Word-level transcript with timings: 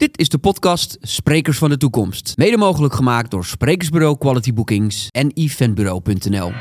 Dit 0.00 0.18
is 0.18 0.28
de 0.28 0.38
podcast 0.38 0.98
Sprekers 1.00 1.58
van 1.58 1.70
de 1.70 1.76
Toekomst. 1.76 2.32
Mede 2.36 2.56
mogelijk 2.56 2.94
gemaakt 2.94 3.30
door 3.30 3.44
Sprekersbureau 3.44 4.18
Quality 4.18 4.52
Bookings 4.52 5.08
en 5.10 5.30
eventbureau.nl. 5.34 6.52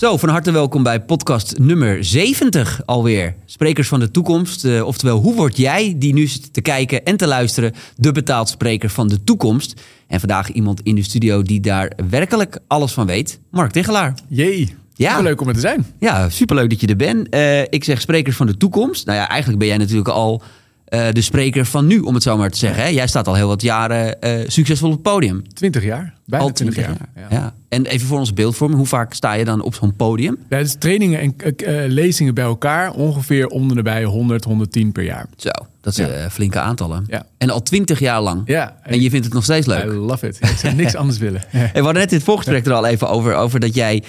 Zo, 0.00 0.16
van 0.16 0.28
harte 0.28 0.50
welkom 0.50 0.82
bij 0.82 1.00
podcast 1.00 1.58
nummer 1.58 2.04
70 2.04 2.80
alweer. 2.86 3.34
Sprekers 3.44 3.88
van 3.88 4.00
de 4.00 4.10
toekomst. 4.10 4.64
Uh, 4.64 4.86
oftewel, 4.86 5.18
hoe 5.18 5.34
word 5.34 5.56
jij, 5.56 5.94
die 5.96 6.12
nu 6.12 6.26
zit 6.26 6.52
te 6.52 6.60
kijken 6.60 7.04
en 7.04 7.16
te 7.16 7.26
luisteren, 7.26 7.72
de 7.96 8.12
betaald 8.12 8.48
spreker 8.48 8.90
van 8.90 9.08
de 9.08 9.24
toekomst? 9.24 9.80
En 10.06 10.20
vandaag 10.20 10.50
iemand 10.50 10.80
in 10.82 10.94
de 10.94 11.02
studio 11.02 11.42
die 11.42 11.60
daar 11.60 11.92
werkelijk 12.10 12.58
alles 12.66 12.92
van 12.92 13.06
weet. 13.06 13.40
Mark 13.50 13.70
Tegelaar. 13.70 14.14
Jee. 14.28 14.74
Ja. 14.94 15.10
Superleuk 15.10 15.40
om 15.40 15.48
er 15.48 15.54
te 15.54 15.60
zijn. 15.60 15.86
Ja, 15.98 16.28
superleuk 16.28 16.70
dat 16.70 16.80
je 16.80 16.86
er 16.86 16.96
bent. 16.96 17.34
Uh, 17.34 17.60
ik 17.62 17.84
zeg 17.84 18.00
sprekers 18.00 18.36
van 18.36 18.46
de 18.46 18.56
toekomst. 18.56 19.06
Nou 19.06 19.18
ja, 19.18 19.28
eigenlijk 19.28 19.58
ben 19.58 19.68
jij 19.68 19.78
natuurlijk 19.78 20.08
al 20.08 20.42
uh, 20.90 21.06
de 21.12 21.20
spreker 21.20 21.64
van 21.64 21.86
nu, 21.86 21.98
om 21.98 22.14
het 22.14 22.22
zo 22.22 22.36
maar 22.36 22.50
te 22.50 22.58
zeggen. 22.58 22.82
Hè? 22.82 22.88
Jij 22.88 23.06
staat 23.06 23.26
al 23.26 23.34
heel 23.34 23.48
wat 23.48 23.62
jaren 23.62 24.16
uh, 24.20 24.32
succesvol 24.46 24.88
op 24.88 24.94
het 24.94 25.02
podium. 25.02 25.42
Twintig 25.52 25.84
jaar, 25.84 26.14
bijna 26.26 26.44
al 26.44 26.52
twintig 26.52 26.76
jaar. 26.76 26.96
jaar. 27.14 27.28
Ja. 27.30 27.36
ja. 27.36 27.54
En 27.68 27.86
even 27.86 28.06
voor 28.06 28.18
ons 28.18 28.34
beeldvorming, 28.34 28.78
hoe 28.78 28.88
vaak 28.88 29.14
sta 29.14 29.32
je 29.32 29.44
dan 29.44 29.62
op 29.62 29.74
zo'n 29.74 29.96
podium? 29.96 30.38
Ja, 30.48 30.58
dus 30.58 30.76
trainingen 30.78 31.20
en 31.20 31.34
uh, 31.56 31.84
lezingen 31.86 32.34
bij 32.34 32.44
elkaar, 32.44 32.92
ongeveer 32.92 33.46
om 33.46 33.74
de 33.74 33.82
bij 33.82 34.04
100, 34.04 34.44
110 34.44 34.92
per 34.92 35.04
jaar. 35.04 35.26
Zo, 35.36 35.50
dat 35.80 35.94
zijn 35.94 36.10
ja. 36.10 36.30
flinke 36.30 36.60
aantallen. 36.60 37.04
Ja. 37.06 37.26
En 37.38 37.50
al 37.50 37.62
twintig 37.62 37.98
jaar 37.98 38.20
lang. 38.20 38.42
Ja. 38.44 38.76
En 38.82 39.00
je 39.00 39.10
vindt 39.10 39.24
het 39.24 39.34
nog 39.34 39.44
steeds 39.44 39.66
leuk. 39.66 39.84
I 39.84 39.88
love 39.88 40.26
it. 40.26 40.38
Ik 40.40 40.56
zou 40.56 40.74
niks 40.74 40.94
anders 41.02 41.18
willen. 41.18 41.42
En 41.52 41.70
we 41.72 41.80
hadden 41.80 41.94
net 41.94 42.10
in 42.10 42.16
het 42.16 42.26
voorgesprek 42.26 42.66
er 42.66 42.72
al 42.72 42.86
even 42.86 43.08
over, 43.08 43.34
over 43.34 43.60
dat 43.60 43.74
jij 43.74 44.02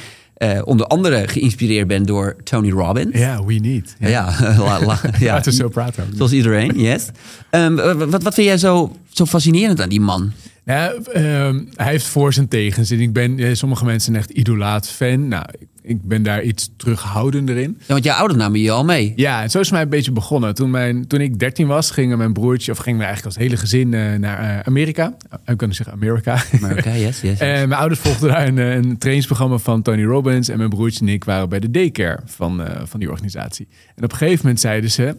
uh, 0.43 0.61
onder 0.63 0.85
andere 0.85 1.27
geïnspireerd 1.27 1.87
ben 1.87 2.03
door 2.03 2.35
Tony 2.43 2.71
Robbins. 2.71 3.13
Ja, 3.13 3.19
yeah, 3.19 3.45
we 3.45 3.53
need. 3.53 3.95
Ja, 3.99 4.07
ja, 4.07 4.33
la, 4.57 4.85
la, 4.85 4.99
ja. 5.19 5.33
Laten 5.33 5.51
we 5.51 5.57
zo 5.57 5.69
praten. 5.69 6.07
Zoals 6.15 6.31
iedereen, 6.31 6.79
yes. 6.79 7.07
Um, 7.51 7.75
wat, 8.09 8.23
wat 8.23 8.33
vind 8.33 8.47
jij 8.47 8.57
zo, 8.57 8.95
zo 9.09 9.25
fascinerend 9.25 9.81
aan 9.81 9.89
die 9.89 10.01
man? 10.01 10.31
Um, 10.65 11.69
hij 11.75 11.91
heeft 11.91 12.05
voor 12.05 12.33
zijn 12.33 12.47
tegens. 12.47 12.91
En 12.91 12.99
ik 12.99 13.13
ben, 13.13 13.57
sommige 13.57 13.85
mensen 13.85 14.15
echt 14.15 14.29
idolaat 14.29 14.89
fan. 14.89 15.27
Nou, 15.27 15.45
ik 15.81 16.01
ben 16.01 16.23
daar 16.23 16.43
iets 16.43 16.71
terughoudender 16.77 17.57
in. 17.57 17.77
Ja, 17.79 17.85
want 17.87 18.03
jouw 18.03 18.15
ouders 18.15 18.39
namen 18.39 18.59
je 18.59 18.71
al 18.71 18.83
mee. 18.83 19.13
Ja, 19.15 19.41
en 19.41 19.49
zo 19.49 19.59
is 19.59 19.65
het 19.65 19.73
mij 19.73 19.81
een 19.81 19.89
beetje 19.89 20.11
begonnen. 20.11 20.55
Toen, 20.55 20.69
mijn, 20.69 21.07
toen 21.07 21.21
ik 21.21 21.39
13 21.39 21.67
was, 21.67 21.91
gingen 21.91 22.17
mijn 22.17 22.33
broertje, 22.33 22.71
of 22.71 22.77
gingen 22.77 22.99
we 22.99 23.05
eigenlijk 23.05 23.35
als 23.35 23.45
hele 23.45 23.57
gezin 23.57 23.91
uh, 23.91 24.15
naar 24.15 24.41
uh, 24.41 24.59
Amerika. 24.59 25.17
Ik 25.45 25.57
kan 25.57 25.73
zeggen 25.73 25.95
Amerika. 25.95 26.43
Amerika, 26.61 26.91
yes, 26.95 27.01
yes, 27.01 27.21
yes. 27.21 27.39
En 27.39 27.69
mijn 27.69 27.79
ouders 27.79 27.99
volgden 27.99 28.29
daar 28.29 28.47
een, 28.47 28.57
een 28.57 28.97
trainingsprogramma 28.97 29.57
van 29.57 29.81
Tony 29.81 30.03
Robbins. 30.03 30.49
En 30.49 30.57
mijn 30.57 30.69
broertje 30.69 31.05
en 31.05 31.07
ik 31.07 31.23
waren 31.23 31.49
bij 31.49 31.59
de 31.59 31.71
daycare 31.71 32.19
van, 32.25 32.61
uh, 32.61 32.67
van 32.83 32.99
die 32.99 33.09
organisatie. 33.09 33.67
En 33.95 34.03
op 34.03 34.11
een 34.11 34.17
gegeven 34.17 34.39
moment 34.41 34.59
zeiden 34.59 34.91
ze 34.91 35.15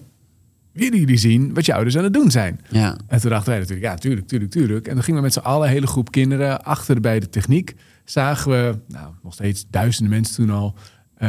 willen 0.73 0.99
jullie 0.99 1.17
zien 1.17 1.55
wat 1.55 1.67
je 1.67 1.75
ouders 1.75 1.97
aan 1.97 2.05
het 2.05 2.13
doen 2.13 2.31
zijn? 2.31 2.61
Ja. 2.69 2.97
En 3.07 3.21
toen 3.21 3.31
dachten 3.31 3.51
wij 3.51 3.59
natuurlijk, 3.59 3.87
ja, 3.87 3.95
tuurlijk, 3.95 4.27
tuurlijk, 4.27 4.51
tuurlijk. 4.51 4.87
En 4.87 4.95
dan 4.95 5.03
gingen 5.03 5.21
we 5.21 5.27
met 5.27 5.33
z'n 5.33 5.39
allen, 5.39 5.67
een 5.67 5.73
hele 5.73 5.87
groep 5.87 6.11
kinderen, 6.11 6.65
achter 6.65 7.01
bij 7.01 7.21
de 7.21 7.29
techniek. 7.29 7.75
Zagen 8.05 8.51
we, 8.51 8.79
nou, 8.89 9.07
nog 9.23 9.33
steeds 9.33 9.67
duizenden 9.71 10.13
mensen 10.13 10.35
toen 10.35 10.51
al, 10.51 10.75
uh, 11.23 11.29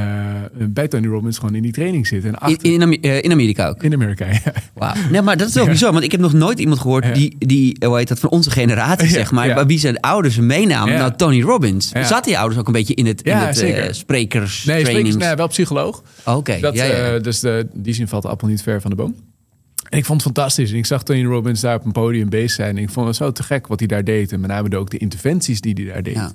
bij 0.69 0.87
Tony 0.87 1.07
Robbins 1.07 1.37
gewoon 1.37 1.55
in 1.55 1.61
die 1.61 1.71
training 1.71 2.07
zitten. 2.07 2.29
En 2.29 2.39
achter... 2.39 2.71
in, 2.71 2.81
in, 2.81 3.05
uh, 3.05 3.23
in, 3.23 3.31
Amerika 3.31 3.67
ook? 3.67 3.83
In 3.83 3.93
Amerika, 3.93 4.25
ja. 4.25 4.53
Wauw. 4.73 4.93
Nee, 5.11 5.21
maar 5.21 5.37
dat 5.37 5.47
is 5.47 5.53
ja. 5.53 5.65
bizar, 5.65 5.91
want 5.91 6.03
ik 6.03 6.11
heb 6.11 6.21
nog 6.21 6.33
nooit 6.33 6.59
iemand 6.59 6.79
gehoord 6.79 7.05
ja. 7.05 7.13
die, 7.13 7.35
die, 7.37 7.75
hoe 7.85 7.97
heet 7.97 8.07
dat, 8.07 8.19
van 8.19 8.29
onze 8.29 8.51
generatie, 8.51 9.07
zeg 9.07 9.31
maar, 9.31 9.65
wie 9.65 9.79
zijn 9.79 9.99
ouders 9.99 10.37
meenamen. 10.37 10.93
Nou, 10.93 11.13
Tony 11.15 11.41
Robbins. 11.41 11.89
Zaten 11.89 12.31
je 12.31 12.37
ouders 12.37 12.59
ook 12.59 12.67
een 12.67 12.73
beetje 12.73 12.93
in 12.93 13.05
het, 13.05 13.21
in 13.21 13.35
het 13.35 13.61
uh, 13.63 13.83
sprekers 13.91 14.63
Nee, 14.65 14.85
sprekers, 14.85 15.15
nee, 15.15 15.35
wel 15.35 15.47
psycholoog. 15.47 16.03
Oké, 16.25 16.57
okay. 16.61 17.19
Dus 17.19 17.39
die 17.73 17.93
zin 17.93 18.07
valt 18.07 18.23
de 18.23 18.29
appel 18.29 18.47
niet 18.47 18.61
ver 18.61 18.81
van 18.81 18.89
de 18.89 18.95
boom. 18.95 19.15
En 19.89 19.97
ik 19.97 20.05
vond 20.05 20.23
het 20.23 20.33
fantastisch. 20.33 20.71
En 20.71 20.77
ik 20.77 20.85
zag 20.85 21.03
Tony 21.03 21.25
Robbins 21.25 21.61
daar 21.61 21.75
op 21.75 21.85
een 21.85 21.91
podium 21.91 22.29
bezig 22.29 22.51
zijn. 22.51 22.77
En 22.77 22.83
ik 22.83 22.89
vond 22.89 23.07
het 23.07 23.15
zo 23.15 23.31
te 23.31 23.43
gek 23.43 23.67
wat 23.67 23.79
hij 23.79 23.87
daar 23.87 24.03
deed. 24.03 24.31
En 24.31 24.39
met 24.39 24.49
name 24.49 24.77
ook 24.77 24.89
de 24.89 24.97
interventies 24.97 25.61
die 25.61 25.73
hij 25.73 25.85
daar 25.85 26.03
deed. 26.03 26.13
Ja. 26.13 26.31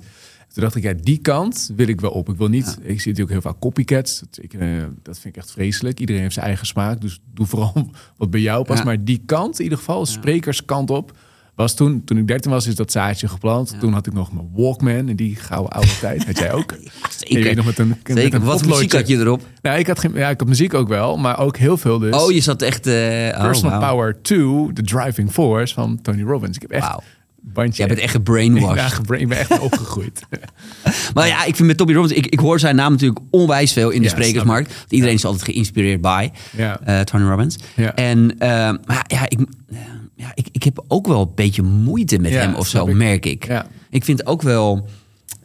Toen 0.53 0.63
dacht 0.63 0.75
ik, 0.75 0.83
ja, 0.83 0.93
die 1.01 1.17
kant 1.17 1.71
wil 1.75 1.87
ik 1.87 2.01
wel 2.01 2.11
op. 2.11 2.29
Ik 2.29 2.37
wil 2.37 2.47
niet, 2.47 2.65
ja. 2.65 2.71
ik 2.71 3.01
zie 3.01 3.11
natuurlijk 3.11 3.29
heel 3.29 3.51
vaak 3.51 3.59
copycats. 3.59 4.19
Dat, 4.19 4.39
ik, 4.41 4.53
uh, 4.53 4.83
dat 5.01 5.19
vind 5.19 5.35
ik 5.35 5.41
echt 5.41 5.51
vreselijk. 5.51 5.99
Iedereen 5.99 6.21
heeft 6.21 6.33
zijn 6.33 6.45
eigen 6.45 6.67
smaak. 6.67 7.01
Dus 7.01 7.19
doe 7.33 7.45
vooral 7.45 7.91
wat 8.17 8.29
bij 8.29 8.39
jou 8.39 8.65
past. 8.65 8.79
Ja. 8.79 8.85
Maar 8.85 9.03
die 9.03 9.21
kant, 9.25 9.57
in 9.57 9.63
ieder 9.63 9.77
geval, 9.77 10.05
sprekerskant 10.05 10.89
op. 10.89 11.17
Was 11.59 11.73
toen, 11.73 12.03
toen 12.05 12.17
ik 12.17 12.27
13 12.27 12.51
was, 12.51 12.67
is 12.67 12.75
dat 12.75 12.91
zaadje 12.91 13.27
geplant. 13.27 13.75
Toen 13.79 13.93
had 13.93 14.07
ik 14.07 14.13
nog 14.13 14.31
mijn 14.33 14.49
Walkman 14.53 15.09
in 15.09 15.15
die 15.15 15.35
gouden 15.35 15.71
oude 15.71 15.99
tijd. 16.01 16.25
Had 16.25 16.37
jij 16.37 16.53
ook? 16.53 16.75
Zeker. 17.17 17.55
nog 17.55 17.65
met 17.65 17.79
een, 17.79 17.95
Zeker. 18.03 18.23
Met 18.23 18.33
een 18.33 18.43
wat 18.43 18.65
muziek 18.65 18.93
had 18.93 19.07
je 19.07 19.17
erop? 19.17 19.41
Nou, 19.61 19.79
ik 19.79 19.87
had 19.87 19.99
geen, 19.99 20.13
ja, 20.13 20.29
ik 20.29 20.39
had 20.39 20.47
muziek 20.47 20.73
ook 20.73 20.87
wel, 20.87 21.17
maar 21.17 21.39
ook 21.39 21.57
heel 21.57 21.77
veel 21.77 21.99
dus. 21.99 22.15
Oh, 22.15 22.31
je 22.31 22.39
zat 22.39 22.61
echt... 22.61 22.87
Uh, 22.87 22.93
Personal 22.93 23.79
oh, 23.79 23.79
wow. 23.79 23.89
Power 23.89 24.21
2, 24.21 24.73
The 24.73 24.81
Driving 24.81 25.31
Force 25.31 25.73
van 25.73 26.01
Tony 26.01 26.23
Robbins. 26.23 26.55
Ik 26.55 26.61
heb 26.61 26.71
echt... 26.71 26.87
Wow. 26.87 26.99
Bandje. 27.41 27.77
Jij 27.77 27.87
bent 27.87 27.99
echt 27.99 28.11
gebrainwashed. 28.11 28.75
Ja, 28.75 28.87
gebrain, 28.87 29.21
ik 29.21 29.27
ben 29.27 29.37
echt 29.37 29.59
opgegroeid. 29.59 30.21
maar 31.13 31.27
ja, 31.27 31.45
ik 31.45 31.55
vind 31.55 31.67
met 31.67 31.77
Tommy 31.77 31.93
Robbins... 31.93 32.13
Ik, 32.13 32.25
ik 32.25 32.39
hoor 32.39 32.59
zijn 32.59 32.75
naam 32.75 32.91
natuurlijk 32.91 33.19
onwijs 33.29 33.73
veel 33.73 33.89
in 33.89 34.01
de 34.01 34.07
ja, 34.07 34.09
sprekersmarkt. 34.09 34.85
Iedereen 34.89 35.15
is 35.15 35.25
altijd 35.25 35.43
geïnspireerd 35.43 36.01
bij 36.01 36.31
ja. 36.57 36.79
uh, 36.87 36.99
Tony 36.99 37.23
Robbins. 37.23 37.57
Ja. 37.75 37.95
En 37.95 38.31
uh, 38.31 38.39
maar 38.85 39.05
ja, 39.07 39.29
ik, 39.29 39.39
ja 40.19 40.31
ik, 40.33 40.47
ik 40.51 40.63
heb 40.63 40.83
ook 40.87 41.07
wel 41.07 41.21
een 41.21 41.31
beetje 41.35 41.61
moeite 41.61 42.19
met 42.19 42.31
hem 42.31 42.55
of 42.55 42.67
zo, 42.67 42.87
ik. 42.87 42.95
merk 42.95 43.25
ik. 43.25 43.47
Ja. 43.47 43.67
Ik 43.89 44.03
vind 44.03 44.25
ook 44.25 44.41
wel... 44.41 44.87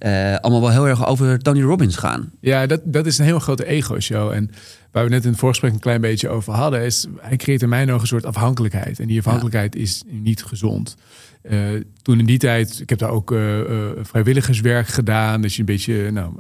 Uh, 0.05 0.37
allemaal 0.37 0.61
wel 0.61 0.71
heel 0.71 0.89
erg 0.89 1.07
over 1.07 1.39
Tony 1.39 1.63
Robbins 1.63 1.97
gaan. 1.97 2.33
Ja, 2.41 2.67
dat, 2.67 2.81
dat 2.85 3.07
is 3.07 3.19
een 3.19 3.25
heel 3.25 3.39
grote 3.39 3.67
ego-show. 3.67 4.31
En 4.31 4.51
waar 4.91 5.05
we 5.05 5.11
net 5.11 5.25
in 5.25 5.31
het 5.31 5.39
voorgesprek 5.39 5.73
een 5.73 5.79
klein 5.79 6.01
beetje 6.01 6.29
over 6.29 6.53
hadden, 6.53 6.83
is 6.83 7.07
hij 7.21 7.37
creëert 7.37 7.63
in 7.63 7.69
mijn 7.69 7.89
ogen 7.89 8.01
een 8.01 8.07
soort 8.07 8.25
afhankelijkheid. 8.25 8.99
En 9.01 9.07
die 9.07 9.19
afhankelijkheid 9.19 9.75
ja. 9.75 9.81
is 9.81 10.03
niet 10.07 10.43
gezond. 10.43 10.97
Uh, 11.51 11.61
toen 12.03 12.19
in 12.19 12.27
die 12.27 12.39
tijd, 12.39 12.81
ik 12.81 12.89
heb 12.89 12.99
daar 12.99 13.11
ook 13.11 13.31
uh, 13.31 13.59
uh, 13.59 13.91
vrijwilligerswerk 14.03 14.89
gedaan. 14.89 15.41
Dat 15.41 15.53
je 15.53 15.61
een 15.61 15.67
beetje 15.67 16.11
nou, 16.11 16.33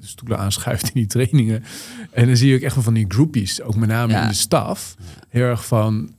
stoelen 0.00 0.38
aanschuift 0.38 0.84
in 0.84 0.90
die 0.94 1.06
trainingen. 1.06 1.64
En 2.10 2.26
dan 2.26 2.36
zie 2.36 2.48
je 2.48 2.56
ook 2.56 2.62
echt 2.62 2.74
wel 2.74 2.84
van 2.84 2.94
die 2.94 3.06
groepies, 3.08 3.62
ook 3.62 3.76
met 3.76 3.88
name 3.88 4.12
ja. 4.12 4.22
in 4.22 4.28
de 4.28 4.34
staf. 4.34 4.96
Heel 5.28 5.44
erg 5.44 5.66
van 5.66 6.12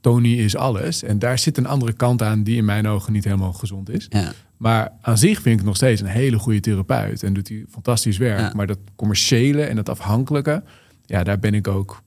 Tony 0.00 0.34
is 0.34 0.56
alles. 0.56 1.02
En 1.02 1.18
daar 1.18 1.38
zit 1.38 1.56
een 1.56 1.66
andere 1.66 1.92
kant 1.92 2.22
aan 2.22 2.42
die 2.42 2.56
in 2.56 2.64
mijn 2.64 2.86
ogen 2.86 3.12
niet 3.12 3.24
helemaal 3.24 3.52
gezond 3.52 3.90
is. 3.90 4.06
Ja. 4.08 4.32
Maar 4.56 4.92
aan 5.00 5.18
zich 5.18 5.40
vind 5.40 5.60
ik 5.60 5.66
nog 5.66 5.76
steeds 5.76 6.00
een 6.00 6.06
hele 6.06 6.38
goede 6.38 6.60
therapeut. 6.60 7.22
En 7.22 7.32
doet 7.32 7.48
hij 7.48 7.64
fantastisch 7.70 8.18
werk. 8.18 8.38
Ja. 8.38 8.52
Maar 8.54 8.66
dat 8.66 8.78
commerciële 8.96 9.62
en 9.62 9.76
dat 9.76 9.88
afhankelijke, 9.88 10.62
ja, 11.06 11.24
daar 11.24 11.38
ben 11.38 11.54
ik 11.54 11.68
ook 11.68 12.02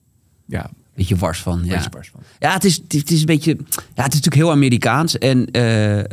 ja, 0.45 0.69
beetje 0.95 1.15
wars 1.15 1.41
van. 1.41 1.61
Ja, 1.63 1.87
wars 1.91 2.09
van. 2.09 2.21
ja 2.39 2.53
het, 2.53 2.63
is, 2.63 2.81
het 2.87 3.11
is 3.11 3.19
een 3.19 3.25
beetje. 3.25 3.57
Ja, 3.69 4.03
het 4.03 4.13
is 4.13 4.19
natuurlijk 4.19 4.35
heel 4.35 4.51
Amerikaans. 4.51 5.17
En 5.17 5.47
uh, 5.51 5.97
uh, 5.97 6.03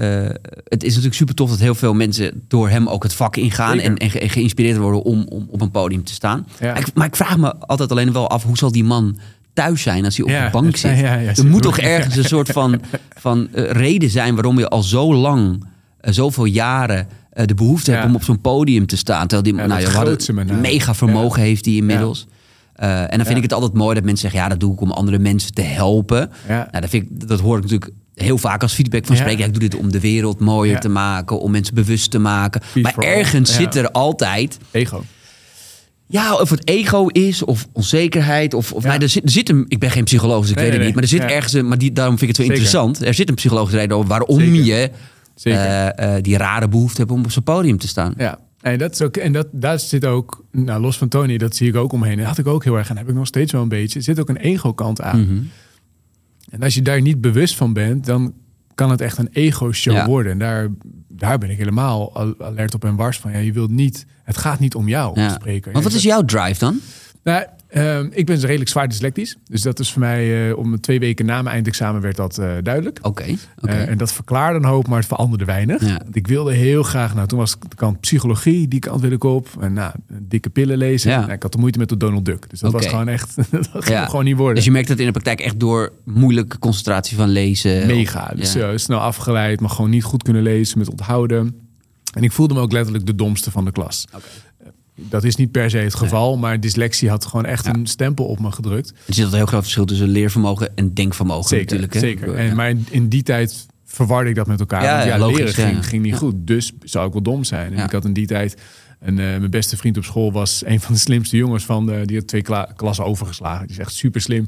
het 0.64 0.82
is 0.82 0.88
natuurlijk 0.88 1.14
super 1.14 1.34
tof 1.34 1.50
dat 1.50 1.58
heel 1.58 1.74
veel 1.74 1.94
mensen 1.94 2.44
door 2.48 2.68
hem 2.68 2.88
ook 2.88 3.02
het 3.02 3.14
vak 3.14 3.36
ingaan. 3.36 3.78
En, 3.78 3.97
en, 3.97 4.10
ge, 4.10 4.18
en, 4.18 4.30
geïnspireerd 4.30 4.76
worden 4.76 5.02
om, 5.02 5.26
om 5.28 5.47
op 5.50 5.60
een 5.60 5.70
podium 5.70 6.04
te 6.04 6.12
staan. 6.12 6.47
Ja. 6.60 6.74
Ik, 6.76 6.94
maar 6.94 7.06
ik 7.06 7.16
vraag 7.16 7.38
me 7.38 7.56
altijd 7.56 7.91
alleen 7.91 8.12
wel 8.12 8.28
af, 8.28 8.42
hoe 8.42 8.56
zal 8.56 8.72
die 8.72 8.84
man 8.84 9.18
thuis 9.54 9.82
zijn 9.82 10.04
als 10.04 10.16
hij 10.16 10.24
op 10.24 10.30
Ja, 10.30 10.44
de 10.44 10.50
bank 10.50 10.76
zit? 10.76 10.98
ja, 10.98 11.14
ja, 11.14 11.34
er 11.36 11.46
moet 11.46 11.62
toch 11.62 11.78
ergens 11.78 12.16
een 12.16 12.24
soort 12.24 12.48
van, 12.50 12.80
van 13.16 13.48
uh, 13.54 13.70
reden 13.70 14.10
zijn 14.10 14.34
waarom 14.34 14.58
je 14.58 14.68
al 14.68 14.82
zo 14.82 15.14
lang, 15.14 15.64
uh, 16.02 16.12
zoveel 16.12 16.44
jaren. 16.44 17.08
uh, 17.34 17.44
de 17.44 17.54
behoefte 17.54 17.90
hebt 17.90 18.04
om 18.04 18.14
op 18.14 18.24
zo'n 18.24 18.40
podium 18.40 18.86
te 18.86 18.96
staan. 18.96 19.26
Terwijl 19.26 19.42
die 19.42 19.66
nou, 19.66 19.84
hadden 19.84 20.34
name. 20.34 20.54
mega 20.54 20.94
vermogen 20.94 21.42
heeft 21.42 21.64
hij 21.64 21.74
inmiddels. 21.74 22.26
En 22.74 23.16
dan 23.16 23.24
vind 23.26 23.36
ik 23.36 23.42
het 23.42 23.52
altijd 23.52 23.72
mooi 23.72 23.94
dat 23.94 24.04
mensen 24.04 24.20
zeggen: 24.22 24.40
ja, 24.40 24.48
dat 24.48 24.60
doe 24.60 24.72
ik 24.72 24.80
om 24.80 24.90
andere 24.90 25.18
mensen 25.18 25.54
te 25.54 25.62
helpen. 25.62 26.30
Nou, 26.48 26.66
dat, 26.70 26.90
vind 26.90 27.04
ik, 27.04 27.28
dat 27.28 27.40
hoor 27.40 27.56
ik 27.56 27.62
natuurlijk 27.62 27.92
heel 28.14 28.38
vaak 28.38 28.62
als 28.62 28.72
feedback 28.72 29.06
van 29.06 29.16
spreken. 29.16 29.44
Ik 29.44 29.50
doe 29.50 29.68
dit 29.68 29.76
om 29.76 29.92
de 29.92 30.00
wereld 30.00 30.40
mooier 30.40 30.80
te 30.80 30.88
maken, 30.88 31.41
om 31.41 31.50
mensen 31.50 31.74
bewust 31.74 32.10
te 32.10 32.18
maken. 32.18 32.62
Maar 32.82 32.98
ergens 32.98 33.54
zit 33.54 33.74
er 33.74 33.91
altijd, 33.91 34.58
Ego. 34.70 35.04
Ja, 36.10 36.34
of 36.36 36.51
het 36.51 36.68
ego 36.68 37.07
is, 37.07 37.42
of 37.45 37.68
onzekerheid, 37.72 38.54
of, 38.54 38.72
of 38.72 38.83
Ja. 38.83 38.89
nou, 38.89 39.03
er, 39.03 39.09
zit, 39.09 39.24
er 39.24 39.30
zit 39.30 39.48
een, 39.48 39.65
ik 39.68 39.78
ben 39.78 39.91
geen 39.91 40.04
psycholoog, 40.04 40.41
dus 40.41 40.51
ik 40.51 40.57
Nee, 40.57 40.65
weet 40.65 40.72
het 40.72 40.83
nee, 40.83 40.86
niet, 40.86 40.95
maar 40.95 41.04
er 41.04 41.18
zit. 41.18 41.30
Ja. 41.30 41.36
ergens, 41.36 41.53
een, 41.53 41.68
maar 41.68 41.78
die, 41.78 41.92
daarom 41.92 42.18
vind 42.18 42.30
ik 42.30 42.36
het 42.36 42.47
zo 42.47 42.53
Zeker. 42.53 42.68
interessant. 42.71 43.07
Er 43.07 43.15
zit 43.15 43.28
een 43.28 43.34
psychologische 43.34 43.78
reden 43.78 43.97
over 43.97 44.09
waarom 44.09 44.41
Zeker. 44.41 44.65
je 44.65 44.91
Zeker. 45.34 45.60
eh, 45.60 46.16
eh, 46.16 46.22
die 46.22 46.36
rare 46.36 46.68
behoefte 46.68 47.01
hebt 47.01 47.12
om 47.12 47.24
op 47.24 47.30
zo'n 47.30 47.42
podium 47.42 47.78
te 47.78 47.89
staan. 47.89 48.15
Ja. 48.16 48.39
En, 48.60 48.78
dat 48.78 48.92
is 48.92 49.03
ook, 49.03 49.16
en 49.16 49.33
dat, 49.33 49.47
daar 49.53 49.78
zit 49.78 50.04
ook, 50.04 50.45
nou, 50.53 50.80
los 50.80 50.98
van 50.98 51.09
Tony, 51.09 51.39
dat 51.39 51.57
zie 51.57 51.68
ik 51.68 51.77
ook 51.77 51.92
omheen. 51.92 52.13
En 52.13 52.18
dat 52.18 52.27
had 52.27 52.39
ik 52.39 52.47
ook 52.47 52.65
heel 52.65 52.77
erg 52.78 52.91
en 52.91 52.97
heb 52.97 53.09
ik 53.09 53.15
nog 53.15 53.27
steeds 53.27 53.53
wel 53.53 53.63
een 53.63 53.68
beetje. 53.68 53.98
Er 53.98 54.04
zit 54.04 54.21
ook 54.21 54.28
een 54.28 54.36
ego-kant 54.36 55.01
aan. 55.01 55.21
Mhm. 55.21 55.39
En 56.51 56.63
als 56.63 56.74
je 56.74 56.83
daar 56.83 57.01
niet 57.01 57.21
bewust 57.21 57.54
van 57.56 57.72
bent, 57.72 58.04
dan 58.06 58.33
kan 58.80 58.91
het 58.91 59.00
echt 59.00 59.18
een 59.18 59.28
ego-show 59.32 59.94
Ja. 59.94 60.06
worden. 60.06 60.32
En 60.32 60.38
daar, 60.38 60.68
daar 61.09 61.38
ben 61.38 61.50
ik 61.50 61.59
helemaal 61.59 62.15
al- 62.15 62.34
alert 62.38 62.74
op 62.74 62.84
en 62.84 62.97
wars 62.97 63.18
van. 63.18 63.32
Ja, 63.32 63.38
je 63.38 63.53
wilt 63.53 63.71
niet, 63.71 64.06
het 64.24 64.36
gaat 64.36 64.59
niet 64.59 64.74
om 64.74 64.88
jou 64.88 65.18
Ja. 65.21 65.24
als 65.24 65.34
spreker. 65.34 65.72
Want 65.72 65.84
wat 65.84 65.92
is 65.92 66.03
jouw 66.03 66.24
drive 66.24 66.59
dan? 66.59 66.80
Nou, 67.24 67.44
Ehm, 67.70 68.08
ik 68.10 68.26
ben 68.26 68.40
redelijk 68.40 68.70
zwaar 68.70 68.88
dyslectisch. 68.88 69.36
Dus 69.48 69.62
dat 69.62 69.78
is 69.78 69.92
voor 69.92 70.00
mij, 70.00 70.48
uh, 70.48 70.56
om 70.56 70.80
twee 70.80 70.98
weken 70.98 71.26
na 71.26 71.42
mijn 71.42 71.54
eindexamen 71.54 72.00
werd 72.00 72.16
dat 72.16 72.38
uh, 72.38 72.52
duidelijk. 72.62 72.98
Oké. 73.02 73.36
Okay, 73.60 73.82
uh, 73.82 73.88
en 73.88 73.98
dat 73.98 74.12
verklaarde 74.12 74.58
een 74.58 74.64
hoop, 74.64 74.86
maar 74.88 74.98
het 74.98 75.06
veranderde 75.06 75.44
weinig. 75.44 75.86
Ja. 75.86 76.00
Ik 76.12 76.26
wilde 76.26 76.52
heel 76.52 76.82
graag, 76.82 77.14
nou 77.14 77.26
toen 77.26 77.38
was 77.38 77.56
de 77.68 77.76
kant 77.76 78.00
psychologie, 78.00 78.68
die 78.68 78.80
kant 78.80 79.00
wil 79.00 79.10
ik 79.10 79.24
op. 79.24 79.48
En 79.60 79.72
nou, 79.72 79.92
dikke 80.08 80.50
pillen 80.50 80.78
lezen. 80.78 81.10
Ja. 81.10 81.20
Nou, 81.20 81.32
ik 81.32 81.42
had 81.42 81.52
de 81.52 81.58
moeite 81.58 81.78
met 81.78 81.88
de 81.88 81.96
Donald 81.96 82.24
Duck. 82.24 82.50
Dus 82.50 82.60
dat 82.60 82.74
okay. 82.74 82.82
was 82.82 82.90
gewoon 82.90 83.08
echt, 83.08 83.36
dat 83.72 83.84
ging 83.84 84.06
gewoon 84.06 84.24
niet 84.24 84.36
worden. 84.36 84.54
Dus 84.54 84.64
je 84.64 84.70
merkt 84.70 84.88
dat 84.88 84.98
in 84.98 85.06
de 85.06 85.12
praktijk 85.12 85.40
echt 85.40 85.60
door 85.60 85.92
moeilijke 86.04 86.58
concentratie 86.58 87.16
van 87.16 87.28
lezen. 87.28 87.86
Mega. 87.86 88.32
Dus 88.36 88.56
snel 88.74 89.00
afgeleid, 89.00 89.60
maar 89.60 89.70
gewoon 89.70 89.90
niet 89.90 90.04
goed 90.04 90.22
kunnen 90.22 90.42
lezen 90.42 90.78
met 90.78 90.90
onthouden. 90.90 91.54
En 92.14 92.22
ik 92.22 92.32
voelde 92.32 92.54
me 92.54 92.60
ook 92.60 92.72
letterlijk 92.72 93.06
de 93.06 93.14
domste 93.14 93.50
van 93.50 93.64
de 93.64 93.72
klas. 93.72 94.06
Okay 94.14 94.49
dat 95.08 95.24
is 95.24 95.36
niet 95.36 95.50
per 95.50 95.70
se 95.70 95.78
het 95.78 95.94
geval, 95.94 96.36
maar 96.36 96.60
dyslexie 96.60 97.08
had 97.08 97.24
gewoon 97.26 97.44
echt 97.44 97.66
een 97.66 97.86
stempel 97.86 98.24
op 98.24 98.41
me 98.41 98.52
gedrukt. 98.52 98.92
Er 99.06 99.14
zit 99.14 99.26
een 99.26 99.34
heel 99.34 99.47
groot 99.47 99.62
verschil 99.62 99.84
tussen 99.84 100.08
leervermogen 100.08 100.76
en 100.76 100.94
denkvermogen 100.94 101.48
zeker, 101.48 101.80
natuurlijk. 101.80 101.94
Hè? 101.94 102.00
Zeker, 102.00 102.34
en, 102.34 102.56
maar 102.56 102.74
in, 102.91 103.08
die 103.08 103.22
tijd 103.22 103.66
verwarde 103.84 104.30
ik 104.30 104.36
dat 104.36 104.47
met 104.47 104.60
elkaar. 104.60 104.82
Ja, 104.82 104.97
want 104.97 105.08
ja, 105.08 105.18
logisch, 105.18 105.56
leren 105.56 105.72
ging, 105.72 105.86
ging 105.86 106.02
niet 106.02 106.16
goed, 106.16 106.34
dus 106.38 106.72
zou 106.82 107.06
ik 107.06 107.12
wel 107.12 107.22
dom 107.22 107.44
zijn. 107.44 107.74
En 107.74 107.84
ik 107.84 107.92
had 107.92 108.04
in 108.04 108.12
die 108.12 108.26
tijd, 108.26 108.56
en 109.00 109.12
uh, 109.12 109.16
mijn 109.16 109.50
beste 109.50 109.76
vriend 109.76 109.97
op 109.97 110.04
school 110.04 110.32
was 110.32 110.62
een 110.66 110.80
van 110.80 110.94
de 110.94 111.00
slimste 111.00 111.36
jongens 111.36 111.64
van 111.64 111.86
de, 111.86 112.03
die 112.04 112.16
had 112.16 112.26
twee 112.26 112.44
klassen 112.76 113.04
overgeslagen. 113.04 113.66
Die 113.66 113.76
is 113.76 113.82
echt 113.82 113.94
super 113.94 114.20
slim. 114.20 114.46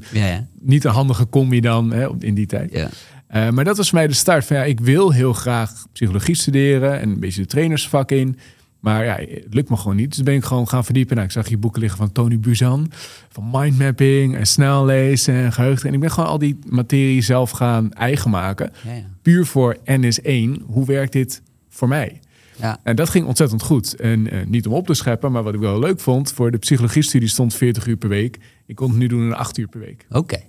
Niet 0.59 0.83
een 0.83 0.91
handige 0.91 1.29
combi 1.29 1.59
dan 1.59 1.93
hè, 1.93 2.07
in 2.19 2.33
die 2.33 2.45
tijd. 2.45 2.73
Uh, 2.73 3.49
maar 3.49 3.63
dat 3.63 3.77
was 3.77 3.89
voor 3.89 3.97
mij 3.97 4.07
de 4.07 4.13
start 4.13 4.45
van 4.45 4.57
ja, 4.57 4.63
ik 4.63 4.79
wil 4.79 5.11
heel 5.11 5.33
graag 5.33 5.85
psychologie 5.93 6.35
studeren 6.35 6.99
en 6.99 7.09
een 7.09 7.19
beetje 7.19 7.41
de 7.41 7.47
trainersvak 7.47 8.11
in. 8.11 8.37
Maar 8.83 9.05
ja, 9.05 9.15
het 9.15 9.53
lukt 9.53 9.69
me 9.69 9.77
gewoon 9.77 9.95
niet. 9.95 10.09
Dus 10.09 10.23
ben 10.23 10.33
ik 10.33 10.43
gewoon 10.43 10.67
gaan 10.67 10.85
verdiepen. 10.85 11.15
Nou, 11.15 11.27
ik 11.27 11.33
zag 11.33 11.49
je 11.49 11.57
boeken 11.57 11.81
liggen 11.81 11.99
van 11.99 12.11
Tony 12.11 12.39
Buzan. 12.39 12.91
Van 13.29 13.49
mindmapping 13.51 14.35
en 14.35 14.47
snel 14.47 14.85
lezen 14.85 15.33
en 15.33 15.53
geheugen. 15.53 15.87
En 15.87 15.93
ik 15.93 15.99
ben 15.99 16.11
gewoon 16.11 16.29
al 16.29 16.37
die 16.37 16.59
materie 16.69 17.21
zelf 17.21 17.51
gaan 17.51 17.93
eigen 17.93 18.29
maken. 18.29 18.71
Ja, 18.85 18.93
ja. 18.93 19.03
Puur 19.21 19.45
voor 19.45 19.77
NS1. 19.77 20.63
Hoe 20.65 20.85
werkt 20.85 21.11
dit 21.11 21.41
voor 21.69 21.87
mij? 21.87 22.19
Ja. 22.55 22.79
En 22.83 22.95
dat 22.95 23.09
ging 23.09 23.25
ontzettend 23.25 23.61
goed. 23.61 23.95
En 23.95 24.33
uh, 24.33 24.45
niet 24.45 24.67
om 24.67 24.73
op 24.73 24.85
te 24.85 24.93
scheppen, 24.93 25.31
maar 25.31 25.43
wat 25.43 25.53
ik 25.53 25.59
wel 25.59 25.79
leuk 25.79 25.99
vond... 25.99 26.31
voor 26.31 26.51
de 26.51 26.57
psychologie-studie 26.57 27.29
stond 27.29 27.53
40 27.55 27.87
uur 27.87 27.97
per 27.97 28.09
week. 28.09 28.39
Ik 28.65 28.75
kon 28.75 28.89
het 28.89 28.97
nu 28.97 29.07
doen 29.07 29.23
in 29.23 29.33
8 29.33 29.57
uur 29.57 29.67
per 29.67 29.79
week. 29.79 30.05
Oké. 30.09 30.39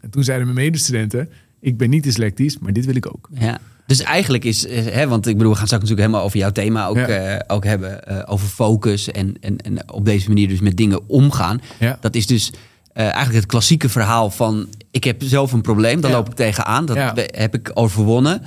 En 0.00 0.10
toen 0.10 0.24
zeiden 0.24 0.46
mijn 0.46 0.64
medestudenten... 0.66 1.28
ik 1.60 1.76
ben 1.76 1.90
niet 1.90 2.02
dyslectisch, 2.02 2.58
maar 2.58 2.72
dit 2.72 2.84
wil 2.84 2.96
ik 2.96 3.06
ook. 3.06 3.28
Ja. 3.32 3.58
Dus 3.86 4.02
eigenlijk 4.02 4.44
is, 4.44 4.68
hè, 4.70 5.08
want 5.08 5.26
ik 5.26 5.36
bedoel, 5.36 5.52
we 5.52 5.58
gaan 5.58 5.66
straks 5.66 5.82
natuurlijk 5.82 6.08
helemaal 6.08 6.26
over 6.26 6.38
jouw 6.38 6.52
thema 6.52 6.86
ook, 6.86 6.96
eh, 6.96 7.36
ook 7.46 7.64
hebben. 7.64 8.00
Uh, 8.08 8.22
over 8.26 8.48
focus 8.48 9.10
en, 9.10 9.36
en, 9.40 9.56
en 9.56 9.92
op 9.92 10.04
deze 10.04 10.28
manier 10.28 10.48
dus 10.48 10.60
met 10.60 10.76
dingen 10.76 11.08
omgaan. 11.08 11.60
Ja. 11.78 11.98
Dat 12.00 12.14
is 12.14 12.26
dus 12.26 12.50
uh, 12.50 13.02
eigenlijk 13.02 13.34
het 13.34 13.46
klassieke 13.46 13.88
verhaal 13.88 14.30
van... 14.30 14.68
ik 14.90 15.04
heb 15.04 15.22
zelf 15.22 15.52
een 15.52 15.60
probleem, 15.60 16.00
daar 16.00 16.10
loop 16.10 16.28
ik 16.28 16.34
tegenaan. 16.34 16.86
Dat 16.86 16.96
heb 17.26 17.54
ik 17.54 17.70
overwonnen. 17.74 18.42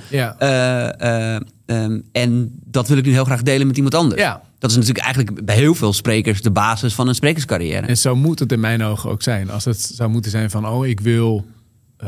Um, 1.66 2.02
en 2.12 2.60
dat 2.64 2.88
wil 2.88 2.96
ik 2.96 3.04
nu 3.04 3.12
heel 3.12 3.24
graag 3.24 3.42
delen 3.42 3.66
met 3.66 3.76
iemand 3.76 3.94
anders. 3.94 4.22
Dat 4.58 4.70
is 4.70 4.76
natuurlijk 4.76 5.04
eigenlijk 5.04 5.44
bij 5.44 5.54
heel 5.54 5.74
veel 5.74 5.92
sprekers 5.92 6.42
de 6.42 6.50
basis 6.50 6.94
van 6.94 7.08
een 7.08 7.14
sprekerscarrière. 7.14 7.86
En 7.86 7.98
zo 7.98 8.16
moet 8.16 8.38
het 8.38 8.52
in 8.52 8.60
mijn 8.60 8.82
ogen 8.82 9.10
ook 9.10 9.22
zijn. 9.22 9.50
Als 9.50 9.64
het 9.64 9.80
zou 9.80 10.10
moeten 10.10 10.30
zijn 10.30 10.50
van, 10.50 10.68
oh, 10.68 10.86
ik 10.86 11.00
wil 11.00 11.44
eh, 11.44 11.53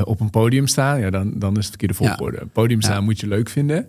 op 0.03 0.19
een 0.19 0.29
podium 0.29 0.67
staan, 0.67 0.99
ja, 0.99 1.09
dan, 1.09 1.33
dan 1.35 1.51
is 1.51 1.57
het 1.57 1.67
verkeerde 1.67 1.93
volgorde. 1.93 2.37
Ja. 2.37 2.45
Podium 2.53 2.81
staan 2.81 3.03
moet 3.03 3.19
je 3.19 3.27
leuk 3.27 3.49
vinden. 3.49 3.87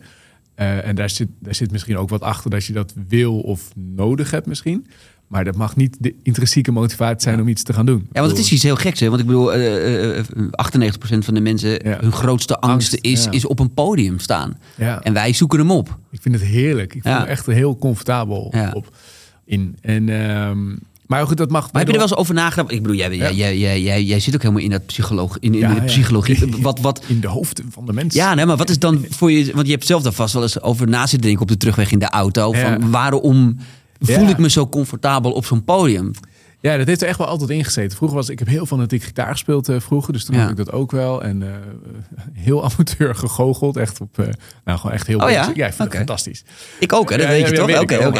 Uh, 0.56 0.86
en 0.86 0.94
daar 0.94 1.10
zit, 1.10 1.28
daar 1.38 1.54
zit 1.54 1.70
misschien 1.70 1.96
ook 1.96 2.08
wat 2.08 2.20
achter 2.20 2.50
dat 2.50 2.64
je 2.64 2.72
dat 2.72 2.94
wil 3.08 3.40
of 3.40 3.70
nodig 3.74 4.30
hebt 4.30 4.46
misschien. 4.46 4.86
Maar 5.26 5.44
dat 5.44 5.56
mag 5.56 5.76
niet 5.76 5.96
de 6.00 6.14
intrinsieke 6.22 6.72
motivatie 6.72 7.20
zijn 7.20 7.40
om 7.40 7.48
iets 7.48 7.62
te 7.62 7.72
gaan 7.72 7.86
doen. 7.86 8.06
Ja, 8.12 8.20
want 8.20 8.30
het 8.30 8.40
is 8.40 8.52
iets 8.52 8.62
heel 8.62 8.76
geks. 8.76 9.00
Hè? 9.00 9.08
Want 9.08 9.20
ik 9.20 9.26
bedoel, 9.26 9.56
uh, 9.56 10.16
uh, 10.16 10.24
98% 10.24 11.18
van 11.18 11.34
de 11.34 11.40
mensen, 11.40 11.86
hun 12.00 12.12
grootste 12.12 12.58
angst, 12.58 12.98
is, 13.00 13.26
is 13.26 13.46
op 13.46 13.58
een 13.58 13.74
podium 13.74 14.18
staan. 14.18 14.58
En 14.76 15.12
wij 15.12 15.32
zoeken 15.32 15.58
hem 15.58 15.70
op. 15.70 15.98
Ik 16.10 16.22
vind 16.22 16.34
het 16.34 16.44
heerlijk. 16.44 16.94
Ik 16.94 17.02
voel 17.02 17.12
me 17.12 17.24
echt 17.24 17.46
heel 17.46 17.76
comfortabel 17.76 18.52
op. 18.72 18.96
In. 19.44 19.76
En 19.80 20.08
um, 20.08 20.78
maar 21.08 21.26
goed, 21.26 21.36
dat 21.36 21.50
mag. 21.50 21.62
Maar 21.62 21.82
heb 21.82 21.86
je 21.86 21.92
er 21.92 21.98
wel 21.98 22.08
eens 22.08 22.18
over 22.18 22.34
nagedacht? 22.34 22.72
Ik 22.72 22.82
bedoel, 22.82 22.96
jij, 22.96 23.16
jij, 23.16 23.34
jij, 23.34 23.80
jij, 23.80 24.02
jij, 24.02 24.20
zit 24.20 24.34
ook 24.34 24.42
helemaal 24.42 24.62
in 24.62 24.70
dat 24.70 24.86
psycholoog, 24.86 25.36
in, 25.40 25.54
in 25.54 25.74
de 25.74 25.80
psychologie. 25.80 26.56
Wat, 26.60 26.80
wat, 26.80 27.02
in 27.06 27.20
de 27.20 27.28
hoofden 27.28 27.66
van 27.72 27.86
de 27.86 27.92
mensen. 27.92 28.20
Ja, 28.20 28.34
nee, 28.34 28.46
maar 28.46 28.56
wat 28.56 28.70
is 28.70 28.78
dan 28.78 29.06
voor 29.10 29.32
je? 29.32 29.52
Want 29.54 29.66
je 29.66 29.72
hebt 29.72 29.86
zelf 29.86 30.02
daar 30.02 30.12
vast 30.12 30.32
wel 30.32 30.42
eens 30.42 30.60
over 30.60 30.88
na 30.88 31.00
zitten 31.00 31.20
denken 31.20 31.42
op 31.42 31.48
de 31.48 31.56
terugweg 31.56 31.92
in 31.92 31.98
de 31.98 32.08
auto. 32.08 32.52
Van 32.52 32.90
waarom 32.90 33.58
voel 34.00 34.28
ik 34.28 34.38
me 34.38 34.50
zo 34.50 34.68
comfortabel 34.68 35.32
op 35.32 35.44
zo'n 35.44 35.64
podium? 35.64 36.10
Ja, 36.60 36.76
dat 36.76 36.86
heeft 36.86 37.02
er 37.02 37.08
echt 37.08 37.18
wel 37.18 37.26
altijd 37.26 37.50
ingezeten. 37.50 37.96
Vroeger 37.96 38.16
was 38.16 38.28
ik 38.28 38.38
heb 38.38 38.48
heel 38.48 38.66
ik 38.88 39.02
gitaar 39.02 39.30
gespeeld 39.30 39.68
uh, 39.68 39.80
vroeger, 39.80 40.12
dus 40.12 40.24
toen 40.24 40.34
ja. 40.36 40.40
had 40.40 40.50
ik 40.50 40.56
dat 40.56 40.72
ook 40.72 40.90
wel. 40.90 41.22
En 41.22 41.40
uh, 41.40 41.48
heel 42.32 42.64
amateur 42.70 43.14
gegoocheld, 43.14 43.76
echt 43.76 44.00
op, 44.00 44.18
uh, 44.18 44.26
nou 44.64 44.78
gewoon 44.78 44.94
echt 44.94 45.06
heel. 45.06 45.18
Oh 45.18 45.30
ja, 45.30 45.52
ja, 45.54 45.66
ik 45.66 45.72
vind 45.72 45.88
het 45.88 45.96
fantastisch. 45.96 46.44
Ik 46.78 46.92
ook, 46.92 47.10
hè? 47.10 47.16
Dat 47.16 47.26
weet 47.26 47.48
je 47.48 47.54
toch? 47.54 47.80
Oké, 47.80 48.06
oké. 48.06 48.18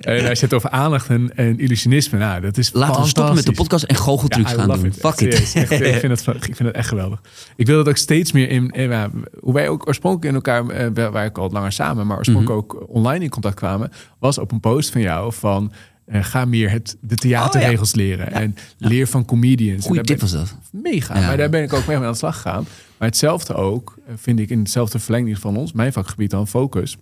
En 0.00 0.28
als 0.28 0.38
je 0.38 0.44
het 0.44 0.54
over 0.54 0.70
aandacht 0.70 1.08
en, 1.08 1.36
en 1.36 1.58
illusionisme, 1.58 2.18
nou, 2.18 2.40
dat 2.40 2.56
is. 2.56 2.72
Laten 2.72 3.02
we 3.02 3.08
stoppen 3.08 3.34
met 3.34 3.46
de 3.46 3.52
podcast 3.52 3.84
en 3.84 3.96
goocheltrucs 3.96 4.52
gaan 4.52 4.68
doen. 4.68 4.84
It. 4.84 4.96
Fuck 4.96 5.20
it. 5.20 5.34
Echt, 5.34 5.56
ik, 5.56 5.94
vind 5.94 6.20
het, 6.20 6.36
ik 6.36 6.56
vind 6.56 6.58
het 6.58 6.74
echt 6.74 6.88
geweldig. 6.88 7.20
Ik 7.56 7.66
wil 7.66 7.76
dat 7.76 7.88
ook 7.88 7.96
steeds 7.96 8.32
meer 8.32 8.48
in, 8.48 8.70
in 8.70 9.10
hoe 9.40 9.54
wij 9.54 9.68
ook 9.68 9.86
oorspronkelijk 9.86 10.28
in 10.28 10.34
elkaar, 10.34 10.92
waar 11.12 11.24
ik 11.24 11.38
al 11.38 11.50
langer 11.50 11.72
samen, 11.72 12.06
maar 12.06 12.16
oorspronkelijk 12.16 12.72
mm 12.72 12.78
-hmm. 12.78 12.88
ook 12.88 12.96
online 12.96 13.24
in 13.24 13.30
contact 13.30 13.54
kwamen, 13.54 13.92
was 14.18 14.38
op 14.38 14.52
een 14.52 14.60
post 14.60 14.90
van 14.90 15.00
jou 15.00 15.32
van 15.32 15.72
uh, 16.12 16.24
ga 16.24 16.44
meer 16.44 16.70
het, 16.70 16.96
de 17.00 17.14
theaterregels 17.14 17.90
oh, 17.90 17.96
leren. 17.96 18.32
En 18.32 18.56
leer 18.78 19.06
van 19.06 19.24
comedians. 19.24 19.86
Goeie 19.86 20.02
tip 20.02 20.20
was 20.20 20.32
dat. 20.32 20.56
Mega. 20.72 21.14
Maar 21.14 21.36
daar 21.36 21.50
ben 21.50 21.62
ik 21.62 21.72
ook 21.72 21.86
mee 21.86 21.96
aan 21.96 22.10
de 22.10 22.14
slag 22.14 22.34
gegaan. 22.34 22.66
Maar 22.98 23.08
hetzelfde 23.08 23.54
ook, 23.54 23.98
eh, 24.06 24.14
vind 24.16 24.38
ik 24.38 24.50
in 24.50 24.58
hetzelfde 24.58 24.98
verlenging 24.98 25.38
van 25.38 25.56
ons, 25.56 25.72
mijn 25.72 25.92
vakgebied 25.92 26.30
dan, 26.30 26.48
focus. 26.48 26.96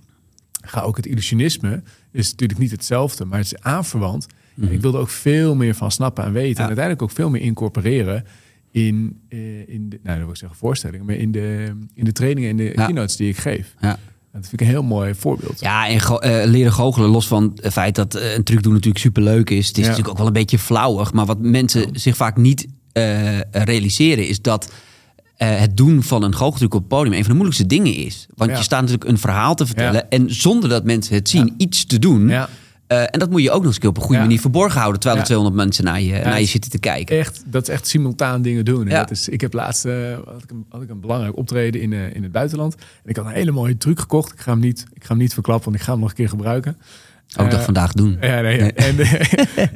Ga 0.61 0.81
ook 0.81 0.97
het 0.97 1.07
illusionisme, 1.07 1.83
is 2.13 2.31
natuurlijk 2.31 2.59
niet 2.59 2.71
hetzelfde, 2.71 3.25
maar 3.25 3.39
het 3.39 3.53
is 3.53 3.61
aanverwant. 3.61 4.27
Mm 4.55 4.69
Ik 4.69 4.81
wilde 4.81 4.99
ook 4.99 5.09
veel 5.09 5.55
meer 5.55 5.75
van 5.75 5.91
snappen 5.91 6.25
en 6.25 6.33
weten. 6.33 6.61
En 6.61 6.67
uiteindelijk 6.67 7.03
ook 7.03 7.11
veel 7.11 7.31
meer 7.31 7.43
incorporeren 7.43 8.25
in, 8.71 9.21
uh, 9.29 9.69
in 9.69 9.89
de, 9.89 9.99
nou, 10.03 10.17
dat 10.17 10.19
wil 10.19 10.29
ik 10.29 10.37
zeggen 10.37 10.59
voorstellingen, 10.59 11.07
maar 11.07 11.15
in 11.15 11.33
de, 11.33 11.77
in 11.95 12.05
de 12.05 12.13
trainingen 12.13 12.51
en 12.51 12.57
de 12.57 12.71
keynotes 12.71 13.17
die 13.17 13.29
ik 13.29 13.37
geef. 13.37 13.75
Ja. 13.81 13.99
Dat 14.33 14.49
vind 14.49 14.53
ik 14.53 14.61
een 14.61 14.67
heel 14.67 14.83
mooi 14.83 15.15
voorbeeld. 15.15 15.61
Ja, 15.61 15.89
en 15.89 15.95
uh, 15.95 16.51
leren 16.51 16.73
goochelen, 16.73 17.11
los 17.11 17.27
van 17.27 17.59
het 17.63 17.73
feit 17.73 17.95
dat 17.95 18.17
uh, 18.17 18.35
een 18.35 18.45
truc 18.45 18.63
doen 18.63 18.73
natuurlijk 18.73 19.05
super 19.05 19.23
leuk 19.23 19.51
is. 19.51 19.69
Het 19.69 19.79
is 19.79 19.83
natuurlijk 19.83 20.11
ook 20.11 20.19
wel 20.19 20.27
een 20.27 20.33
beetje 20.33 20.59
flauwig. 20.59 21.13
Maar 21.13 21.27
wat 21.27 21.39
mensen 21.41 21.89
zich 21.93 22.17
vaak 22.17 22.37
niet 22.37 22.67
uh, 22.93 23.41
realiseren 23.51 24.29
is 24.29 24.43
dat 24.43 24.73
het 25.37 25.77
doen 25.77 26.03
van 26.03 26.23
een 26.23 26.35
goocheltruc 26.35 26.75
op 26.75 26.81
het 26.81 26.89
podium 26.89 27.13
een 27.13 27.19
van 27.19 27.29
de 27.29 27.35
moeilijkste 27.35 27.67
dingen 27.67 27.95
is. 27.95 28.27
Want 28.35 28.51
je 28.51 28.63
staat 28.63 28.81
natuurlijk 28.81 29.11
een 29.11 29.19
verhaal 29.19 29.55
te 29.55 29.67
vertellen 29.67 30.11
en 30.11 30.35
zonder 30.35 30.69
dat 30.69 30.85
mensen 30.85 31.15
het 31.15 31.29
zien, 31.29 31.55
iets 31.57 31.87
te 31.87 31.99
doen. 31.99 32.33
Uh, 32.89 33.01
en 33.01 33.19
dat 33.19 33.31
moet 33.31 33.43
je 33.43 33.51
ook 33.51 33.63
nog 33.63 33.75
eens 33.75 33.87
op 33.87 33.97
een 33.97 34.03
goede 34.03 34.21
manier 34.21 34.41
verborgen 34.41 34.79
houden. 34.79 35.01
Terwijl 35.01 35.21
er 35.21 35.27
200 35.27 35.63
mensen 35.63 35.85
naar 35.85 36.01
je, 36.01 36.21
naar 36.25 36.41
je 36.41 36.47
zitten 36.47 36.71
te 36.71 36.79
kijken. 36.79 37.19
Echt, 37.19 37.43
dat 37.47 37.63
is 37.63 37.75
echt 37.75 37.87
simultaan 37.87 38.43
dingen 38.43 38.65
doen. 38.65 38.89
Dat 38.89 39.11
is, 39.11 39.29
ik 39.29 39.41
heb 39.41 39.53
laatst 39.53 39.85
uh, 39.85 40.15
had 40.27 40.43
ik, 40.43 40.51
een, 40.51 40.65
had 40.69 40.83
ik 40.83 40.91
een 40.91 41.01
belangrijk 41.01 41.37
optreden 41.37 41.81
in, 41.81 41.93
uh, 41.93 42.15
in 42.15 42.23
het 42.23 42.33
buitenland. 42.33 42.75
En 42.75 43.11
ik 43.11 43.17
had 43.17 43.27
een 43.27 43.33
hele 43.33 43.51
mooie 43.51 43.77
truc 43.77 44.01
gekocht. 44.01 44.33
Ik 44.33 44.41
ga 44.41 44.51
hem 44.51 44.61
niet, 44.61 44.87
ik 44.93 45.05
ga 45.05 45.09
hem 45.09 45.19
niet 45.19 45.35
verklappen, 45.35 45.65
want 45.65 45.77
ik 45.77 45.83
ga 45.83 45.93
hem 45.93 46.01
nog 46.01 46.09
een 46.09 46.17
keer 46.17 46.29
gebruiken. 46.29 46.77
Ook 47.37 47.51
dat 47.51 47.61
vandaag 47.61 47.93
doen. 47.93 48.17
Ja, 48.21 48.41
nee, 48.41 48.73
En, 48.73 48.97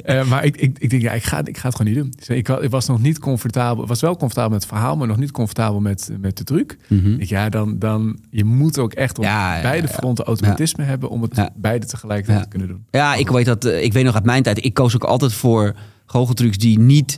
uh, 0.05 0.25
maar 0.29 0.45
ik, 0.45 0.57
ik, 0.57 0.79
ik 0.79 0.89
denk, 0.89 1.01
ja, 1.01 1.11
ik 1.11 1.23
ga, 1.23 1.45
ik 1.45 1.57
ga 1.57 1.67
het 1.67 1.77
gewoon 1.77 1.93
niet 1.93 2.01
doen. 2.01 2.13
Dus 2.17 2.27
ik, 2.29 2.49
ik, 2.49 2.69
was 2.69 2.87
nog 2.87 3.01
niet 3.01 3.19
comfortabel. 3.19 3.87
was 3.87 4.01
wel 4.01 4.17
comfortabel 4.17 4.51
met 4.51 4.61
het 4.61 4.71
verhaal, 4.71 4.97
maar 4.97 5.07
nog 5.07 5.17
niet 5.17 5.31
comfortabel 5.31 5.79
met, 5.81 6.09
met 6.19 6.37
de 6.37 6.43
truc. 6.43 6.77
Mm 6.87 7.15
Ja, 7.19 7.49
dan, 7.49 7.79
dan 7.79 8.19
je 8.29 8.43
moet 8.43 8.77
ook 8.77 8.93
echt 8.93 9.17
op 9.17 9.23
ja, 9.23 9.61
beide 9.61 9.87
fronten 9.87 10.25
automatisme 10.25 10.83
hebben 10.83 11.09
om 11.09 11.21
het 11.21 11.49
beide 11.55 11.85
tegelijkertijd 11.85 12.43
te 12.43 12.49
kunnen 12.49 12.67
doen. 12.67 12.85
Ja, 12.91 13.15
ik 13.15 13.29
weet 13.29 13.45
dat. 13.45 13.65
ik 13.65 13.93
weet 13.93 14.05
nog 14.05 14.15
uit 14.15 14.25
mijn 14.25 14.43
tijd. 14.43 14.65
Ik 14.65 14.73
koos 14.73 14.95
ook 14.95 15.03
altijd 15.03 15.33
voor 15.33 15.75
goocheltrucs 16.05 16.57
die 16.57 16.79
niet 16.79 17.17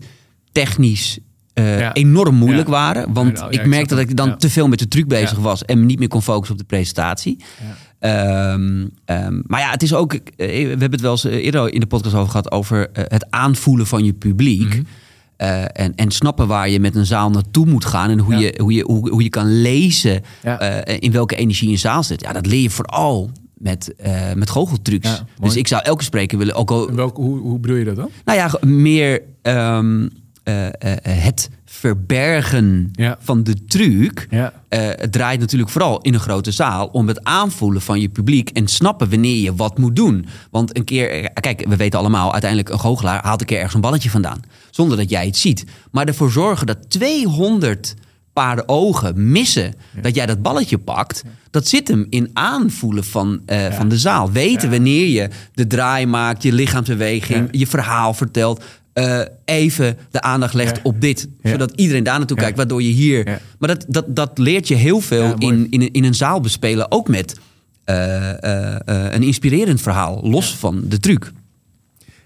technisch 0.51 1.19
uh, 1.53 1.89
enorm 1.93 2.35
moeilijk 2.35 2.67
waren. 2.67 3.13
Want 3.13 3.45
ik 3.49 3.65
merkte 3.65 3.95
dat 3.95 4.09
ik 4.09 4.17
dan 4.17 4.37
te 4.37 4.49
veel 4.49 4.67
met 4.67 4.79
de 4.79 4.87
truc 4.87 5.07
bezig 5.07 5.37
was 5.37 5.65
en 5.65 5.79
me 5.79 5.85
niet 5.85 5.99
meer 5.99 6.07
kon 6.07 6.21
focussen 6.21 6.55
op 6.55 6.61
de 6.61 6.67
presentatie. 6.67 7.43
Um, 8.05 8.91
um, 9.05 9.43
maar 9.47 9.59
ja, 9.59 9.69
het 9.69 9.83
is 9.83 9.93
ook. 9.93 10.13
Eh, 10.13 10.21
we 10.37 10.67
hebben 10.67 10.91
het 10.91 11.01
wel 11.01 11.11
eens 11.11 11.25
eh, 11.25 11.45
eerder 11.45 11.73
in 11.73 11.79
de 11.79 11.85
podcast 11.85 12.15
over 12.15 12.29
gehad 12.29 12.51
over 12.51 12.79
uh, 12.79 13.03
het 13.07 13.25
aanvoelen 13.29 13.87
van 13.87 14.03
je 14.03 14.13
publiek. 14.13 14.61
Mm 14.61 14.71
-hmm. 14.71 14.85
uh, 15.37 15.63
en, 15.63 15.95
en 15.95 16.11
snappen 16.11 16.47
waar 16.47 16.69
je 16.69 16.79
met 16.79 16.95
een 16.95 17.05
zaal 17.05 17.29
naartoe 17.29 17.65
moet 17.65 17.85
gaan. 17.85 18.09
En 18.09 18.19
hoe, 18.19 18.33
ja. 18.33 18.39
je, 18.39 18.59
hoe, 18.61 18.73
je, 18.73 18.83
hoe, 18.83 19.09
hoe 19.09 19.23
je 19.23 19.29
kan 19.29 19.61
lezen 19.61 20.21
ja. 20.43 20.85
in 20.85 21.11
welke 21.11 21.35
energie 21.35 21.69
een 21.69 21.77
zaal 21.77 22.03
zit. 22.03 22.21
Ja, 22.21 22.33
dat 22.33 22.45
leer 22.45 22.61
je 22.61 22.69
vooral 22.69 23.31
met, 23.53 23.93
uh, 24.05 24.33
met 24.33 24.49
goocheltrucs. 24.49 25.09
Ja, 25.09 25.25
dus 25.39 25.55
ik 25.55 25.67
zou 25.67 25.83
elke 25.83 26.03
spreker 26.03 26.37
willen. 26.37 26.55
Ook 26.55 26.71
al, 26.71 26.89
hoe, 27.13 27.37
hoe 27.39 27.59
bedoel 27.59 27.77
je 27.77 27.85
dat 27.85 27.95
dan? 27.95 28.09
Nou 28.25 28.37
ja, 28.37 28.67
meer. 28.67 29.21
Um, 29.41 30.09
eh, 30.45 30.65
eh, 30.67 30.97
het 31.03 31.49
verbergen 31.65 32.89
Ja. 32.91 33.17
van 33.19 33.43
de 33.43 33.65
truc. 33.65 34.27
Ja. 34.29 34.53
Eh, 34.69 34.79
het 34.87 35.11
draait 35.11 35.39
natuurlijk 35.39 35.71
vooral 35.71 36.01
in 36.01 36.13
een 36.13 36.19
grote 36.19 36.51
zaal 36.51 36.87
om 36.87 37.07
het 37.07 37.23
aanvoelen 37.23 37.81
van 37.81 37.99
je 37.99 38.09
publiek 38.09 38.49
en 38.49 38.67
snappen 38.67 39.09
wanneer 39.09 39.37
je 39.41 39.55
wat 39.55 39.77
moet 39.77 39.95
doen. 39.95 40.25
Want 40.51 40.77
een 40.77 40.83
keer, 40.83 41.29
kijk, 41.33 41.65
we 41.67 41.75
weten 41.75 41.99
allemaal, 41.99 42.31
uiteindelijk 42.31 42.69
een 42.71 42.79
goochelaar 42.79 43.23
haalt 43.23 43.39
een 43.41 43.45
keer 43.45 43.55
ergens 43.57 43.73
een 43.73 43.81
balletje 43.81 44.09
vandaan. 44.09 44.39
Zonder 44.71 44.97
dat 44.97 45.09
jij 45.09 45.25
het 45.25 45.37
ziet. 45.37 45.65
Maar 45.91 46.05
ervoor 46.05 46.31
zorgen 46.31 46.67
dat 46.67 46.89
200 46.89 47.93
paren 48.33 48.69
ogen 48.69 49.31
missen 49.31 49.73
dat 50.01 50.15
jij 50.15 50.25
dat 50.25 50.41
balletje 50.41 50.77
pakt. 50.77 51.23
Dat 51.51 51.67
zit 51.67 51.87
hem 51.87 52.07
in 52.09 52.29
aanvoelen 52.33 53.03
van, 53.03 53.41
van 53.71 53.89
de 53.89 53.97
zaal. 53.97 54.31
Weten 54.31 54.69
wanneer 54.69 55.07
je 55.07 55.29
de 55.53 55.67
draai 55.67 56.05
maakt, 56.05 56.43
je 56.43 56.53
lichaamsbeweging, 56.53 57.47
je 57.51 57.67
verhaal 57.67 58.13
vertelt. 58.13 58.63
Eh, 58.95 59.21
even 59.45 59.97
de 60.11 60.21
aandacht 60.21 60.53
legt 60.53 60.75
Ja. 60.75 60.81
op 60.83 61.01
dit. 61.01 61.27
Ja. 61.41 61.49
Zodat 61.49 61.71
iedereen 61.75 62.03
daar 62.03 62.17
naartoe 62.17 62.37
Ja. 62.37 62.43
kijkt. 62.43 62.57
Waardoor 62.57 62.81
je 62.81 62.91
hier... 62.91 63.41
Maar 63.59 63.69
dat, 63.69 63.85
dat, 63.87 64.15
dat 64.15 64.37
leert 64.37 64.67
je 64.67 64.75
heel 64.75 64.99
veel 64.99 65.33
in, 65.37 65.67
in, 65.69 65.91
in 65.91 66.03
een 66.03 66.13
zaal 66.13 66.41
bespelen. 66.41 66.91
Ook 66.91 67.07
met 67.07 67.39
eh, 67.83 68.75
eh, 68.77 69.13
een 69.13 69.23
inspirerend 69.23 69.81
verhaal. 69.81 70.19
Los 70.29 70.55
van 70.55 70.81
de 70.87 70.99
truc. 70.99 71.31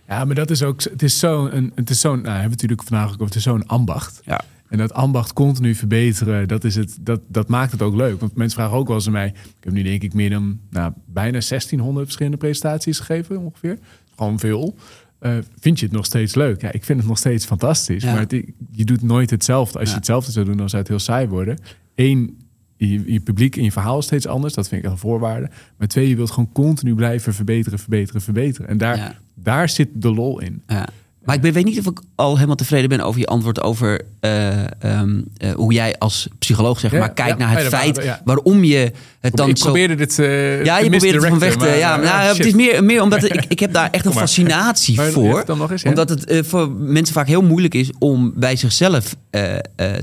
Ja, 0.07 0.25
maar 0.25 0.35
dat 0.35 0.49
is 0.49 0.63
ook, 0.63 0.83
het 0.83 1.03
is 1.03 1.19
zo'n, 1.19 1.71
het 1.75 1.89
is 1.89 1.99
zo'n, 1.99 2.11
nou, 2.21 2.25
hebben 2.25 2.41
het 2.41 2.49
natuurlijk 2.61 2.83
vandaag 2.83 3.05
ook 3.07 3.13
over, 3.13 3.25
het 3.25 3.35
is 3.35 3.43
zo'n 3.43 3.67
ambacht. 3.67 4.21
Ja. 4.25 4.41
En 4.67 4.77
dat 4.77 4.93
ambacht 4.93 5.33
continu 5.33 5.75
verbeteren, 5.75 6.47
dat, 6.47 6.63
is 6.63 6.75
het, 6.75 6.97
dat, 7.01 7.19
dat 7.27 7.47
maakt 7.47 7.71
het 7.71 7.81
ook 7.81 7.95
leuk. 7.95 8.19
Want 8.19 8.35
mensen 8.35 8.59
vragen 8.59 8.77
ook 8.77 8.87
wel 8.87 8.95
eens 8.95 9.05
aan 9.05 9.11
mij, 9.11 9.27
ik 9.27 9.63
heb 9.63 9.73
nu 9.73 9.83
denk 9.83 10.03
ik 10.03 10.13
meer 10.13 10.29
dan 10.29 10.59
nou, 10.69 10.93
bijna 11.05 11.31
1600 11.31 12.05
verschillende 12.05 12.37
presentaties 12.37 12.99
gegeven 12.99 13.37
ongeveer. 13.37 13.77
Gewoon 14.15 14.39
veel. 14.39 14.75
Eh, 15.19 15.37
vind 15.59 15.79
je 15.79 15.85
het 15.85 15.95
nog 15.95 16.05
steeds 16.05 16.35
leuk? 16.35 16.61
Ja, 16.61 16.71
ik 16.71 16.83
vind 16.83 16.99
het 16.99 17.07
nog 17.07 17.17
steeds 17.17 17.45
fantastisch. 17.45 18.03
Ja. 18.03 18.11
Maar 18.11 18.19
het- 18.21 18.43
je 18.71 18.85
doet 18.85 19.01
nooit 19.01 19.29
hetzelfde. 19.29 19.73
Als 19.79 19.83
Ja. 19.87 19.93
je 19.93 19.97
hetzelfde 19.97 20.31
zou 20.31 20.45
doen, 20.45 20.57
dan 20.57 20.69
zou 20.69 20.81
het 20.81 20.91
heel 20.91 20.99
saai 20.99 21.27
worden. 21.27 21.57
Eén, 21.95 22.37
je, 22.77 23.11
je 23.13 23.19
publiek 23.19 23.57
en 23.57 23.63
je 23.63 23.71
verhaal 23.71 23.97
is 23.99 24.05
steeds 24.05 24.27
anders. 24.27 24.53
Dat 24.53 24.67
vind 24.67 24.83
ik 24.83 24.89
een 24.91 24.97
voorwaarde. 24.97 25.49
Maar 25.77 25.87
twee, 25.87 26.09
je 26.09 26.15
wilt 26.15 26.31
gewoon 26.31 26.51
continu 26.51 26.95
blijven 26.95 27.33
verbeteren, 27.33 27.79
verbeteren, 27.79 28.21
verbeteren. 28.21 28.69
En 28.69 28.77
daar, 28.77 28.97
Ja. 28.97 29.15
daar 29.35 29.69
zit 29.69 29.89
de 29.93 30.11
lol 30.13 30.39
in. 30.41 30.61
Ja. 30.67 30.87
Maar 31.23 31.35
ik 31.35 31.53
weet 31.53 31.65
niet 31.65 31.79
of 31.79 31.85
ik 31.85 31.99
al 32.15 32.33
helemaal 32.35 32.55
tevreden 32.55 32.89
ben 32.89 32.99
over 33.01 33.19
je 33.19 33.25
antwoord 33.27 33.61
over 33.61 34.01
eh, 34.19 34.49
ehm, 34.83 35.21
eh, 35.37 35.51
hoe 35.51 35.73
jij 35.73 35.95
als 35.97 36.27
psycholoog 36.39 36.79
zeg 36.79 36.91
Ja, 36.91 36.99
maar 36.99 37.13
kijkt 37.13 37.39
ja. 37.39 37.45
naar 37.45 37.55
het 37.55 37.71
Ja, 37.71 37.77
feit 37.77 38.19
waarom 38.23 38.63
je 38.63 38.91
het 39.19 39.35
dan 39.35 39.49
ik 39.49 39.57
zo... 39.57 39.63
probeerde 39.63 39.95
dit. 39.95 40.19
eh, 40.19 40.65
Ja, 40.65 40.77
je 40.77 40.89
probeert 40.89 41.15
het 41.15 41.25
van 41.25 41.39
weg 41.39 41.51
te... 41.51 41.57
misdirecten, 41.57 41.77
ja, 41.77 41.97
maar, 41.97 42.05
nou, 42.05 42.37
het 42.37 42.45
is 42.45 42.53
meer, 42.53 42.83
meer 42.83 43.01
omdat 43.01 43.23
ik, 43.33 43.45
ik 43.47 43.59
heb 43.59 43.73
daar 43.73 43.89
echt 43.91 44.05
een 44.05 44.11
maar. 44.11 44.19
fascinatie 44.19 44.95
Maar 44.95 45.11
voor. 45.11 45.33
even 45.33 45.45
dan 45.45 45.57
nog 45.57 45.71
eens, 45.71 45.81
ja. 45.81 45.89
Omdat 45.89 46.09
het 46.09 46.47
voor 46.47 46.71
mensen 46.71 47.13
vaak 47.13 47.27
heel 47.27 47.41
moeilijk 47.41 47.73
is 47.73 47.89
om 47.99 48.33
bij 48.35 48.55
zichzelf 48.55 49.15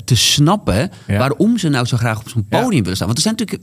te 0.05 0.15
snappen... 0.17 0.91
Waarom 1.07 1.59
ze 1.59 1.69
nou 1.69 1.87
zo 1.87 1.97
graag 1.97 2.19
op 2.19 2.29
zo'n 2.29 2.47
podium 2.49 2.81
willen 2.81 2.95
staan. 2.97 3.07
Want 3.07 3.19
er 3.19 3.25
zijn 3.25 3.35
natuurlijk 3.39 3.63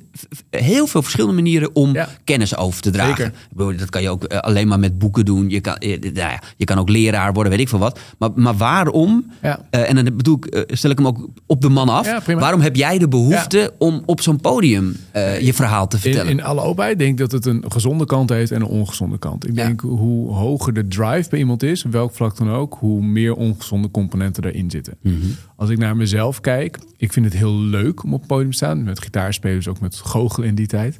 heel 0.49 0.87
veel 0.87 1.01
verschillende 1.01 1.35
manieren 1.35 1.75
om 1.75 1.95
kennis 2.23 2.57
over 2.57 2.81
te 2.81 2.89
dragen. 2.91 3.33
Zeker. 3.57 3.77
Dat 3.77 3.89
kan 3.89 4.01
je 4.01 4.09
ook 4.09 4.25
alleen 4.27 4.67
maar 4.67 4.79
met 4.79 4.97
boeken 4.99 5.25
doen. 5.25 5.49
Je 5.49 5.59
kan, 5.59 5.75
nou 5.79 6.13
ja, 6.13 6.41
je 6.57 6.65
kan 6.65 6.79
ook 6.79 6.89
leraar 6.89 7.33
worden, 7.33 7.42
weet 7.51 7.59
ik 7.59 7.69
veel 7.69 7.79
wat. 7.79 7.99
Maar, 8.17 8.29
maar 8.35 8.55
waarom, 8.57 9.31
Ja. 9.41 9.59
eh, 9.69 9.89
en 9.89 9.95
dan 9.95 10.03
bedoel 10.03 10.35
ik, 10.35 10.45
eh, 10.45 10.75
stel 10.75 10.89
ik 10.91 10.97
hem 10.97 11.07
ook 11.07 11.27
op 11.45 11.61
de 11.61 11.69
man 11.69 11.89
af... 11.89 12.05
Ja, 12.05 12.35
waarom 12.35 12.61
heb 12.61 12.75
jij 12.75 12.97
de 12.97 13.07
behoefte 13.07 13.73
om 13.77 14.03
op 14.05 14.21
zo'n 14.21 14.39
podium 14.41 14.95
eh, 15.11 15.39
je 15.41 15.53
verhaal 15.53 15.87
te 15.87 15.99
vertellen? 15.99 16.31
in 16.31 16.43
alle 16.43 16.61
openheid 16.61 16.99
denk 16.99 17.11
ik 17.11 17.17
dat 17.17 17.31
het 17.31 17.45
een 17.45 17.63
gezonde 17.67 18.05
kant 18.05 18.29
heeft 18.29 18.51
en 18.51 18.61
een 18.61 18.67
ongezonde 18.67 19.17
kant. 19.19 19.47
Ik 19.47 19.55
denk 19.55 19.81
hoe 19.81 20.33
hoger 20.33 20.73
de 20.73 20.87
drive 20.87 21.29
bij 21.29 21.39
iemand 21.39 21.63
is, 21.63 21.83
welk 21.83 22.13
vlak 22.15 22.37
dan 22.37 22.51
ook, 22.51 22.77
hoe 22.79 23.01
meer 23.01 23.33
ongezonde 23.35 23.91
componenten 23.91 24.43
erin 24.43 24.71
zitten. 24.71 24.93
Mhm. 25.01 25.15
Als 25.55 25.69
ik 25.69 25.77
naar 25.77 25.95
mezelf 25.95 26.39
kijk, 26.41 26.79
ik 26.97 27.13
vind 27.13 27.25
het 27.25 27.35
heel 27.35 27.55
leuk 27.59 28.03
om 28.03 28.13
op 28.13 28.19
het 28.19 28.27
podium 28.27 28.49
te 28.49 28.55
staan. 28.55 28.83
Met 28.83 28.99
gitaarspelers, 29.01 29.67
ook 29.67 29.79
met 29.79 29.95
goochelen 29.95 30.47
in 30.47 30.55
die 30.55 30.67
tijd. 30.67 30.97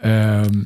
Ehm, 0.00 0.64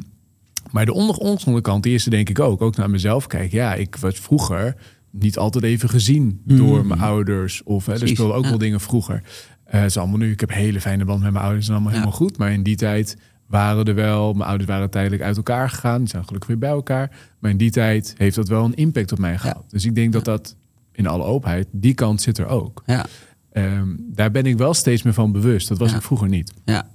maar 0.70 0.84
de 0.86 0.92
ongezonde 0.94 1.60
kant, 1.60 1.82
die 1.82 1.94
is 1.94 2.04
er 2.04 2.10
denk 2.10 2.28
ik 2.28 2.40
ook. 2.40 2.62
Ook 2.62 2.76
naar 2.76 2.90
mezelf 2.90 3.26
kijk. 3.26 3.52
Ja, 3.52 3.74
ik 3.74 3.96
was 3.96 4.14
vroeger 4.18 4.76
niet 5.18 5.38
altijd 5.38 5.64
even 5.64 5.88
gezien 5.88 6.40
door 6.44 6.86
mijn 6.86 7.00
ouders. 7.00 7.62
Of 7.62 7.86
hè, 7.86 7.92
er 8.00 8.08
speelden 8.08 8.36
ook 8.36 8.42
ja. 8.42 8.48
wel 8.48 8.58
dingen 8.58 8.80
vroeger. 8.80 9.22
Het 9.64 9.84
is 9.84 9.96
allemaal 9.96 10.18
nu. 10.18 10.30
Ik 10.30 10.40
heb 10.40 10.50
een 10.50 10.56
hele 10.56 10.80
fijne 10.80 11.04
band 11.04 11.22
met 11.22 11.32
mijn 11.32 11.44
ouders. 11.44 11.66
en 11.68 11.72
allemaal 11.72 11.92
Ja. 11.92 11.98
helemaal 11.98 12.18
goed. 12.18 12.38
Maar 12.38 12.52
in 12.52 12.62
die 12.62 12.76
tijd 12.76 13.16
waren 13.46 13.84
er 13.84 13.94
wel... 13.94 14.32
Mijn 14.32 14.48
ouders 14.48 14.68
waren 14.70 14.90
tijdelijk 14.90 15.22
uit 15.22 15.36
elkaar 15.36 15.70
gegaan. 15.70 15.98
Die 15.98 16.08
zijn 16.08 16.24
gelukkig 16.24 16.48
weer 16.48 16.58
bij 16.58 16.68
elkaar. 16.70 17.10
Maar 17.38 17.50
in 17.50 17.56
die 17.56 17.70
tijd 17.70 18.14
heeft 18.16 18.36
dat 18.36 18.48
wel 18.48 18.64
een 18.64 18.74
impact 18.74 19.12
op 19.12 19.18
mij 19.18 19.38
gehad. 19.38 19.64
Dus 19.68 19.84
ik 19.84 19.94
denk 19.94 20.12
dat 20.12 20.24
dat 20.24 20.56
in 20.92 21.06
alle 21.06 21.24
openheid... 21.24 21.66
Die 21.72 21.94
kant 21.94 22.20
zit 22.22 22.38
er 22.38 22.46
ook. 22.46 22.82
Ja, 22.86 23.06
Ehm, 23.52 23.88
daar 23.98 24.30
ben 24.30 24.44
ik 24.46 24.56
wel 24.58 24.74
steeds 24.74 25.02
meer 25.02 25.12
van 25.12 25.32
bewust. 25.32 25.68
Dat 25.68 25.78
was 25.78 25.92
ik 25.92 26.02
vroeger 26.02 26.28
niet. 26.28 26.52
ja. 26.64 26.88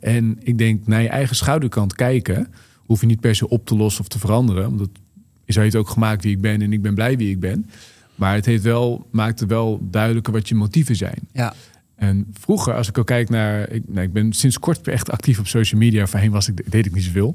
En 0.00 0.36
ik 0.40 0.58
denk, 0.58 0.86
naar 0.86 1.02
je 1.02 1.08
eigen 1.08 1.36
schouderkant 1.36 1.94
kijken... 1.94 2.52
hoef 2.76 3.00
je 3.00 3.06
niet 3.06 3.20
per 3.20 3.34
se 3.34 3.48
op 3.48 3.66
te 3.66 3.76
lossen 3.76 4.00
of 4.00 4.08
te 4.08 4.18
veranderen. 4.18 4.66
Omdat 4.66 4.88
zo 5.46 5.60
heeft 5.60 5.76
ook 5.76 5.88
gemaakt 5.88 6.22
wie 6.22 6.32
ik 6.32 6.40
ben 6.40 6.62
en 6.62 6.72
ik 6.72 6.82
ben 6.82 6.94
blij 6.94 7.16
wie 7.16 7.30
ik 7.30 7.40
ben. 7.40 7.70
Maar 8.14 8.34
het 8.34 8.46
heeft 8.46 8.62
wel, 8.62 9.06
maakt 9.10 9.40
het 9.40 9.48
wel 9.48 9.80
duidelijker 9.90 10.32
wat 10.32 10.48
je 10.48 10.54
motieven 10.54 10.96
zijn. 10.96 11.18
ja. 11.32 11.54
En 11.96 12.26
vroeger, 12.40 12.74
als 12.74 12.88
ik 12.88 12.98
ook 12.98 13.06
kijk 13.06 13.28
naar... 13.28 13.70
Ik, 13.70 13.82
nou, 13.86 14.06
ik 14.06 14.12
ben 14.12 14.32
sinds 14.32 14.58
kort 14.58 14.88
echt 14.88 15.10
actief 15.10 15.38
op 15.38 15.46
social 15.46 15.80
media. 15.80 16.06
Voorheen 16.06 16.30
was 16.30 16.48
ik, 16.48 16.70
deed 16.70 16.86
ik 16.86 16.94
niet 16.94 17.04
zoveel. 17.04 17.34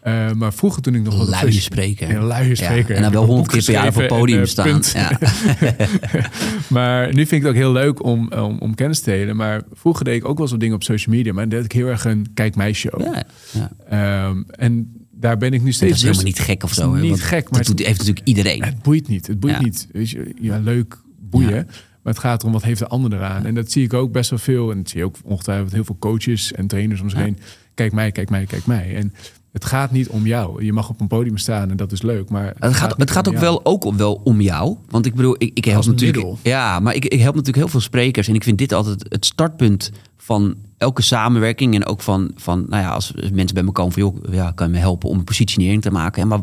Eh, 0.00 0.32
maar 0.32 0.52
vroeger 0.52 0.82
toen 0.82 0.94
ik 0.94 1.02
nog... 1.02 1.20
op 1.20 1.42
Luie 1.42 1.60
spreker. 1.60 2.10
Een 2.10 2.24
luie 2.24 2.54
spreker. 2.54 2.96
en 2.96 3.02
dan 3.02 3.12
wel 3.12 3.22
een 3.22 3.28
honderd 3.28 3.50
keer 3.50 3.64
per 3.64 3.72
jaar 3.72 3.86
op 3.86 3.94
het 3.94 4.06
podium 4.06 4.38
en, 4.38 4.44
eh, 4.44 4.48
staan. 4.48 4.82
Ja. 4.92 5.18
maar 6.76 7.06
nu 7.06 7.26
vind 7.26 7.32
ik 7.32 7.40
het 7.40 7.48
ook 7.48 7.54
heel 7.54 7.72
leuk 7.72 8.04
om, 8.04 8.32
om, 8.32 8.58
om 8.58 8.74
kennis 8.74 9.00
te 9.00 9.10
delen. 9.10 9.36
Maar 9.36 9.62
vroeger 9.72 10.04
deed 10.04 10.16
ik 10.16 10.28
ook 10.28 10.38
wel 10.38 10.48
zo 10.48 10.56
dingen 10.56 10.74
op 10.74 10.82
social 10.82 11.14
media. 11.14 11.32
Maar 11.32 11.48
dan 11.48 11.58
deed 11.58 11.64
ik 11.64 11.72
heel 11.72 11.86
erg 11.86 12.04
een 12.04 12.26
kijk 12.34 12.56
mij 12.56 12.72
show. 12.72 13.00
Ja, 13.00 13.22
ja. 13.52 13.70
Ehm, 13.88 14.42
en 14.50 14.95
daar 15.16 15.36
ben 15.36 15.52
ik 15.52 15.60
nu 15.60 15.66
Dat 15.66 15.74
steeds... 15.74 15.92
is 15.92 16.02
helemaal 16.02 16.22
rust- 16.22 16.36
niet 16.38 16.46
gek 16.46 16.62
of 16.62 16.72
zo. 16.72 16.94
hè, 16.94 17.00
niet 17.00 17.22
gek, 17.22 17.42
maar 17.50 17.58
dat 17.58 17.68
het- 17.68 17.76
doet, 17.76 17.86
heeft 17.86 17.98
natuurlijk 17.98 18.26
iedereen. 18.26 18.62
Het 18.64 18.82
boeit 18.82 19.08
niet. 19.08 19.26
Het 19.26 19.40
boeit 19.40 19.54
Ja. 19.54 19.60
niet. 19.62 19.88
Weet 19.92 20.10
je, 20.10 20.34
ja, 20.40 20.58
leuk 20.58 21.02
boeien. 21.20 21.54
Ja. 21.54 21.64
Maar 22.02 22.14
het 22.14 22.18
gaat 22.24 22.40
erom 22.40 22.52
wat 22.52 22.62
heeft 22.62 22.78
de 22.78 22.86
ander 22.86 23.12
eraan. 23.12 23.46
En 23.46 23.54
dat 23.54 23.72
zie 23.72 23.84
ik 23.84 23.92
ook 23.92 24.12
best 24.12 24.30
wel 24.30 24.38
veel. 24.38 24.70
En 24.70 24.76
dat 24.76 24.88
zie 24.88 24.98
je 24.98 25.04
ook 25.04 25.16
ongetwijfeld 25.24 25.72
heel 25.72 25.84
veel 25.84 25.96
coaches 25.98 26.52
en 26.52 26.66
trainers 26.66 27.00
om 27.00 27.10
zich 27.10 27.18
heen. 27.18 27.38
Kijk 27.74 27.92
mij, 27.92 28.12
kijk 28.12 28.30
mij, 28.30 28.44
kijk 28.46 28.66
mij. 28.66 28.96
En 28.96 29.12
het 29.56 29.64
gaat 29.64 29.90
niet 29.90 30.08
om 30.08 30.26
jou. 30.26 30.64
Je 30.64 30.72
mag 30.72 30.88
op 30.88 31.00
een 31.00 31.06
podium 31.06 31.38
staan 31.38 31.70
en 31.70 31.76
dat 31.76 31.92
is 31.92 32.02
leuk. 32.02 32.28
Maar 32.28 32.52
Het 32.58 32.74
gaat, 32.74 32.94
het 32.96 33.10
gaat 33.10 33.28
ook 33.28 33.34
jou. 33.34 33.44
wel, 33.46 33.60
ook 33.64 33.92
wel 33.94 34.20
om 34.24 34.40
jou. 34.40 34.76
Want 34.90 35.06
ik 35.06 35.14
bedoel, 35.14 35.34
ik, 35.38 35.50
ik 35.54 35.64
help 35.64 35.84
natuurlijk. 35.86 36.16
middel. 36.16 36.38
Ja, 36.42 36.80
maar 36.80 36.94
ik, 36.94 37.04
ik 37.04 37.18
help 37.20 37.34
natuurlijk 37.34 37.56
heel 37.56 37.68
veel 37.68 37.80
sprekers. 37.80 38.28
En 38.28 38.34
ik 38.34 38.42
vind 38.42 38.58
dit 38.58 38.72
altijd 38.72 39.06
het 39.08 39.24
startpunt 39.26 39.90
van 40.16 40.54
elke 40.78 41.02
samenwerking. 41.02 41.74
En 41.74 41.86
ook 41.86 42.00
van, 42.02 42.30
van 42.34 42.64
nou 42.68 42.82
ja, 42.82 42.88
als 42.90 43.12
mensen 43.32 43.54
bij 43.54 43.62
me 43.62 43.70
komen 43.72 43.92
van 43.92 44.02
joh, 44.02 44.16
ja, 44.34 44.50
kan 44.54 44.66
je 44.66 44.72
me 44.72 44.78
helpen 44.78 45.08
om 45.08 45.18
een 45.18 45.24
positionering 45.24 45.82
te 45.82 45.90
maken. 45.90 46.22
En 46.22 46.28
maar 46.28 46.40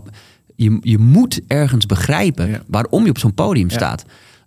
je, 0.56 0.78
je 0.82 0.98
moet 0.98 1.42
ergens 1.48 1.86
begrijpen 1.86 2.50
Ja. 2.50 2.62
waarom 2.68 3.04
je 3.04 3.10
op 3.10 3.18
zo'n 3.18 3.34
podium 3.34 3.70
Ja. 3.70 3.76
staat. 3.76 4.06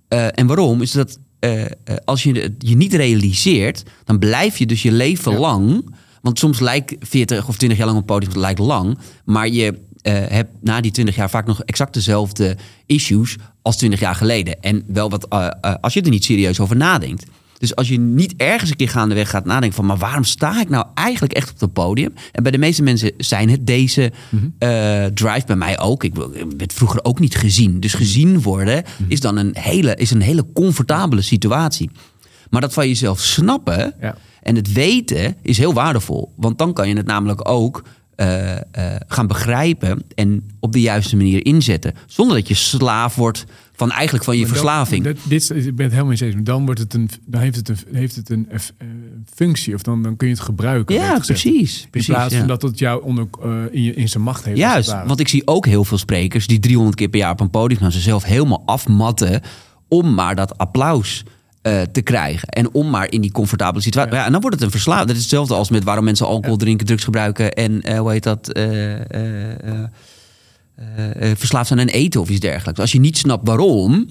Eh, 0.09 0.27
en 0.39 0.47
waarom 0.47 0.83
is 0.83 0.91
dat 0.93 1.19
eh, 1.39 1.65
eh, 1.65 1.71
als 2.05 2.23
je 2.23 2.33
het 2.41 2.53
je 2.59 2.77
niet 2.77 2.95
realiseert, 2.95 3.83
dan 4.05 4.19
blijf 4.19 4.57
je 4.59 4.67
dus 4.67 4.83
je 4.83 4.93
leven 4.93 5.33
Ja. 5.33 5.39
lang. 5.39 5.95
Want 6.27 6.39
soms 6.39 6.61
lijkt 6.61 6.95
40 7.01 7.49
of 7.49 7.57
20 7.57 7.79
jaar 7.79 7.87
lang 7.87 7.99
op 7.99 8.09
het 8.09 8.19
podium 8.19 8.41
lijkt 8.41 8.59
lang. 8.59 8.99
Maar 9.25 9.49
je 9.49 9.79
eh, 10.03 10.15
hebt 10.15 10.51
na 10.61 10.81
die 10.81 10.91
20 10.91 11.17
jaar 11.17 11.31
vaak 11.31 11.47
nog 11.47 11.63
exact 11.63 11.95
dezelfde 11.95 12.57
issues 12.87 13.37
als 13.63 13.77
20 13.77 14.01
jaar 14.01 14.15
geleden. 14.15 14.63
En 14.63 14.83
wel 14.87 15.11
wat 15.11 15.29
eh, 15.29 15.47
eh, 15.61 15.75
als 15.81 15.95
je 15.95 16.03
er 16.03 16.11
niet 16.11 16.25
serieus 16.25 16.61
over 16.61 16.77
nadenkt. 16.77 17.27
Dus 17.59 17.75
als 17.75 17.89
je 17.89 17.99
niet 17.99 18.35
ergens 18.37 18.71
een 18.71 18.77
keer 18.77 18.89
gaandeweg 18.89 19.31
gaat 19.31 19.45
nadenken 19.45 19.77
van... 19.77 19.87
maar 19.87 19.97
waarom 19.97 20.25
sta 20.25 20.61
ik 20.61 20.69
nou 20.69 20.87
eigenlijk 20.95 21.33
echt 21.33 21.53
op 21.53 21.61
het 21.61 21.73
podium? 21.73 22.15
En 22.33 22.43
bij 22.43 22.53
de 22.53 22.59
meeste 22.59 22.83
mensen 22.83 23.13
zijn 23.17 23.51
het 23.51 23.67
deze 23.67 24.13
eh, 24.59 25.05
drive, 25.05 25.47
bij 25.47 25.57
mij 25.57 25.79
ook. 25.79 26.05
Ik 26.05 26.15
werd 26.57 26.73
vroeger 26.73 27.05
ook 27.05 27.19
niet 27.19 27.37
gezien. 27.37 27.81
Dus 27.81 27.95
gezien 27.95 28.43
worden 28.43 28.85
is 29.09 29.21
dan 29.21 29.37
een 29.37 29.57
hele, 29.59 29.95
is 29.95 30.11
een 30.11 30.23
hele 30.23 30.47
comfortabele 30.55 31.23
situatie. 31.23 31.91
Maar 32.51 32.61
dat 32.61 32.73
van 32.73 32.89
jezelf 32.89 33.21
snappen 33.21 33.95
Ja. 34.01 34.17
En 34.47 34.57
het 34.57 34.73
weten 34.73 35.37
is 35.43 35.59
heel 35.59 35.73
waardevol. 35.73 36.33
Want 36.37 36.59
dan 36.59 36.73
kan 36.73 36.89
je 36.89 36.97
het 36.97 37.07
namelijk 37.07 37.49
ook 37.49 37.83
eh, 38.15 38.53
eh, 38.57 38.61
gaan 39.07 39.27
begrijpen 39.27 40.03
en 40.15 40.51
op 40.61 40.73
de 40.73 40.81
juiste 40.81 41.17
manier 41.17 41.45
inzetten. 41.45 41.95
Zonder 42.07 42.37
dat 42.37 42.49
je 42.49 42.55
slaaf 42.55 43.15
wordt 43.15 43.45
van 43.73 43.91
eigenlijk 43.91 44.25
van 44.25 44.35
je 44.35 44.41
dan- 44.41 44.51
verslaving. 44.51 45.05
dat, 45.05 45.17
dit, 45.23 45.51
ik 45.51 45.77
ben 45.77 45.85
het 45.85 45.95
helemaal 45.95 46.13
eens. 46.13 46.35
Maar 46.35 46.45
Dan, 46.45 46.65
wordt 46.65 46.81
het 46.81 46.95
een, 46.95 47.09
dan 47.27 47.41
heeft 47.41 47.57
het 47.57 47.69
een, 47.69 47.79
heeft 47.93 48.17
het 48.17 48.31
een 48.31 48.49
eh, 48.51 48.59
functie. 49.35 49.75
Of 49.75 49.83
dan, 49.83 50.03
dan 50.03 50.17
kun 50.17 50.29
je 50.29 50.35
het 50.35 50.43
gebruiken. 50.43 50.95
ja, 50.95 51.19
precies. 51.19 51.89
In 51.91 52.05
plaats 52.05 52.33
ja. 52.33 52.39
van 52.39 52.49
dat 52.49 52.63
het 52.63 52.79
jou 52.79 53.03
onder, 53.03 53.29
in, 53.71 53.83
je, 53.83 53.95
in 53.95 54.09
zijn 54.09 54.23
macht 54.23 54.45
heeft. 54.45 54.59
Juist, 54.59 54.97
want 55.07 55.21
ik 55.21 55.29
zie 55.29 55.47
ook 55.47 55.67
heel 55.67 55.85
veel 55.85 55.99
sprekers 55.99 56.47
die 56.47 56.59
300 56.59 56.97
keer 56.97 57.09
per 57.09 57.21
jaar 57.21 57.33
op 57.33 57.41
een 57.41 57.51
podium 57.51 57.81
gaan 57.81 57.93
zichzelf 57.93 58.25
helemaal 58.25 58.63
afmatten 58.67 59.41
om 59.89 60.15
maar 60.15 60.35
dat 60.35 60.59
applaus 60.59 61.25
eh, 61.67 61.83
te 61.83 62.03
krijgen. 62.03 62.49
En 62.49 62.73
om 62.73 62.91
maar 62.91 63.11
in 63.11 63.21
die 63.21 63.33
comfortabele 63.33 63.83
situatie. 63.83 64.15
Ja. 64.15 64.25
en 64.25 64.33
dan 64.33 64.41
wordt 64.41 64.57
het 64.57 64.65
een 64.65 64.71
verslaving. 64.71 65.07
Dat 65.07 65.17
is 65.17 65.23
hetzelfde 65.23 65.55
als 65.55 65.71
met 65.71 65.85
waarom 65.85 66.05
mensen 66.05 66.27
alcohol 66.27 66.57
drinken, 66.57 66.87
drugs 66.87 67.05
gebruiken 67.05 67.53
en 67.53 67.83
eh, 67.83 67.99
hoe 67.99 68.11
heet 68.11 68.23
dat? 68.23 68.53
eh, 68.53 68.63
verslaafd 71.35 71.67
zijn 71.67 71.81
aan 71.81 71.87
eten 71.87 72.21
of 72.21 72.29
iets 72.29 72.41
dergelijks. 72.41 72.81
Als 72.81 72.93
je 72.93 73.01
niet 73.01 73.19
snapt 73.19 73.49
waarom, 73.49 74.09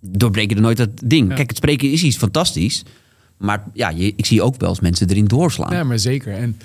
doorbreken 0.00 0.56
er 0.56 0.62
nooit 0.62 0.76
dat 0.76 0.88
ding. 1.04 1.34
Kijk, 1.34 1.48
het 1.48 1.56
spreken 1.56 1.90
is 1.90 2.02
iets 2.02 2.16
fantastisch. 2.16 2.82
Maar 3.36 3.64
ja, 3.72 3.88
je, 3.88 4.12
ik 4.16 4.26
zie 4.26 4.42
ook 4.42 4.54
wel 4.58 4.68
eens 4.68 4.80
mensen 4.80 5.08
erin 5.10 5.24
doorslaan. 5.24 5.72
Ja, 5.72 5.84
maar 5.84 5.98
zeker. 5.98 6.32
En, 6.32 6.58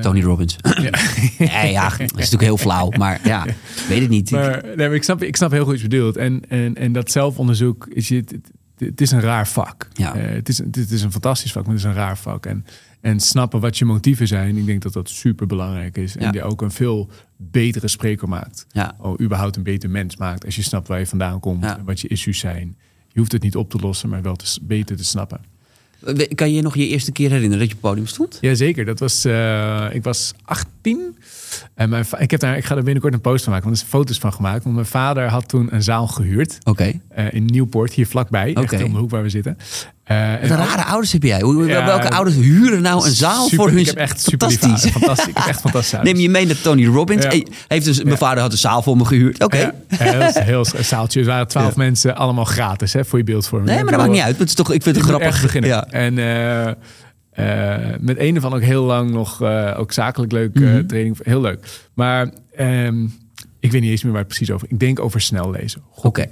Tony 0.00 0.22
Robbins. 0.22 0.56
Ja. 0.62 0.90
ja, 1.70 1.88
dat 1.88 2.00
is 2.00 2.12
natuurlijk 2.12 2.42
heel 2.42 2.56
flauw. 2.56 2.90
Maar 2.98 3.20
ja, 3.24 3.46
weet 3.88 4.00
het 4.00 4.10
niet. 4.10 4.30
Maar, 4.30 4.62
nee, 4.64 4.76
maar 4.76 4.94
ik, 4.94 5.02
snap, 5.02 5.22
ik 5.22 5.36
snap 5.36 5.50
heel 5.50 5.64
goed 5.64 5.72
wat 5.72 5.80
je 5.80 5.88
bedoelt. 5.88 6.16
En, 6.16 6.42
en, 6.48 6.74
en 6.74 6.92
dat 6.92 7.10
zelfonderzoek, 7.10 7.86
is 7.86 8.08
je, 8.08 8.16
het, 8.16 8.34
het, 8.84 9.00
is 9.00 9.10
een 9.10 9.20
raar 9.20 9.48
vak. 9.48 9.88
Ja. 9.92 10.14
Eh, 10.14 10.34
het, 10.34 10.48
is, 10.48 10.58
het 10.58 10.90
is 10.90 11.02
een 11.02 11.12
fantastisch 11.12 11.52
vak, 11.52 11.62
maar 11.64 11.74
het 11.74 11.84
is 11.84 11.88
een 11.90 11.96
raar 11.96 12.18
vak. 12.18 12.46
En, 12.46 12.64
en 13.00 13.20
snappen 13.20 13.60
wat 13.60 13.78
je 13.78 13.84
motieven 13.84 14.26
zijn, 14.26 14.56
ik 14.56 14.66
denk 14.66 14.82
dat 14.82 14.92
dat 14.92 15.08
super 15.08 15.46
belangrijk 15.46 15.96
is. 15.96 16.16
En 16.16 16.22
Ja. 16.22 16.30
die 16.30 16.42
ook 16.42 16.62
een 16.62 16.70
veel 16.70 17.08
betere 17.36 17.88
spreker 17.88 18.28
maakt. 18.28 18.66
Ja. 18.70 18.94
Of 18.98 19.20
überhaupt 19.20 19.56
een 19.56 19.62
beter 19.62 19.90
mens 19.90 20.16
maakt. 20.16 20.44
Als 20.44 20.56
je 20.56 20.62
snapt 20.62 20.88
waar 20.88 20.98
je 20.98 21.06
vandaan 21.06 21.40
komt 21.40 21.64
en 21.64 21.84
wat 21.84 22.00
je 22.00 22.08
issues 22.08 22.38
zijn. 22.38 22.76
Je 23.08 23.18
hoeft 23.20 23.32
het 23.32 23.42
niet 23.42 23.56
op 23.56 23.70
te 23.70 23.78
lossen, 23.78 24.08
maar 24.08 24.22
wel 24.22 24.36
te, 24.36 24.58
beter 24.62 24.96
te 24.96 25.04
snappen. 25.04 25.40
Kan 26.34 26.48
je 26.48 26.54
je 26.54 26.62
nog 26.62 26.74
je 26.74 26.86
eerste 26.88 27.12
keer 27.12 27.30
herinneren 27.30 27.58
dat 27.58 27.68
je 27.68 27.74
op 27.74 27.80
het 27.82 27.90
podium 27.90 28.06
stond? 28.06 28.38
Jazeker, 28.40 28.84
dat 28.84 28.98
was, 28.98 29.24
eh, 29.24 29.86
ik 29.92 30.02
was 30.02 30.34
18. 30.84 31.16
En 31.74 31.88
mijn 31.88 32.04
ik, 32.18 32.30
heb 32.30 32.40
daar, 32.40 32.56
ik 32.56 32.64
ga 32.64 32.76
er 32.76 32.82
binnenkort 32.82 33.14
een 33.14 33.20
post 33.20 33.44
van 33.44 33.52
maken, 33.52 33.68
want 33.68 33.80
er 33.80 33.86
zijn 33.88 34.00
foto's 34.00 34.18
van 34.18 34.32
gemaakt. 34.32 34.62
Want 34.64 34.74
mijn 34.74 34.86
vader 34.86 35.28
had 35.28 35.48
toen 35.48 35.68
een 35.70 35.82
zaal 35.82 36.06
gehuurd 36.06 36.58
Oké. 36.64 36.92
eh, 37.08 37.32
in 37.32 37.44
Nieuwpoort, 37.44 37.92
hier 37.92 38.06
vlakbij. 38.06 38.54
Echt 38.54 38.72
Oké. 38.72 38.84
om 38.84 38.92
de 38.92 38.98
hoek 38.98 39.10
waar 39.10 39.22
we 39.22 39.28
zitten. 39.28 39.58
Eh, 40.04 40.18
Wat 40.40 40.50
een 40.50 40.56
rare 40.56 40.84
ouders 40.84 41.12
heb 41.12 41.22
jij. 41.22 41.40
Hoe, 41.40 41.66
Ja, 41.66 41.84
welke 41.84 42.10
ouders 42.10 42.36
huren 42.36 42.82
nou 42.82 43.04
een 43.06 43.10
zaal 43.10 43.42
super- 43.42 43.56
voor 43.56 43.68
hun... 43.68 43.78
Ik 43.78 43.86
heb 43.86 43.96
echt 43.96 44.20
Fantastisch. 44.22 44.90
Fantastisch. 44.90 45.26
Ik 45.26 45.36
heb 45.36 45.46
echt 45.46 45.60
fantastische 45.70 45.98
Neem 46.04 46.16
je 46.16 46.28
mee 46.30 46.46
naar 46.46 46.60
Tony 46.60 46.86
Robbins. 46.86 47.22
Ja. 47.22 47.28
Hey, 47.28 47.46
heeft 47.68 47.84
dus, 47.84 48.02
mijn 48.02 48.16
vader 48.18 48.42
had 48.42 48.52
een 48.52 48.58
zaal 48.58 48.82
voor 48.82 48.96
me 48.96 49.04
gehuurd. 49.04 49.44
Oké. 49.44 49.56
Ja, 49.58 49.72
heel, 49.96 50.30
heel 50.44 50.64
zaaltje. 50.80 51.20
Er 51.20 51.26
waren 51.26 51.48
twaalf 51.48 51.76
mensen, 51.76 52.16
allemaal 52.16 52.44
gratis 52.44 52.92
hè, 52.92 53.04
voor 53.04 53.18
je 53.18 53.24
beeldvorming. 53.24 53.70
Nee, 53.70 53.82
maar 53.82 53.92
dat 53.92 54.00
maakt 54.00 54.12
niet 54.12 54.22
uit. 54.22 54.38
Het 54.38 54.48
is 54.48 54.54
toch, 54.54 54.72
ik 54.72 54.82
vind 54.82 54.96
het 54.96 55.04
grappig. 55.04 55.42
beginnen. 55.42 55.70
Ja. 55.70 55.86
En 55.90 56.18
eh, 56.18 56.72
eh, 57.34 57.76
met 58.00 58.18
een 58.18 58.40
van 58.40 58.54
ook 58.54 58.60
heel 58.62 58.84
lang 58.84 59.10
nog, 59.10 59.42
eh, 59.42 59.74
ook 59.78 59.92
zakelijk 59.92 60.32
leuk 60.32 60.54
eh, 60.54 60.62
Mhm. 60.62 60.86
training. 60.86 61.16
Heel 61.22 61.40
leuk. 61.40 61.88
Maar 61.94 62.30
ehm, 62.54 63.04
ik 63.60 63.72
weet 63.72 63.80
niet 63.80 63.90
eens 63.90 64.02
meer 64.02 64.12
waar 64.12 64.20
het 64.20 64.28
precies 64.28 64.50
over. 64.50 64.70
Ik 64.70 64.78
denk 64.78 65.00
over 65.00 65.20
snel 65.20 65.50
lezen. 65.50 65.82
Oké. 66.02 66.24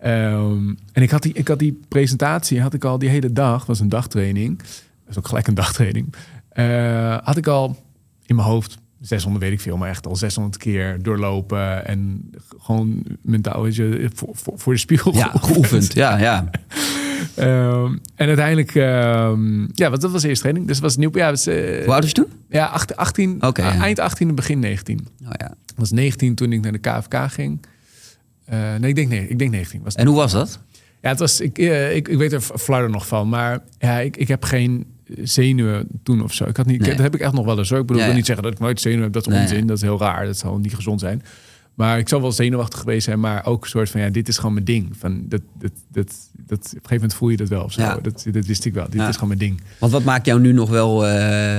Ehm, 0.00 0.68
en 0.92 1.02
ik 1.02 1.10
had, 1.10 1.22
die, 1.22 1.32
ik 1.32 1.48
had 1.48 1.58
die 1.58 1.80
presentatie, 1.88 2.60
had 2.60 2.74
ik 2.74 2.84
al 2.84 2.98
die 2.98 3.08
hele 3.08 3.32
dag, 3.32 3.66
was 3.66 3.80
een 3.80 3.88
dagtraining. 3.88 4.58
Dat 4.58 4.68
is 5.08 5.18
ook 5.18 5.28
gelijk 5.28 5.46
een 5.46 5.54
dagtraining. 5.54 6.14
Had 7.24 7.36
ik 7.36 7.46
al 7.46 7.76
in 8.26 8.34
mijn 8.36 8.48
hoofd 8.48 8.78
600, 9.00 9.44
weet 9.44 9.52
ik 9.52 9.60
veel, 9.60 9.76
maar 9.76 9.88
echt 9.88 10.06
al 10.06 10.16
600 10.16 10.56
keer 10.56 11.02
doorlopen. 11.02 11.86
En 11.86 12.30
gewoon 12.58 13.02
mentaal, 13.22 13.62
weet 13.62 13.74
je, 13.76 14.10
voor, 14.14 14.28
voor, 14.32 14.52
voor 14.58 14.72
de 14.72 14.78
spiegel 14.78 15.14
Ja, 15.14 15.30
geoefend. 15.34 15.94
Ja, 15.94 16.18
ja. 16.18 16.50
Ehm, 17.34 17.96
en 18.14 18.26
uiteindelijk, 18.26 18.74
ehm, 18.74 19.62
ja, 19.72 19.90
wat 19.90 20.00
dat 20.00 20.10
was 20.10 20.22
de 20.22 20.28
eerste 20.28 20.42
training. 20.42 20.66
Dus 20.66 20.76
het 20.76 20.84
was 20.84 20.96
nieuw. 20.96 21.10
Ja, 21.12 21.30
was, 21.30 21.46
eh, 21.46 21.54
Hoe 21.54 21.92
oud 21.92 22.00
was 22.00 22.06
je 22.06 22.12
toen? 22.12 22.26
ja 22.48 22.66
18, 22.66 22.96
18 22.96 23.36
Oké, 23.42 23.62
ah, 23.62 23.74
ja. 23.74 23.80
eind 23.80 23.98
18 23.98 24.28
en 24.28 24.34
begin 24.34 24.58
19. 24.58 25.06
Nou 25.18 25.34
ja. 25.38 25.46
Ik 25.50 25.76
was 25.76 25.90
19 25.90 26.34
toen 26.34 26.52
ik 26.52 26.60
naar 26.60 26.72
de 26.72 26.78
KFK 26.78 27.14
ging. 27.32 27.60
Eh, 28.44 28.58
nee, 28.80 28.88
ik 28.90 28.94
denk, 28.96 29.08
nee, 29.08 29.28
ik 29.28 29.38
denk 29.38 29.50
19. 29.50 29.80
Was 29.84 29.94
En 29.94 30.06
hoe 30.06 30.16
was 30.16 30.32
dat? 30.32 30.58
ja, 31.02 31.08
het 31.08 31.18
was, 31.18 31.40
ik, 31.40 31.58
eh, 31.58 31.96
ik, 31.96 32.08
ik 32.08 32.18
weet 32.18 32.32
er 32.32 32.40
flarder 32.40 32.90
nog 32.90 33.06
van, 33.06 33.28
maar 33.28 33.62
ja, 33.78 33.98
ik, 33.98 34.16
ik 34.16 34.28
heb 34.28 34.44
geen 34.44 34.86
zenuwen 35.22 35.86
toen 36.02 36.22
of 36.22 36.32
zo. 36.32 36.44
Ik 36.44 36.56
had 36.56 36.66
niet, 36.66 36.80
Nee. 36.80 36.90
Dat 36.90 36.98
heb 36.98 37.14
ik 37.14 37.20
echt 37.20 37.32
nog 37.32 37.44
wel 37.44 37.58
eens 37.58 37.70
hoor. 37.70 37.78
Ik 37.78 37.86
bedoel, 37.86 38.02
Ja, 38.02 38.02
ik 38.02 38.08
wil 38.08 38.18
niet 38.18 38.26
zeggen 38.26 38.44
dat 38.44 38.52
ik 38.52 38.58
nooit 38.58 38.80
zenuwen 38.80 39.04
heb. 39.04 39.12
Dat 39.12 39.26
is 39.26 39.32
Nee, 39.32 39.42
onzin. 39.42 39.66
Dat 39.66 39.76
is 39.76 39.82
heel 39.82 39.98
raar. 39.98 40.26
Dat 40.26 40.38
zal 40.38 40.58
niet 40.58 40.74
gezond 40.74 41.00
zijn. 41.00 41.22
Maar 41.80 41.98
ik 41.98 42.08
zal 42.08 42.20
wel 42.20 42.32
zenuwachtig 42.32 42.78
geweest 42.78 43.04
zijn, 43.04 43.20
maar 43.20 43.46
ook 43.46 43.62
een 43.64 43.68
soort 43.70 43.90
van, 43.90 44.00
ja, 44.00 44.08
dit 44.08 44.28
is 44.28 44.36
gewoon 44.36 44.52
mijn 44.52 44.64
ding. 44.64 44.88
Van, 44.98 45.22
dat, 45.28 45.40
dat, 45.58 45.70
dat, 45.92 46.06
dat, 46.46 46.58
op 46.58 46.64
een 46.64 46.68
gegeven 46.70 46.82
moment 46.94 47.14
voel 47.14 47.28
je 47.28 47.36
dat 47.36 47.48
wel 47.48 47.62
of 47.64 47.72
zo. 47.72 47.80
Ja. 47.80 47.98
Dat, 48.02 48.24
dat 48.32 48.46
wist 48.46 48.64
ik 48.64 48.74
wel. 48.74 48.84
Dit 48.84 49.00
Ja. 49.00 49.08
is 49.08 49.14
gewoon 49.14 49.28
mijn 49.28 49.40
ding. 49.40 49.60
Want 49.78 49.92
wat 49.92 50.04
maakt 50.04 50.26
jou 50.26 50.40
nu 50.40 50.52
nog 50.52 50.68
wel 50.70 51.06
eh, 51.06 51.58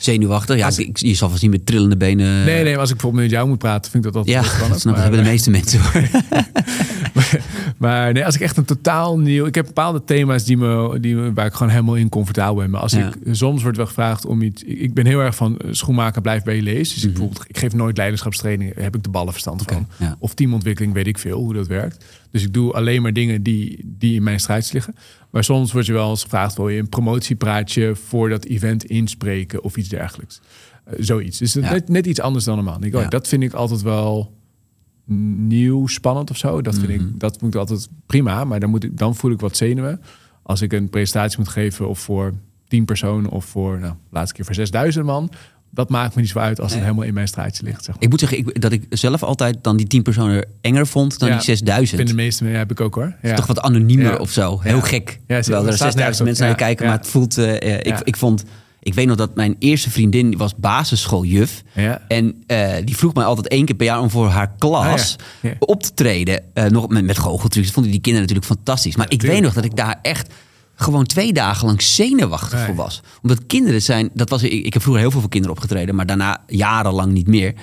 zenuwachtig? 0.00 0.56
Ja, 0.56 0.66
Als 0.66 0.78
ik, 0.78 0.96
je 0.96 1.14
zal 1.14 1.28
vast 1.30 1.42
niet 1.42 1.50
met 1.50 1.66
trillende 1.66 1.96
benen... 1.96 2.44
Nee, 2.44 2.62
nee, 2.62 2.70
maar 2.72 2.80
als 2.80 2.88
ik 2.90 2.94
bijvoorbeeld 2.94 3.22
met 3.22 3.32
jou 3.32 3.48
moet 3.48 3.58
praten, 3.58 3.90
vind 3.90 4.04
ik 4.06 4.12
dat 4.12 4.26
altijd 4.26 4.44
Ja, 4.44 4.50
spannend. 4.52 4.70
dat 4.70 4.80
snap 4.80 4.96
hebben 4.96 5.22
de 5.24 5.28
meeste 5.30 5.50
mensen 5.50 5.80
hoor. 5.80 5.92
maar 7.78 8.12
nee, 8.12 8.24
als 8.24 8.34
ik 8.34 8.40
echt 8.40 8.56
een 8.56 8.64
totaal 8.64 9.18
nieuw... 9.18 9.46
Ik 9.46 9.54
heb 9.54 9.66
bepaalde 9.66 10.04
thema's 10.04 10.44
die 10.44 10.56
me, 10.56 11.00
die 11.00 11.16
waar 11.16 11.46
ik 11.46 11.52
gewoon 11.52 11.72
helemaal 11.72 11.94
in 11.94 12.08
comfortabel 12.08 12.54
ben. 12.54 12.70
Maar 12.70 12.80
als 12.80 12.92
Ja. 12.92 13.08
ik... 13.24 13.34
Soms 13.34 13.62
wordt 13.62 13.76
wel 13.76 13.86
gevraagd 13.86 14.26
om 14.26 14.42
iets... 14.42 14.62
Ik, 14.62 14.94
ben 14.94 15.06
heel 15.06 15.20
erg 15.20 15.34
van 15.34 15.56
eh, 15.58 15.68
schoenmaken, 15.72 16.22
blijf 16.22 16.42
bij 16.42 16.56
je 16.56 16.62
lees. 16.62 16.94
Dus 16.94 17.04
ik, 17.04 17.10
bijvoorbeeld, 17.12 17.44
ik 17.48 17.58
geef 17.58 17.72
nooit 17.74 17.96
leiderschapstraining. 17.96 18.74
Heb 18.74 18.96
ik 18.96 19.02
de 19.02 19.08
ballen 19.10 19.32
verstand 19.32 19.62
van. 19.62 19.86
Mhm. 19.98 20.02
ja. 20.04 20.16
Of 20.18 20.34
teamontwikkeling, 20.34 20.92
weet 20.94 21.06
ik 21.06 21.18
veel 21.18 21.38
hoe 21.40 21.54
dat 21.54 21.66
werkt. 21.66 22.04
Dus 22.30 22.42
ik 22.42 22.52
doe 22.52 22.72
alleen 22.72 23.02
maar 23.02 23.12
dingen 23.12 23.42
die, 23.42 23.80
die 23.84 24.14
in 24.14 24.22
mijn 24.22 24.40
strijd 24.40 24.72
liggen. 24.72 24.94
Maar 25.30 25.44
soms 25.44 25.72
wordt 25.72 25.86
je 25.86 25.92
wel 25.92 26.10
eens 26.10 26.22
gevraagd... 26.22 26.56
wil 26.56 26.68
je 26.68 26.78
een 26.80 26.88
promotiepraatje 26.88 27.94
voor 27.94 28.28
dat 28.28 28.44
event 28.44 28.84
inspreken 28.84 29.62
of 29.62 29.76
iets 29.76 29.88
dergelijks. 29.88 30.40
Eh, 30.84 30.94
zoiets. 30.98 31.38
Dus 31.38 31.52
Ja. 31.52 31.70
net, 31.70 31.88
net 31.88 32.06
iets 32.06 32.20
anders 32.20 32.44
dan 32.44 32.54
normaal. 32.54 32.78
Ik 32.84 32.94
oh. 32.94 33.08
Dat 33.08 33.28
vind 33.28 33.42
ik 33.42 33.52
altijd 33.52 33.82
wel 33.82 34.36
nieuw, 35.46 35.86
spannend 35.86 36.30
of 36.30 36.36
zo. 36.36 36.62
Dat 36.62 36.74
vind 36.78 36.88
Mhm. 37.00 37.08
ik, 37.08 37.20
dat 37.20 37.40
moet 37.40 37.54
ik 37.54 37.60
altijd 37.60 37.88
prima. 38.06 38.44
Maar 38.44 38.60
dan, 38.60 38.70
moet 38.70 38.84
ik, 38.84 38.98
dan 38.98 39.14
voel 39.14 39.30
ik 39.30 39.40
wat 39.40 39.56
zenuwen. 39.56 40.00
Als 40.42 40.62
ik 40.62 40.72
een 40.72 40.88
presentatie 40.90 41.38
moet 41.38 41.48
geven 41.48 41.88
of 41.88 41.98
voor 41.98 42.32
tien 42.68 42.84
personen 42.84 43.30
of 43.30 43.44
voor, 43.44 43.78
nou, 43.80 43.94
laatste 44.10 44.34
keer 44.34 44.44
voor 44.44 44.54
6000 44.54 45.04
man. 45.04 45.30
Dat 45.70 45.88
maakt 45.88 46.14
me 46.14 46.20
niet 46.20 46.30
zo 46.30 46.38
uit 46.38 46.60
als 46.60 46.72
het 46.72 46.82
helemaal 46.82 47.04
in 47.04 47.14
mijn 47.14 47.28
straatje 47.28 47.64
ligt. 47.64 47.84
Zeg 47.84 47.94
maar. 47.94 48.04
Ik 48.04 48.10
moet 48.10 48.20
zeggen 48.20 48.38
ik, 48.38 48.60
dat 48.60 48.72
ik 48.72 48.86
zelf 48.90 49.22
altijd 49.22 49.56
dan 49.62 49.76
die 49.76 49.86
10 49.86 50.02
personen 50.02 50.46
enger 50.60 50.86
vond 50.86 51.18
dan 51.18 51.28
Ja, 51.28 51.34
die 51.34 51.44
6000. 51.44 51.90
Ik 52.00 52.06
vind 52.06 52.08
de 52.18 52.22
meeste 52.24 52.44
ja, 52.44 52.50
heb 52.56 52.70
ik 52.70 52.80
ook 52.80 52.94
hoor. 52.94 53.14
Ja. 53.22 53.34
Toch 53.34 53.46
wat 53.46 53.60
anoniemer 53.60 54.12
Ja. 54.12 54.16
of 54.16 54.30
zo. 54.30 54.60
Heel 54.62 54.80
gek. 54.80 55.20
Ja, 55.26 55.40
Terwijl 55.40 55.66
er 55.66 55.72
staat 55.72 55.92
6000 55.92 55.96
nergens 55.96 56.20
op. 56.20 56.26
mensen 56.26 56.46
naar 56.46 56.54
kijken. 56.54 56.86
Maar 56.86 56.96
het 56.96 57.06
voelt... 57.06 57.38
eh, 57.38 57.74
eh, 57.74 57.86
ik, 57.94 58.00
ik 58.04 58.16
vond... 58.16 58.44
Ik 58.80 58.94
weet 58.94 59.06
nog 59.06 59.16
dat 59.16 59.34
mijn 59.34 59.56
eerste 59.58 59.90
vriendin 59.90 60.28
die 60.28 60.38
was 60.38 60.54
basisschooljuf. 60.56 61.62
Ja. 61.74 62.02
En 62.08 62.42
eh, 62.46 62.72
die 62.84 62.96
vroeg 62.96 63.14
mij 63.14 63.24
altijd 63.24 63.48
één 63.48 63.64
keer 63.64 63.74
per 63.76 63.86
jaar 63.86 64.00
om 64.00 64.10
voor 64.10 64.28
haar 64.28 64.52
klas 64.58 65.16
Ah, 65.18 65.24
ja. 65.42 65.48
Ja. 65.50 65.56
op 65.58 65.82
te 65.82 65.94
treden. 65.94 66.42
eh, 66.54 66.64
nog 66.64 66.88
met, 66.88 67.04
met 67.04 67.18
goocheltrucs. 67.18 67.66
Dat 67.66 67.74
vonden 67.74 67.92
die 67.92 68.00
kinderen 68.00 68.28
natuurlijk 68.28 68.54
fantastisch. 68.56 68.96
Maar 68.96 69.10
ik 69.10 69.22
weet 69.22 69.42
nog 69.42 69.52
dat 69.54 69.64
ik 69.64 69.76
daar 69.76 69.98
echt 70.02 70.32
gewoon 70.74 71.04
twee 71.06 71.32
dagen 71.32 71.66
lang 71.66 71.82
zenuwachtig 71.82 72.64
voor 72.64 72.74
was. 72.74 73.02
Omdat 73.22 73.46
kinderen 73.46 73.82
zijn... 73.82 74.10
Dat 74.14 74.28
was, 74.30 74.42
ik, 74.42 74.52
ik 74.66 74.72
heb 74.72 74.82
vroeger 74.82 75.02
heel 75.02 75.10
veel 75.12 75.20
voor 75.20 75.30
kinderen 75.30 75.56
opgetreden. 75.56 75.94
Maar 75.94 76.06
daarna 76.06 76.42
jarenlang 76.46 77.12
niet 77.12 77.26
meer. 77.26 77.54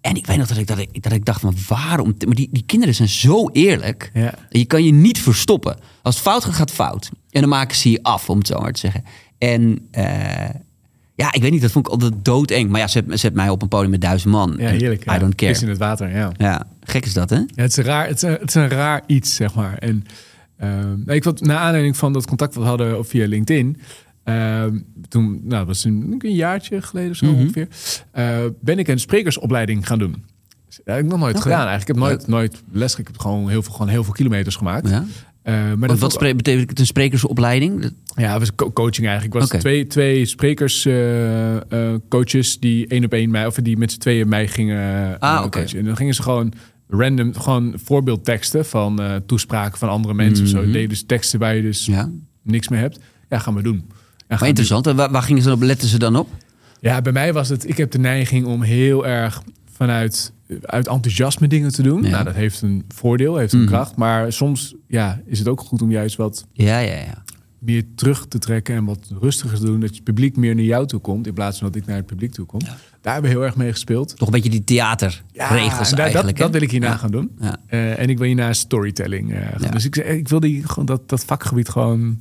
En 0.00 0.16
ik 0.16 0.26
weet 0.26 0.36
nog 0.36 0.46
dat 0.46 0.56
ik, 0.56 0.66
dat 0.66 0.78
ik, 0.78 1.02
dat 1.02 1.12
ik 1.12 1.24
dacht 1.24 1.40
van 1.40 1.54
waarom... 1.68 2.14
Maar 2.26 2.34
die, 2.34 2.48
die 2.52 2.62
kinderen 2.66 2.94
zijn 2.94 3.08
zo 3.08 3.48
eerlijk. 3.52 4.10
Ja. 4.14 4.34
Je 4.50 4.64
kan 4.64 4.84
je 4.84 4.92
niet 4.92 5.20
verstoppen. 5.20 5.76
Als 6.02 6.14
het 6.14 6.24
fout 6.24 6.44
gaat, 6.44 6.54
gaat 6.54 6.70
fout. 6.70 7.10
En 7.30 7.40
dan 7.40 7.50
maken 7.50 7.76
ze 7.76 7.90
je 7.90 8.02
af, 8.02 8.30
om 8.30 8.38
het 8.38 8.46
zo 8.46 8.58
maar 8.60 8.72
te 8.72 8.80
zeggen. 8.80 9.04
En 9.40 9.78
eh, 9.90 10.04
ja, 11.14 11.32
ik 11.32 11.42
weet 11.42 11.50
niet, 11.50 11.60
dat 11.62 11.70
vond 11.70 11.86
ik 11.86 11.92
altijd 11.92 12.12
doodeng. 12.22 12.70
Maar 12.70 12.80
ja, 12.80 12.86
zet, 12.86 13.04
zet 13.08 13.34
mij 13.34 13.48
op 13.48 13.62
een 13.62 13.68
podium 13.68 13.90
met 13.90 14.00
duizend 14.00 14.32
man. 14.32 14.54
Ja, 14.58 14.68
heerlijk. 14.68 15.04
I 15.12 15.18
don't 15.18 15.34
care. 15.34 15.52
Vis 15.52 15.62
in 15.62 15.68
het 15.68 15.78
water, 15.78 16.10
ja. 16.16 16.32
Ja, 16.36 16.66
gek 16.80 17.04
is 17.06 17.12
dat, 17.12 17.30
hè? 17.30 17.36
Ja, 17.36 17.44
het, 17.54 17.70
is 17.70 17.76
een 17.76 17.84
raar, 17.84 18.06
het, 18.06 18.16
is 18.16 18.22
een, 18.22 18.30
het 18.40 18.48
is 18.48 18.54
een 18.54 18.68
raar 18.68 19.02
iets, 19.06 19.34
zeg 19.34 19.54
maar. 19.54 19.78
En 19.78 20.04
ehm, 20.56 20.88
nou, 20.88 21.12
ik 21.12 21.22
vond, 21.22 21.40
naar 21.40 21.56
aanleiding 21.58 21.96
van 21.96 22.12
dat 22.12 22.26
contact 22.26 22.54
wat 22.54 22.62
we 22.62 22.68
hadden 22.68 23.06
via 23.06 23.26
LinkedIn... 23.26 23.80
ehm, 24.24 24.78
toen, 25.08 25.30
nou, 25.32 25.48
dat 25.48 25.66
was 25.66 25.84
een, 25.84 26.14
een 26.18 26.34
jaartje 26.34 26.82
geleden 26.82 27.10
of 27.10 27.16
zo 27.16 27.26
Mhm. 27.26 27.40
ongeveer... 27.40 27.68
eh, 28.10 28.38
ben 28.60 28.78
ik 28.78 28.88
een 28.88 29.00
sprekersopleiding 29.00 29.86
gaan 29.86 29.98
doen. 29.98 30.24
Dat 30.84 30.94
heb 30.94 31.04
ik 31.04 31.10
nog 31.10 31.18
nooit 31.20 31.40
gedaan 31.40 31.66
eigenlijk. 31.66 31.88
Ik 31.88 31.94
heb 31.94 31.96
nooit, 31.96 32.26
nooit 32.26 32.62
les. 32.72 32.96
Ik 32.96 33.06
heb 33.06 33.18
gewoon 33.18 33.48
heel 33.48 33.62
veel, 33.62 33.72
gewoon 33.72 33.88
heel 33.88 34.04
veel 34.04 34.12
kilometers 34.12 34.56
gemaakt. 34.56 34.88
Ja. 34.88 35.04
Maar 35.44 35.88
dat 35.88 35.98
wat 35.98 36.18
betekent 36.36 36.70
het 36.70 36.78
een 36.78 36.86
sprekersopleiding? 36.86 37.90
Ja, 38.14 38.30
het 38.30 38.38
was 38.38 38.54
co- 38.54 38.72
coaching 38.72 39.06
eigenlijk. 39.06 39.40
Het 39.40 39.50
was 39.50 39.60
twee, 39.60 39.86
twee 39.86 40.24
sprekers, 40.24 40.86
eh, 40.86 41.56
eh, 41.94 42.00
die 42.58 42.86
één 42.86 43.04
op 43.04 43.12
één 43.12 43.30
mij, 43.30 43.46
of 43.46 43.54
die 43.54 43.76
met 43.76 43.92
z'n 43.92 43.98
tweeën 43.98 44.28
mij 44.28 44.48
gingen 44.48 45.18
Ah, 45.18 45.40
coachen. 45.50 45.78
En 45.78 45.84
dan 45.84 45.96
gingen 45.96 46.14
ze 46.14 46.22
gewoon 46.22 46.52
random, 46.88 47.34
gewoon 47.34 47.74
voorbeeldteksten 47.84 48.64
van 48.64 49.00
toespraken 49.26 49.78
van 49.78 49.88
andere 49.88 50.14
mensen 50.14 50.44
of 50.46 50.52
Mhm. 50.52 50.60
zo. 50.64 50.70
Deden 50.70 50.88
dus 50.88 51.02
teksten 51.06 51.38
waar 51.38 51.54
je 51.56 51.62
dus 51.62 51.86
Ja. 51.86 52.10
niks 52.42 52.68
meer 52.68 52.80
hebt. 52.80 52.98
Ja, 53.28 53.38
gaan 53.38 53.54
we 53.54 53.62
doen. 53.62 53.84
Gaan 54.28 54.38
Maar 54.38 54.48
interessant. 54.48 54.86
En 54.86 54.96
waar, 54.96 55.10
waar 55.10 55.22
gingen 55.22 55.42
ze 55.42 55.48
dan 55.48 55.56
op? 55.56 55.62
Letten 55.64 55.88
ze 55.88 55.98
dan 55.98 56.16
op? 56.16 56.28
ja, 56.80 57.02
bij 57.02 57.12
mij 57.12 57.32
was 57.32 57.48
het, 57.48 57.68
ik 57.68 57.76
heb 57.76 57.90
de 57.90 57.98
neiging 57.98 58.46
om 58.46 58.62
heel 58.62 59.06
erg 59.06 59.42
vanuit 59.72 60.32
uit 60.62 60.88
enthousiasme 60.88 61.46
dingen 61.48 61.72
te 61.72 61.82
doen. 61.82 62.02
Ja. 62.02 62.08
Nou, 62.10 62.24
dat 62.24 62.34
heeft 62.34 62.62
een 62.62 62.84
voordeel, 62.94 63.36
heeft 63.36 63.52
een 63.52 63.58
Mhm. 63.60 63.68
kracht. 63.68 63.96
Maar 63.96 64.32
soms 64.32 64.74
ja, 64.88 65.20
is 65.26 65.38
het 65.38 65.48
ook 65.48 65.60
goed 65.60 65.82
om 65.82 65.90
juist 65.90 66.16
wat 66.16 66.46
Ja, 66.52 66.78
ja, 66.78 66.94
ja. 66.96 67.22
meer 67.58 67.84
terug 67.94 68.26
te 68.26 68.38
trekken 68.38 68.74
en 68.74 68.84
wat 68.84 69.10
rustiger 69.20 69.58
te 69.58 69.64
doen. 69.64 69.80
Dat 69.80 69.90
het 69.90 70.04
publiek 70.04 70.36
meer 70.36 70.54
naar 70.54 70.64
jou 70.64 70.86
toe 70.86 71.00
komt 71.00 71.26
in 71.26 71.32
plaats 71.34 71.58
van 71.58 71.66
dat 71.66 71.76
ik 71.76 71.86
naar 71.86 71.96
het 71.96 72.06
publiek 72.06 72.32
toe 72.32 72.46
kom. 72.46 72.60
Daar 73.00 73.12
hebben 73.12 73.30
we 73.30 73.36
heel 73.36 73.46
erg 73.46 73.56
mee 73.56 73.70
gespeeld. 73.70 74.16
Toch 74.16 74.28
een 74.28 74.34
beetje 74.34 74.50
die 74.50 74.64
theaterregels 74.64 75.90
en 75.90 75.96
daar- 75.96 76.04
eigenlijk. 76.04 76.36
dat, 76.36 76.36
dat 76.36 76.50
wil 76.50 76.62
ik 76.62 76.70
hierna 76.70 76.86
Ja. 76.86 76.96
gaan 76.96 77.10
doen. 77.10 77.30
Ja. 77.40 77.56
Eh, 77.66 77.98
en 77.98 78.08
ik 78.08 78.18
wil 78.18 78.26
hierna 78.26 78.52
storytelling 78.52 79.32
gaan. 79.32 79.62
Ja. 79.62 79.68
Dus 79.70 79.84
ik, 79.84 79.96
ik 79.96 80.28
wil 80.28 80.40
die, 80.40 80.66
gewoon 80.68 80.86
dat, 80.86 81.08
dat 81.08 81.24
vakgebied 81.24 81.68
gewoon, 81.68 82.18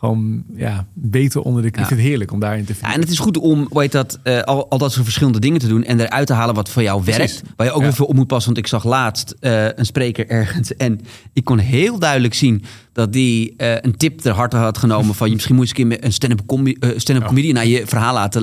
gewoon 0.00 0.42
ja, 0.54 0.86
beter 0.94 1.40
onder 1.40 1.62
de... 1.62 1.68
Ik 1.68 1.74
vind 1.74 1.88
het 1.90 1.98
heerlijk 1.98 2.32
om 2.32 2.40
daarin 2.40 2.64
te 2.64 2.72
vinden. 2.72 2.88
Ja, 2.88 2.94
en 2.94 3.00
het 3.00 3.10
is 3.10 3.18
goed 3.18 3.36
om 3.38 3.66
hoe 3.70 3.80
heet 3.80 3.92
dat, 3.92 4.18
eh, 4.22 4.40
al, 4.40 4.70
al 4.70 4.78
dat 4.78 4.92
soort 4.92 5.04
verschillende 5.04 5.38
dingen 5.38 5.60
te 5.60 5.68
doen 5.68 5.84
en 5.84 6.00
eruit 6.00 6.26
te 6.26 6.32
halen 6.32 6.54
wat 6.54 6.68
voor 6.68 6.82
jou 6.82 7.02
werkt. 7.04 7.42
Waar 7.56 7.66
je 7.66 7.72
ook 7.72 7.78
Ja. 7.78 7.84
weer 7.84 7.94
veel 7.94 8.06
op 8.06 8.14
moet 8.14 8.26
passen. 8.26 8.52
Want 8.52 8.64
ik 8.64 8.70
zag 8.70 8.84
laatst 8.84 9.34
eh, 9.40 9.64
een 9.64 9.86
spreker 9.86 10.28
ergens 10.28 10.76
en 10.76 11.00
ik 11.32 11.44
kon 11.44 11.58
heel 11.58 11.98
duidelijk 11.98 12.34
zien 12.34 12.64
dat 12.92 13.12
die 13.12 13.54
eh, 13.56 13.74
een 13.80 13.96
tip 13.96 14.18
ter 14.20 14.32
harte 14.32 14.56
had 14.56 14.78
genomen 14.78 15.14
van 15.14 15.28
je 15.28 15.34
misschien 15.34 15.54
moet 15.54 15.68
je 15.68 15.74
eens 15.76 15.84
een 15.84 15.98
keer 15.98 16.04
een 16.04 16.12
stand-up, 16.12 17.00
stand-up 17.00 17.26
comedian 17.26 17.54
naar 17.54 17.66
je 17.66 17.86
verhaal 17.86 18.14
laten 18.14 18.42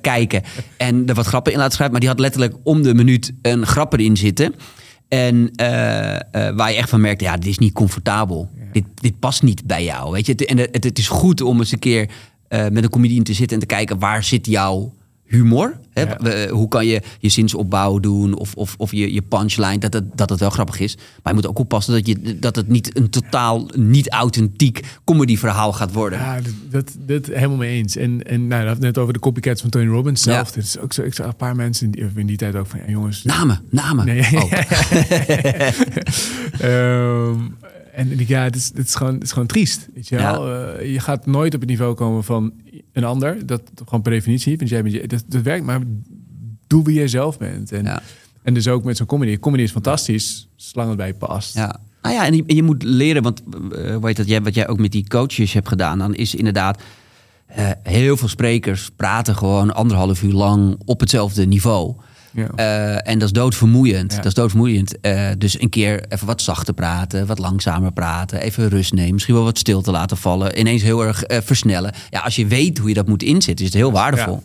kijken 0.00 0.42
en 0.76 1.06
er 1.06 1.14
wat 1.14 1.26
grappen 1.26 1.52
in 1.52 1.58
laten 1.58 1.72
schrijven. 1.74 1.92
Maar 1.92 2.06
die 2.06 2.10
had 2.10 2.20
letterlijk 2.20 2.54
om 2.62 2.82
de 2.82 2.94
minuut 2.94 3.32
een 3.42 3.66
grap 3.66 3.92
erin 3.92 4.16
zitten. 4.16 4.54
En 5.08 5.50
waar 6.56 6.70
je 6.70 6.76
echt 6.76 6.88
van 6.88 7.00
merkt, 7.00 7.20
ja, 7.20 7.36
dit 7.36 7.46
is 7.46 7.58
niet 7.58 7.72
comfortabel. 7.72 8.50
Dit, 8.72 8.84
dit 8.94 9.18
past 9.18 9.42
niet 9.42 9.64
bij 9.66 9.84
jou. 9.84 10.12
Weet 10.12 10.26
je? 10.26 10.32
Het- 10.32 10.44
En 10.44 10.58
het, 10.58 10.84
het 10.84 10.98
is 10.98 11.08
goed 11.08 11.40
om 11.40 11.58
eens 11.58 11.72
een 11.72 11.78
keer 11.78 12.08
eh, 12.48 12.68
met 12.68 12.82
een 12.84 12.90
comedian 12.90 13.22
te 13.24 13.32
zitten 13.34 13.54
en 13.60 13.68
te 13.68 13.74
kijken 13.74 13.98
waar 13.98 14.24
zit 14.24 14.46
jouw 14.46 14.94
humor? 15.24 15.78
Hè? 15.92 16.02
Ja. 16.02 16.16
We- 16.20 16.48
hoe 16.52 16.68
kan 16.68 16.86
je 16.86 17.02
je 17.18 17.28
zinsopbouw 17.28 17.98
doen 17.98 18.34
of, 18.34 18.54
of, 18.54 18.74
of 18.78 18.92
je, 18.92 19.12
je 19.14 19.22
punchline, 19.22 19.78
dat 19.78 19.92
het, 19.92 20.04
dat 20.14 20.30
het 20.30 20.40
wel 20.40 20.50
grappig 20.50 20.80
is. 20.80 20.96
Maar 20.96 21.32
je 21.32 21.34
moet 21.34 21.46
ook 21.46 21.58
oppassen 21.58 21.92
dat, 21.94 22.06
je, 22.06 22.38
dat 22.38 22.56
het 22.56 22.68
niet 22.68 22.96
een 22.96 23.10
totaal 23.10 23.68
niet 23.76 24.10
authentiek 24.10 24.80
comedy 25.04 25.36
verhaal 25.36 25.72
gaat 25.72 25.92
worden. 25.92 26.18
Ja, 26.18 26.40
dat, 26.40 26.52
dat, 26.70 26.96
dat 27.06 27.26
helemaal 27.26 27.56
mee 27.56 27.76
eens. 27.78 27.96
En, 27.96 28.22
en 28.22 28.46
nou, 28.46 28.64
dat 28.64 28.78
net 28.78 28.98
over 28.98 29.12
de 29.12 29.18
copycats 29.18 29.60
van 29.60 29.70
Tony 29.70 29.86
Robbins 29.86 30.22
zelf. 30.22 30.48
Ja. 30.48 30.54
Dit 30.54 30.64
is 30.64 30.78
ook 30.78 30.92
zo, 30.92 31.02
ik 31.02 31.14
zag 31.14 31.26
een 31.26 31.36
paar 31.36 31.56
mensen 31.56 31.84
in 31.86 31.90
die, 31.92 32.10
in 32.14 32.26
die 32.26 32.36
tijd 32.36 32.54
ook 32.56 32.66
van, 32.66 32.80
jongens... 32.86 33.22
Namen, 33.22 33.60
namen. 33.70 34.06
Nee, 34.06 34.26
Oh. 34.34 34.52
Ehm, 36.60 37.34
en 37.94 38.26
ja, 38.26 38.42
het 38.42 38.56
is, 38.56 38.70
het, 38.74 38.86
is 38.86 38.94
gewoon, 38.94 39.14
het 39.14 39.22
is 39.22 39.32
gewoon 39.32 39.48
triest. 39.48 39.88
Weet 39.94 40.08
je, 40.08 40.16
Ja. 40.16 40.32
wel? 40.32 40.74
Eh, 40.78 40.92
je 40.92 41.00
gaat 41.00 41.26
nooit 41.26 41.54
op 41.54 41.60
het 41.60 41.68
niveau 41.70 41.94
komen 41.94 42.24
van 42.24 42.52
een 42.92 43.04
ander. 43.04 43.46
Dat 43.46 43.62
gewoon 43.84 44.02
per 44.02 44.12
definitie. 44.12 44.56
Want 44.56 44.70
jij 44.70 44.82
bent, 44.82 45.10
dat, 45.10 45.24
dat 45.26 45.42
werkt, 45.42 45.64
maar 45.64 45.80
doe 46.66 46.84
wie 46.84 46.94
jij 46.94 47.08
zelf 47.08 47.38
bent. 47.38 47.72
En, 47.72 47.84
Ja. 47.84 48.02
en 48.42 48.54
dus 48.54 48.68
ook 48.68 48.84
met 48.84 48.96
zo'n 48.96 49.06
comedy. 49.06 49.38
Comedy 49.38 49.62
is 49.62 49.70
fantastisch, 49.70 50.48
zolang 50.56 50.88
het 50.88 50.98
bij 50.98 51.06
je 51.06 51.14
past. 51.14 51.54
Ja. 51.54 51.80
Nou 52.02 52.14
ja, 52.14 52.26
en 52.26 52.34
je, 52.36 52.44
en 52.46 52.56
je 52.56 52.62
moet 52.62 52.82
leren, 52.82 53.22
want 53.22 53.42
eh, 53.74 53.96
weet 53.96 54.16
dat, 54.16 54.28
jij, 54.28 54.42
wat 54.42 54.54
jij 54.54 54.68
ook 54.68 54.78
met 54.78 54.92
die 54.92 55.08
coaches 55.08 55.52
hebt 55.52 55.68
gedaan, 55.68 55.98
dan 55.98 56.14
is 56.14 56.34
inderdaad 56.34 56.82
eh, 57.46 57.70
heel 57.82 58.16
veel 58.16 58.28
sprekers 58.28 58.90
praten 58.96 59.36
gewoon 59.36 59.74
anderhalf 59.74 60.22
uur 60.22 60.32
lang 60.32 60.76
op 60.84 61.00
hetzelfde 61.00 61.46
niveau. 61.46 61.94
Ja. 62.30 62.48
Eh, 62.54 63.12
en 63.12 63.18
dat 63.18 63.28
is 63.28 63.34
doodvermoeiend. 63.34 64.16
Dat 64.16 64.24
is 64.24 64.34
doodvermoeiend. 64.34 65.00
Eh, 65.00 65.28
dus 65.38 65.60
een 65.60 65.68
keer 65.68 66.04
even 66.08 66.26
wat 66.26 66.42
zachter 66.42 66.74
praten, 66.74 67.26
wat 67.26 67.38
langzamer 67.38 67.92
praten, 67.92 68.40
even 68.40 68.68
rust 68.68 68.92
nemen, 68.92 69.12
misschien 69.12 69.34
wel 69.34 69.44
wat 69.44 69.58
stil 69.58 69.82
te 69.82 69.90
laten 69.90 70.16
vallen, 70.16 70.58
ineens 70.58 70.82
heel 70.82 71.04
erg 71.04 71.22
eh, 71.22 71.40
versnellen. 71.42 71.92
Ja, 72.10 72.20
als 72.20 72.36
je 72.36 72.46
weet 72.46 72.78
hoe 72.78 72.88
je 72.88 72.94
dat 72.94 73.08
moet 73.08 73.22
inzetten, 73.22 73.64
is 73.64 73.72
het 73.72 73.80
heel 73.80 73.92
waardevol. 73.92 74.42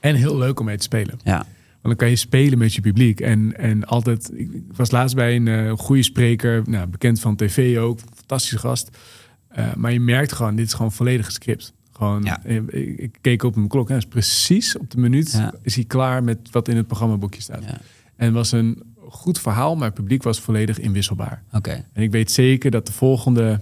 En 0.00 0.14
heel 0.14 0.38
leuk 0.38 0.60
om 0.60 0.66
mee 0.66 0.76
te 0.76 0.82
spelen. 0.82 1.20
Ja. 1.24 1.36
Want 1.36 1.46
dan 1.82 1.96
kan 1.96 2.08
je 2.08 2.16
spelen 2.16 2.58
met 2.58 2.74
je 2.74 2.80
publiek. 2.80 3.20
En, 3.20 3.56
en 3.56 3.84
altijd, 3.84 4.30
ik 4.34 4.50
was 4.76 4.90
laatst 4.90 5.16
bij 5.16 5.36
een 5.36 5.78
goede 5.78 6.02
spreker, 6.02 6.62
nou, 6.66 6.86
bekend 6.86 7.20
van 7.20 7.36
tv 7.36 7.78
ook, 7.78 7.98
fantastische 8.14 8.58
gast. 8.58 8.90
Maar 9.76 9.92
je 9.92 10.00
merkt 10.00 10.32
gewoon, 10.32 10.56
dit 10.56 10.66
is 10.66 10.72
gewoon 10.72 10.92
volledig 10.92 11.26
gescript. 11.26 11.72
Gewoon, 11.98 12.22
Ja. 12.22 12.44
ik, 12.44 12.70
ik 12.98 13.18
keek 13.20 13.42
op 13.42 13.54
mijn 13.56 13.68
klok, 13.68 13.90
en 13.90 13.96
is 13.96 14.06
precies 14.06 14.76
op 14.76 14.90
de 14.90 14.98
minuut 14.98 15.32
Ja. 15.32 15.54
is 15.62 15.74
hij 15.74 15.84
klaar 15.84 16.24
met 16.24 16.38
wat 16.50 16.68
in 16.68 16.76
het 16.76 16.86
programmaboekje 16.86 17.40
staat. 17.42 17.62
Ja. 17.64 17.80
En 18.16 18.24
het 18.26 18.34
was 18.34 18.52
een 18.52 18.82
goed 19.08 19.40
verhaal, 19.40 19.76
maar 19.76 19.84
het 19.86 19.94
publiek 19.94 20.22
was 20.22 20.40
volledig 20.40 20.78
inwisselbaar. 20.78 21.42
Oké. 21.52 21.84
En 21.92 22.02
ik 22.02 22.10
weet 22.10 22.30
zeker 22.30 22.70
dat 22.70 22.86
de 22.86 22.92
volgende 22.92 23.60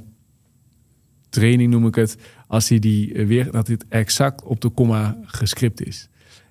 training, 1.29 1.71
noem 1.71 1.87
ik 1.87 1.95
het, 1.95 2.17
als 2.47 2.69
hij 2.69 2.79
die 2.79 3.15
eh, 3.15 3.27
weer, 3.27 3.51
dat 3.51 3.67
dit 3.67 3.85
exact 3.89 4.43
op 4.43 4.61
de 4.61 4.69
komma 4.69 5.19
gescript 5.25 5.87
is. 5.87 6.09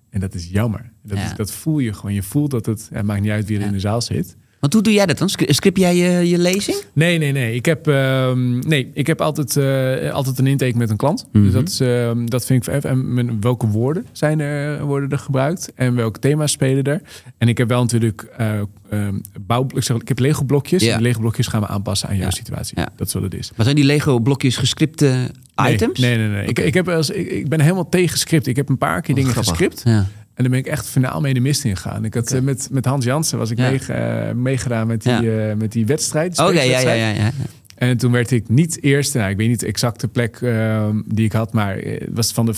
En 0.10 0.19
dat 0.19 0.34
is 0.34 0.48
jammer. 0.50 0.91
Dat, 1.02 1.17
is, 1.17 1.36
dat 1.36 1.52
voel 1.52 1.80
je 1.80 1.93
gewoon. 1.93 2.13
Je 2.13 2.24
voelt 2.24 2.52
dat 2.52 2.65
het, 2.65 2.89
het 2.93 3.06
maakt 3.06 3.21
niet 3.21 3.32
uit 3.32 3.48
wie 3.48 3.60
er 3.60 3.65
in 3.65 3.71
de 3.71 3.80
zaal 3.80 4.02
zit. 4.02 4.38
Want 4.65 4.78
hoe 4.78 4.86
doe 4.86 4.93
jij 4.93 5.06
dat 5.06 5.17
dan? 5.17 5.30
Scri- 5.30 5.54
Script 5.54 5.78
jij 5.80 5.95
je, 5.95 6.30
je 6.30 6.38
lezing? 6.38 6.78
Nee, 6.93 7.17
nee, 7.17 7.32
nee. 7.32 7.56
Ik 7.56 7.65
heb, 7.65 7.88
ehm, 7.88 8.60
nee, 8.60 8.91
ik 8.93 9.08
heb 9.08 9.21
altijd, 9.21 9.58
eh, 9.58 10.12
altijd 10.13 10.39
een 10.39 10.47
intake 10.47 10.78
met 10.78 10.89
een 10.89 10.95
klant. 10.97 11.28
Mhm. 11.32 11.43
Dus 11.43 11.54
dat, 11.54 11.67
is, 11.69 11.80
ehm, 11.80 12.25
dat 12.25 12.45
vind 12.45 12.67
ik 12.67 12.73
even. 12.73 12.89
En 13.17 13.38
welke 13.41 13.67
woorden 13.67 14.06
zijn 14.12 14.39
er, 14.39 14.84
worden 14.86 15.10
er 15.10 15.17
gebruikt 15.17 15.71
en 15.75 15.95
welke 15.95 16.19
thema's 16.19 16.51
spelen 16.51 16.84
er. 16.84 17.01
En 17.38 17.47
ik 17.47 17.58
heb 17.58 17.67
wel 17.69 17.82
natuurlijk 17.82 18.21
eh 18.38 18.60
ehm, 18.89 19.15
bouw, 19.41 19.67
ik, 19.75 19.84
zeg, 19.84 19.97
ik 19.97 20.08
heb 20.08 20.19
Lego 20.19 20.43
blokjes. 20.43 20.84
Ja. 20.84 20.95
En 20.95 21.01
Lego 21.01 21.19
blokjes 21.19 21.47
gaan 21.47 21.62
we 21.62 21.67
aanpassen 21.67 22.10
aan 22.10 22.15
jouw 22.15 22.25
Ja. 22.25 22.32
situatie. 22.32 22.80
Ja. 22.80 22.89
Dat 22.95 23.08
is 23.08 23.13
wat 23.13 23.23
het 23.23 23.34
is. 23.34 23.51
Maar 23.56 23.63
zijn 23.65 23.75
die 23.78 23.86
Lego 23.86 24.19
blokjes 24.19 24.58
gescripte 24.58 25.32
Nee, 25.56 25.73
items? 25.73 25.99
Nee, 25.99 26.17
nee, 26.17 26.28
nee. 26.28 26.47
Ik, 26.47 26.60
ik, 26.60 26.73
heb 26.73 26.88
eens, 26.88 27.10
ik, 27.10 27.28
ik 27.32 27.49
ben 27.49 27.60
helemaal 27.62 27.89
tegen 27.89 28.17
script. 28.17 28.47
Ik 28.47 28.56
heb 28.56 28.69
een 28.69 28.78
paar 28.78 29.01
keer 29.01 29.10
Oh, 29.15 29.21
dingen 29.21 29.32
grappig. 29.32 29.58
gescript. 29.58 29.82
Ja. 29.86 30.08
En 30.36 30.43
dan 30.43 30.52
ben 30.52 30.60
ik 30.60 30.65
echt 30.67 30.88
finaal 30.88 31.21
mee 31.21 31.34
de 31.34 31.39
mist 31.39 31.63
ingegaan. 31.63 32.06
Ik 32.06 32.13
had 32.13 32.32
eh, 32.32 32.41
met, 32.41 32.67
met 32.71 32.86
Hans 32.86 33.06
Jansen 33.06 33.38
was 33.38 33.50
ik 33.52 33.58
Ja. 33.58 33.69
mee, 33.69 33.80
eh, 33.80 34.34
meegedaan 34.34 34.88
met 34.88 35.02
die, 35.04 35.12
Ja. 35.21 35.50
eh, 35.50 35.56
met 35.56 35.71
die 35.71 35.86
wedstrijd. 35.86 36.39
Oké, 36.39 36.50
ja, 36.50 36.52
ja, 36.52 36.62
spreekswedstrijd. 36.80 37.17
ja, 37.17 37.24
ja. 37.24 37.32
En 37.76 37.98
toen 37.98 38.12
werd 38.12 38.32
ik 38.32 38.50
niet 38.50 38.84
eerste. 38.84 39.17
Nou, 39.17 39.30
ik 39.30 39.38
weet 39.38 39.48
niet 39.48 39.60
de 39.60 39.65
exacte 39.65 40.08
plek 40.08 40.36
eh, 40.41 40.89
die 41.06 41.26
ik 41.26 41.32
had, 41.32 41.54
maar 41.54 41.78
het 41.78 42.10
was 42.13 42.32
van 42.32 42.45
de, 42.45 42.54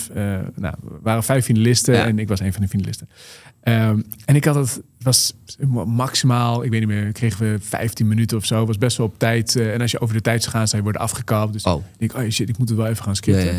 nou, 0.56 0.76
waren 1.02 1.24
vijf 1.24 1.46
finalisten 1.46 1.94
Ja. 1.94 2.06
en 2.06 2.20
ik 2.20 2.28
was 2.28 2.40
een 2.40 2.54
van 2.54 2.62
de 2.62 2.68
finalisten. 2.68 3.10
Ehm, 3.64 4.00
en 4.26 4.36
ik 4.36 4.46
had 4.46 4.56
het, 4.56 4.82
was 5.02 5.34
maximaal, 5.86 6.64
ik 6.64 6.70
weet 6.72 6.80
niet 6.80 6.90
meer, 6.90 7.12
kregen 7.12 7.52
we 7.52 7.58
15 7.62 8.08
minuten 8.08 8.38
of 8.38 8.46
zo. 8.46 8.66
was 8.66 8.78
best 8.78 8.98
wel 8.98 9.06
op 9.08 9.20
tijd. 9.20 9.56
en 9.56 9.82
als 9.82 9.92
je 9.92 10.00
over 10.00 10.16
de 10.16 10.22
tijd 10.22 10.42
zou 10.44 10.56
gaan, 10.56 10.66
zou 10.68 10.78
je 10.78 10.84
worden 10.84 11.02
afgekapt. 11.02 11.54
Dus 11.54 11.64
Oh. 11.64 11.84
ik 11.98 12.10
denk, 12.10 12.26
oh 12.26 12.32
shit, 12.32 12.50
ik 12.50 12.58
moet 12.58 12.70
het 12.70 12.78
wel 12.78 12.88
even 12.88 13.04
gaan 13.04 13.14
Ja, 13.14 13.18
scripten. 13.18 13.56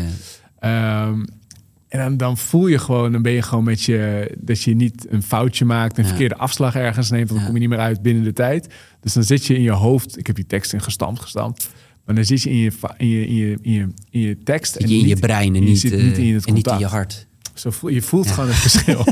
En 1.89 1.99
dan, 1.99 2.17
dan 2.17 2.37
voel 2.37 2.67
je 2.67 2.77
gewoon, 2.77 3.11
dan 3.11 3.21
ben 3.21 3.31
je 3.31 3.41
gewoon 3.41 3.63
met 3.63 3.81
je, 3.81 4.31
dat 4.39 4.61
je 4.61 4.75
niet 4.75 5.05
een 5.09 5.23
foutje 5.23 5.65
maakt, 5.65 5.97
een 5.97 6.03
Ja. 6.03 6.09
verkeerde 6.09 6.35
afslag 6.37 6.75
ergens 6.75 7.09
neemt, 7.09 7.27
want 7.29 7.35
dan 7.39 7.45
kom 7.45 7.53
je 7.53 7.59
niet 7.67 7.69
meer 7.77 7.85
uit 7.85 8.01
binnen 8.01 8.23
de 8.23 8.33
tijd. 8.33 8.67
Dus 9.01 9.13
dan 9.13 9.23
zit 9.23 9.45
je 9.45 9.55
in 9.55 9.61
je 9.61 9.71
hoofd, 9.71 10.17
ik 10.17 10.27
heb 10.27 10.35
die 10.35 10.45
tekst 10.45 10.73
in 10.73 10.81
gestampt, 10.81 11.21
gestampt, 11.21 11.69
maar 12.05 12.15
dan 12.15 12.25
zit 12.25 12.41
je 12.41 12.49
in 12.49 12.57
je, 12.57 12.71
in 12.97 13.07
je, 13.07 13.27
in 13.27 13.35
je, 13.35 13.57
in 13.61 13.71
je, 13.71 13.87
in 14.09 14.19
je 14.21 14.37
tekst. 14.43 14.73
Zit 14.79 14.89
je 14.89 14.95
in 14.97 15.07
je 15.07 15.15
brein 15.17 15.55
en 15.55 15.61
je 15.63 15.67
niet, 15.69 15.83
in 15.83 16.33
het 16.33 16.45
en 16.45 16.53
niet 16.53 16.67
in 16.67 16.79
je 16.79 16.85
hart. 16.85 17.27
Zo 17.53 17.69
voel, 17.69 17.89
je 17.89 18.01
voelt 18.01 18.27
gewoon 18.31 18.49
het 18.49 18.57
verschil. 18.57 19.03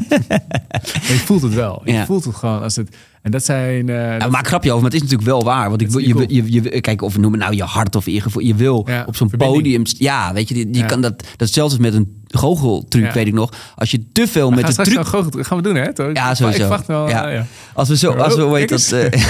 Je 1.08 1.22
voelt 1.26 1.42
het 1.42 1.54
wel. 1.54 1.82
Je 1.86 1.92
Ja. 1.92 2.06
voelt 2.06 2.24
het 2.26 2.36
gewoon 2.36 2.62
als 2.62 2.76
het. 2.76 2.96
En 3.22 3.32
dat 3.32 3.46
zijn. 3.46 3.86
dat- 3.86 4.32
maak 4.32 4.48
grapje 4.48 4.70
over, 4.72 4.82
maar 4.82 4.92
het 4.92 5.02
is 5.04 5.10
natuurlijk 5.10 5.30
wel 5.30 5.44
waar. 5.44 5.70
Want 5.70 5.82
ik, 5.82 5.90
wil- 5.90 6.00
je, 6.00 6.44
je, 6.44 6.52
je, 6.72 6.82
kijk, 6.82 7.02
of 7.02 7.13
we 7.13 7.20
noemen 7.20 7.40
nou 7.40 7.56
je 7.56 7.63
hart 7.63 7.96
of 7.96 8.06
je 8.06 8.22
gevoel. 8.22 8.44
Je 8.44 8.56
wil 8.56 8.84
Ja, 8.88 9.04
op 9.08 9.16
zo'n 9.16 9.30
podium... 9.38 9.82
Ja, 9.86 10.34
weet 10.34 10.50
je, 10.50 10.68
Ja. 10.72 10.86
kan 10.86 11.02
dat, 11.02 11.24
zelfs 11.38 11.78
met 11.78 11.94
een 11.94 12.16
goocheltruc, 12.28 13.04
Ja. 13.04 13.13
weet 13.13 13.28
ik 13.28 13.34
nog. 13.34 13.50
Als 13.76 13.92
je 13.92 14.04
te 14.12 14.28
veel 14.28 14.50
we 14.50 14.56
met 14.56 14.76
de 14.76 14.84
truc... 14.84 15.08
goochel- 15.08 15.44
gaan 15.44 15.58
we 15.58 15.63
doen, 15.63 15.76
hè? 15.76 15.94
Toch? 15.94 16.10
Ja, 16.13 16.36
sowieso. 16.36 16.63
Ik 16.63 16.70
wacht 16.70 16.88
wel. 16.88 17.10
Ja. 17.10 17.28
ja. 17.30 17.46
Als 17.74 17.90
we 17.90 17.98
zo, 17.98 18.12
als 18.12 18.36
we, 18.36 18.42
Oh, 18.42 18.48
hoe 18.48 18.58
heet 18.58 18.68
kijk 18.68 18.90
dat? 18.90 19.12
eh, 19.13 19.24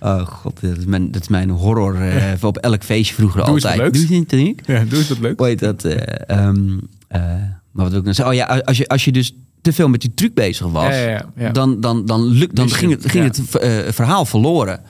oh 0.12 0.26
god, 0.26 0.60
dat 0.60 0.76
is 0.78 0.84
mijn, 0.84 1.10
dat 1.10 1.22
is 1.22 1.28
mijn 1.28 1.50
horror 1.50 2.00
eh, 2.00 2.44
op 2.44 2.56
elk 2.58 2.84
feestje 2.84 3.14
vroeger 3.14 3.44
Doe 3.44 3.54
altijd. 3.54 3.92
Doe 3.94 4.08
je 4.08 4.24
niet? 4.36 4.62
Ja, 4.66 4.84
doe 4.84 4.98
eens 4.98 5.08
wat 5.08 5.18
leuk. 5.18 5.40
Heet 5.40 5.58
dat? 5.58 5.84
eh, 5.84 6.48
eh, 7.08 7.20
maar 7.72 7.84
wat 7.84 7.90
wil 7.90 7.98
ik 7.98 8.04
nou 8.04 8.14
zeggen? 8.14 8.34
Oh 8.34 8.40
ja, 8.40 8.62
als 8.64 8.76
je, 8.76 8.88
als 8.88 9.04
je 9.04 9.12
dus 9.12 9.34
te 9.62 9.72
veel 9.72 9.88
met 9.88 10.00
die 10.00 10.14
truc 10.14 10.34
bezig 10.34 10.66
was, 10.66 10.84
Ja, 10.84 10.94
ja, 11.00 11.08
ja, 11.08 11.24
ja. 11.36 11.50
dan, 11.50 11.80
dan, 11.80 12.06
dan, 12.06 12.24
lukt, 12.26 12.56
dan 12.56 12.70
ging 12.70 12.90
het, 12.90 13.10
ging 13.10 13.36
ja. 13.36 13.42
het 13.42 13.54
eh, 13.56 13.92
verhaal 13.92 14.24
verloren. 14.24 14.80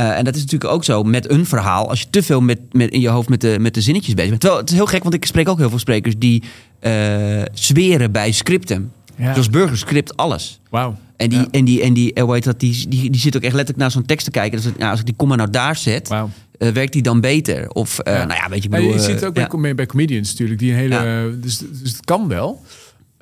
Eh, 0.00 0.18
en 0.18 0.24
dat 0.24 0.34
is 0.34 0.40
natuurlijk 0.40 0.72
ook 0.72 0.84
zo 0.84 1.02
met 1.02 1.30
een 1.30 1.46
verhaal. 1.46 1.88
Als 1.88 2.00
je 2.00 2.06
te 2.10 2.22
veel 2.22 2.40
met, 2.40 2.58
met, 2.72 2.90
in 2.90 3.00
je 3.00 3.08
hoofd 3.08 3.28
met 3.28 3.40
de, 3.40 3.56
met 3.60 3.74
de 3.74 3.80
zinnetjes 3.80 4.14
bezig 4.14 4.28
bent. 4.30 4.40
Terwijl 4.40 4.60
het 4.62 4.70
is 4.70 4.76
heel 4.76 4.86
gek, 4.86 5.02
want 5.02 5.14
ik 5.14 5.26
spreek 5.26 5.48
ook 5.48 5.58
heel 5.58 5.68
veel 5.68 5.78
sprekers 5.78 6.14
die 6.18 6.42
eh 6.80 7.42
zweren 7.52 8.12
bij 8.12 8.32
scripten. 8.32 8.92
Ja. 9.16 9.32
Zoals 9.32 9.50
Burger 9.50 9.76
script 9.78 10.16
alles. 10.16 10.60
Wauw. 10.70 10.96
En 11.16 11.28
die, 11.28 11.38
Ja. 11.38 11.46
en 11.50 11.64
die, 11.64 11.82
en 11.82 11.92
die, 11.92 12.12
eh, 12.12 12.24
hoe 12.24 12.34
heet 12.34 12.44
dat, 12.44 12.60
die, 12.60 12.88
die, 12.88 13.10
die 13.10 13.20
zit 13.20 13.36
ook 13.36 13.42
echt 13.42 13.54
letterlijk 13.54 13.78
naar 13.78 13.90
zo'n 13.90 14.04
tekst 14.06 14.24
te 14.24 14.30
kijken. 14.30 14.62
Dus, 14.62 14.70
nou, 14.78 14.90
als 14.90 15.00
ik 15.00 15.06
die 15.06 15.14
komma 15.16 15.34
nou 15.34 15.50
daar 15.50 15.76
zet, 15.76 16.10
eh, 16.58 16.68
werkt 16.68 16.92
die 16.92 17.02
dan 17.02 17.20
beter? 17.20 17.70
Of, 17.70 17.98
eh, 17.98 18.12
Ja. 18.14 18.24
nou 18.24 18.40
ja, 18.42 18.48
weet 18.48 18.62
je, 18.62 18.68
ik 18.68 18.74
Ja, 18.74 18.80
bedoel... 18.80 18.92
je 18.92 18.98
eh, 18.98 19.04
ziet 19.04 19.14
het 19.14 19.24
ook 19.24 19.60
bij, 19.60 19.74
bij 19.74 19.86
comedians 19.86 20.30
natuurlijk. 20.30 20.58
Die 20.58 20.72
een 20.72 20.78
hele, 20.78 21.38
dus, 21.40 21.58
dus 21.58 21.90
het 21.92 22.04
kan 22.04 22.28
wel. 22.28 22.62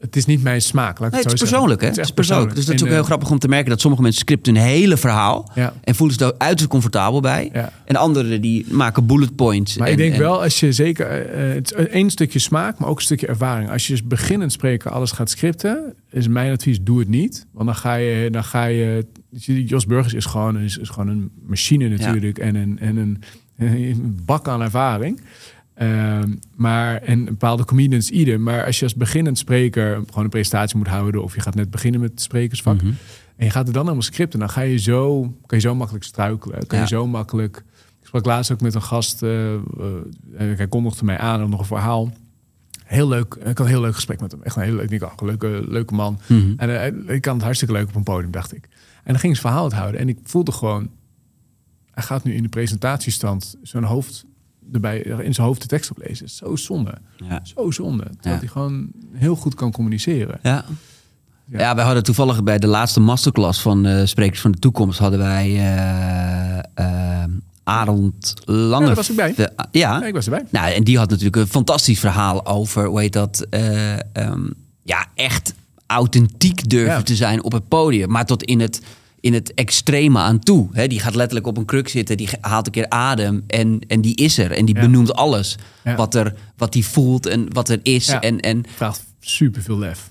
Het 0.01 0.17
is 0.17 0.25
niet 0.27 0.43
mijn 0.43 0.63
smaak. 0.63 0.99
Laat 0.99 1.11
Nee, 1.11 1.21
het 1.21 1.31
het 1.31 1.43
is 1.43 1.49
persoonlijk, 1.49 1.81
hè? 1.81 1.87
Het 1.87 1.99
is 1.99 2.11
persoonlijk. 2.11 2.55
Dus 2.55 2.65
dat 2.65 2.75
is 2.75 2.81
En, 2.81 2.87
ook 2.87 2.93
heel 2.93 3.03
eh, 3.03 3.07
grappig 3.07 3.31
om 3.31 3.39
te 3.39 3.49
merken 3.49 3.71
dat 3.71 3.81
sommige 3.81 4.03
mensen 4.03 4.21
scripten 4.21 4.57
een 4.57 4.63
hele 4.63 4.97
verhaal 4.97 5.51
Ja. 5.55 5.73
en 5.85 5.95
voelen 5.95 6.17
ze 6.17 6.25
daar 6.25 6.33
uiterst 6.39 6.71
comfortabel 6.71 7.21
bij. 7.21 7.51
Ja. 7.53 7.73
En 7.85 7.97
anderen 7.97 8.41
die 8.41 8.67
maken 8.71 9.07
bullet 9.07 9.37
points. 9.37 9.77
Maar 9.77 9.87
en, 9.87 9.93
ik 9.93 9.99
denk 9.99 10.13
en- 10.13 10.19
wel, 10.19 10.43
als 10.43 10.61
je 10.61 10.73
zeker... 10.73 11.11
het 11.55 11.75
is 11.77 11.87
één 11.87 12.11
stukje 12.11 12.39
smaak, 12.39 12.79
maar 12.79 12.89
ook 12.89 12.97
een 12.97 13.03
stukje 13.03 13.27
ervaring. 13.27 13.71
Als 13.71 13.87
je 13.87 13.93
als 13.93 14.05
beginnend 14.07 14.53
spreker 14.53 14.91
alles 14.91 15.11
gaat 15.13 15.31
scripten... 15.31 15.95
is 16.11 16.29
mijn 16.29 16.53
advies, 16.53 16.79
doe 16.83 16.99
het 16.99 17.09
niet. 17.09 17.47
Want 17.53 17.67
dan 17.67 17.77
ga 17.77 17.95
je... 17.95 18.31
Dan 18.31 18.45
ga 18.45 18.65
je 18.65 19.07
Jos 19.67 19.87
Burgers 19.87 20.15
is 20.15 20.25
gewoon, 20.25 20.59
is, 20.59 20.79
is 20.79 20.89
gewoon 20.89 21.09
een 21.09 21.31
machine 21.47 21.89
natuurlijk. 21.89 22.39
En, 22.39 22.55
een, 22.55 22.79
en 22.79 22.97
een, 22.97 23.23
een 23.57 24.19
bak 24.25 24.49
aan 24.49 24.63
ervaring. 24.63 25.21
Ehm, 25.79 26.35
maar, 26.57 26.97
en 27.03 27.25
bepaalde 27.25 27.65
comedians 27.65 28.11
ieder. 28.11 28.41
Maar 28.41 28.65
als 28.65 28.79
je 28.79 28.85
als 28.85 28.95
beginnend 28.95 29.39
spreker 29.39 29.95
gewoon 30.07 30.25
een 30.25 30.31
presentatie 30.31 30.77
moet 30.77 30.87
houden... 30.87 31.23
of 31.23 31.35
je 31.35 31.41
gaat 31.41 31.55
net 31.55 31.71
beginnen 31.71 32.01
met 32.01 32.11
het 32.11 32.21
sprekersvak... 32.21 32.77
Mhm. 32.83 32.93
en 33.37 33.45
je 33.45 33.51
gaat 33.51 33.67
er 33.67 33.73
dan 33.73 33.83
helemaal 33.83 34.03
scripten... 34.03 34.39
dan 34.39 34.51
ga 34.51 34.61
je 34.61 34.77
zo, 34.79 35.21
kan 35.47 35.59
je 35.59 35.61
zo 35.61 35.75
makkelijk 35.75 36.05
struikelen. 36.05 36.67
Kan 36.67 36.79
Ja. 36.79 36.85
je 36.85 36.91
zo 36.91 37.07
makkelijk... 37.07 37.57
Ik 38.01 38.07
sprak 38.07 38.25
laatst 38.25 38.53
ook 38.53 38.61
met 38.61 38.75
een 38.75 38.83
gast. 38.83 39.23
eh, 39.23 39.55
eh, 39.55 39.61
hij 40.37 40.69
kondigde 40.69 41.05
mij 41.05 41.19
aan 41.19 41.43
om 41.43 41.51
nog 41.51 41.61
een 41.61 41.67
verhaal. 41.67 42.13
Heel 42.85 43.09
leuk. 43.09 43.35
Ik 43.35 43.45
had 43.47 43.61
een 43.61 43.67
heel 43.67 43.81
leuk 43.81 43.95
gesprek 43.95 44.21
met 44.21 44.33
hem. 44.33 44.43
Echt 44.43 44.57
een 44.57 44.63
heel 44.63 44.75
leuk. 44.75 44.91
Ik 44.91 45.03
oh, 45.03 45.13
leuke, 45.21 45.65
leuke 45.69 45.95
man. 45.95 46.19
Mhm. 46.27 46.53
En 46.57 46.81
eh, 47.07 47.15
ik 47.15 47.23
kan 47.23 47.35
het 47.35 47.43
hartstikke 47.43 47.75
leuk 47.75 47.89
op 47.89 47.95
een 47.95 48.03
podium, 48.03 48.31
dacht 48.31 48.55
ik. 48.55 48.69
En 49.05 49.13
dan 49.13 49.19
ging 49.19 49.35
ze 49.35 49.41
verhaal 49.41 49.65
het 49.65 49.73
houden. 49.73 50.01
En 50.01 50.09
ik 50.09 50.19
voelde 50.23 50.53
gewoon... 50.53 50.91
Hij 51.91 52.03
gaat 52.03 52.25
nu 52.25 52.35
in 52.35 52.43
de 52.43 52.49
presentatiestand 52.49 53.57
zo'n 53.63 53.83
hoofd 53.83 54.25
erbij 54.73 54.99
in 54.99 55.35
zijn 55.35 55.47
hoofd 55.47 55.61
de 55.61 55.67
tekst 55.67 55.91
oplezen. 55.91 56.29
Zo 56.29 56.57
zonde. 56.57 56.95
Ja. 57.17 57.41
Zo 57.43 57.71
zonde. 57.71 58.05
Ja. 58.21 58.31
hij 58.39 58.49
gewoon 58.49 58.89
heel 59.13 59.37
goed 59.37 59.55
kan 59.55 59.73
communiceren. 59.73 60.39
Ja. 60.43 60.65
Ja. 61.51 61.59
Ja. 61.59 61.75
wij 61.75 61.85
hadden 61.85 62.03
toevallig 62.03 62.43
bij 62.43 62.59
de 62.59 62.67
laatste 62.67 63.01
masterclass 63.01 63.61
van 63.61 63.87
eh, 63.87 64.05
Sprekers 64.05 64.41
van 64.41 64.51
de 64.51 64.59
Toekomst... 64.59 64.99
hadden 64.99 65.19
wij 65.19 65.57
eh 65.57 66.59
eh, 66.75 67.25
Arend 67.65 68.35
Lange... 68.45 68.81
Ja, 68.81 68.87
daar 68.87 68.95
was 68.95 69.11
ik 69.11 69.17
bij. 69.17 69.35
Ja. 69.37 69.51
Ja, 69.71 70.05
ik 70.05 70.15
was 70.15 70.25
erbij. 70.25 70.45
Nou, 70.51 70.73
en 70.73 70.85
die 70.85 70.99
had 70.99 71.09
natuurlijk 71.09 71.37
een 71.37 71.47
fantastisch 71.47 72.01
verhaal 72.01 72.47
over, 72.47 72.87
hoe 72.87 73.01
heet 73.01 73.13
dat? 73.13 73.47
eh, 73.51 73.93
ehm, 73.95 74.47
ja, 74.83 75.07
echt 75.15 75.55
authentiek 75.87 76.69
durven 76.69 77.05
te 77.05 77.17
zijn 77.17 77.43
op 77.43 77.53
het 77.53 77.69
podium. 77.69 78.11
Maar 78.11 78.27
tot 78.27 78.43
in 78.43 78.61
het, 78.61 78.83
in 79.21 79.33
het 79.35 79.55
extreme 79.55 80.19
aan 80.19 80.39
toe. 80.39 80.69
Hè, 80.73 80.87
die 80.87 81.01
gaat 81.01 81.15
letterlijk 81.15 81.47
op 81.47 81.57
een 81.57 81.65
kruk 81.65 81.89
zitten, 81.89 82.17
die 82.17 82.29
haalt 82.41 82.67
een 82.67 82.73
keer 82.73 82.89
adem 82.89 83.45
en, 83.47 83.79
en 83.87 84.01
die 84.01 84.15
is 84.17 84.39
er. 84.39 84.51
En 84.51 84.65
die 84.65 84.75
Ja. 84.75 84.81
benoemt 84.81 85.15
alles. 85.15 85.57
Ja. 85.85 85.95
Wat, 85.97 86.15
er, 86.15 86.35
wat 86.57 86.73
die 86.73 86.87
voelt 86.87 87.27
en 87.27 87.53
wat 87.53 87.69
er 87.69 87.79
is. 87.83 88.07
Ja. 88.07 88.21
En, 88.21 88.41
en 88.41 88.65
Vraagt 88.77 89.05
super 89.21 89.63
veel 89.63 89.79
lef. 89.79 90.11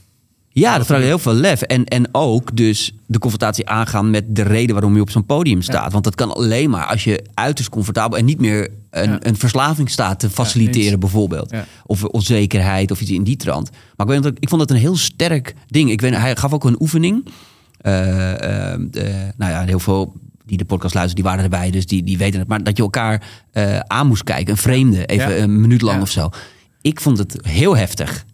ja, 0.49 0.77
dat 0.77 0.85
vraagt 0.85 1.03
heel 1.03 1.19
veel 1.19 1.33
lef. 1.33 1.61
En, 1.61 1.85
en 1.85 2.07
ook 2.11 2.55
dus 2.55 2.93
de 3.05 3.19
confrontatie 3.19 3.69
aangaan 3.69 4.09
met 4.09 4.23
de 4.35 4.41
reden 4.43 4.73
waarom 4.75 4.95
je 4.95 5.01
op 5.01 5.09
zo'n 5.09 5.25
podium 5.25 5.61
staat. 5.61 5.91
Want 5.91 6.03
dat 6.03 6.15
kan 6.15 6.33
alleen 6.33 6.69
maar 6.69 6.85
als 6.85 7.03
je 7.03 7.23
uiterst 7.33 7.69
comfortabel 7.69 8.17
en 8.17 8.25
niet 8.25 8.39
meer 8.39 8.69
een, 8.89 9.09
Ja. 9.09 9.17
een 9.21 9.37
verslaving 9.37 9.89
staat 9.89 10.19
te 10.19 10.29
faciliteren, 10.29 10.99
bijvoorbeeld. 10.99 11.53
Of 11.85 12.03
onzekerheid 12.03 12.91
of 12.91 13.01
iets 13.01 13.11
in 13.11 13.23
die 13.23 13.35
trant. 13.37 13.69
Maar 13.95 14.07
ik, 14.07 14.13
weet, 14.13 14.23
dat- 14.23 14.37
ik 14.39 14.49
vond 14.49 14.61
het 14.61 14.69
een 14.71 14.77
heel 14.77 14.95
sterk 14.97 15.55
ding. 15.67 15.91
Ik 15.91 16.01
weet, 16.01 16.15
hij 16.15 16.35
gaf 16.35 16.53
ook 16.53 16.63
een 16.65 16.81
oefening. 16.81 17.27
Eh, 17.87 18.33
eh, 18.43 18.73
eh, 18.73 19.33
nou 19.37 19.51
ja, 19.51 19.63
heel 19.65 19.79
veel 19.79 20.13
die 20.45 20.57
de 20.57 20.65
podcast 20.65 20.93
luisteren, 20.93 21.23
die 21.23 21.31
waren 21.31 21.43
erbij, 21.43 21.71
dus 21.71 21.85
die, 21.85 22.03
die 22.03 22.17
weten 22.17 22.39
het. 22.39 22.47
Maar 22.49 22.63
dat 22.63 22.77
je 22.77 22.83
elkaar 22.83 23.23
eh, 23.51 23.79
aan 23.79 24.07
moest 24.07 24.23
kijken, 24.23 24.51
een 24.51 24.57
vreemde, 24.57 25.05
even 25.05 25.35
Ja. 25.35 25.41
een 25.43 25.61
minuut 25.61 25.81
lang 25.81 25.95
Ja. 25.95 26.01
of 26.01 26.09
zo. 26.09 26.29
Ik 26.81 27.01
vond 27.01 27.17
het 27.17 27.37
heel 27.41 27.77
heftig. 27.77 28.25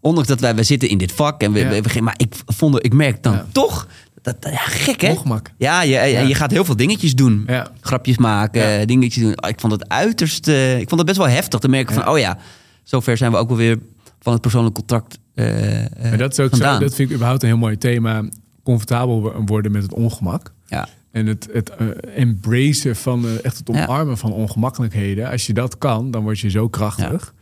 Ondanks 0.00 0.28
dat 0.28 0.40
wij, 0.40 0.54
wij 0.54 0.64
zitten 0.64 0.88
in 0.88 0.98
dit 0.98 1.12
vak 1.12 1.40
en 1.42 1.52
we, 1.52 1.58
Ja. 1.58 1.68
we, 1.68 1.80
we- 1.80 2.00
maar 2.00 2.14
ik 2.16 2.34
vond, 2.46 2.74
het- 2.74 2.84
ik 2.84 2.92
merk 2.92 3.22
dan 3.22 3.40
toch, 3.52 3.86
dat, 4.22 4.36
ja, 4.40 4.56
gek 4.56 5.00
hè? 5.00 5.10
Ongemak. 5.10 5.50
Ja, 5.58 5.82
je, 5.82 5.90
Ja. 5.90 6.20
je 6.20 6.34
gaat 6.34 6.50
heel 6.50 6.64
veel 6.64 6.76
dingetjes 6.76 7.14
doen. 7.14 7.48
Grapjes 7.80 8.16
maken, 8.18 8.86
dingetjes 8.86 9.22
doen. 9.22 9.32
Ik 9.48 9.60
vond 9.60 9.72
het 9.72 9.88
uiterst, 9.88 10.48
eh, 10.48 10.78
ik 10.78 10.88
vond 10.88 11.00
het 11.00 11.06
best 11.08 11.18
wel 11.18 11.28
heftig 11.28 11.60
te 11.60 11.68
merken 11.68 11.94
van, 11.94 12.08
oh 12.08 12.18
ja, 12.18 12.38
zover 12.82 13.16
zijn 13.16 13.30
we 13.30 13.36
ook 13.36 13.48
wel 13.48 13.56
weer 13.56 13.78
van 14.20 14.32
het 14.32 14.42
persoonlijk 14.42 14.74
contact 14.74 15.18
eh, 15.34 15.84
eh, 15.84 15.90
Maar 16.02 16.18
dat 16.18 16.32
is 16.32 16.40
ook 16.40 16.54
zo, 16.56 16.78
dat 16.78 16.94
vind 16.94 17.08
ik 17.08 17.14
überhaupt 17.14 17.42
een 17.42 17.48
heel 17.48 17.58
mooi 17.58 17.78
thema. 17.78 18.22
Comfortabel 18.66 19.20
wo- 19.22 19.42
worden 19.44 19.72
met 19.72 19.82
het 19.82 19.94
ongemak. 19.94 20.52
Ja. 20.66 20.88
En 21.10 21.26
het, 21.26 21.48
het 21.52 21.70
embracen 22.14 22.96
van 22.96 23.24
eh, 23.26 23.44
echt 23.44 23.58
het 23.58 23.68
Ja. 23.72 23.82
omarmen 23.84 24.18
van 24.18 24.32
ongemakkelijkheden. 24.32 25.30
Als 25.30 25.46
je 25.46 25.52
dat 25.52 25.78
kan, 25.78 26.10
dan 26.10 26.22
word 26.22 26.38
je 26.38 26.50
zo 26.50 26.68
krachtig. 26.68 27.34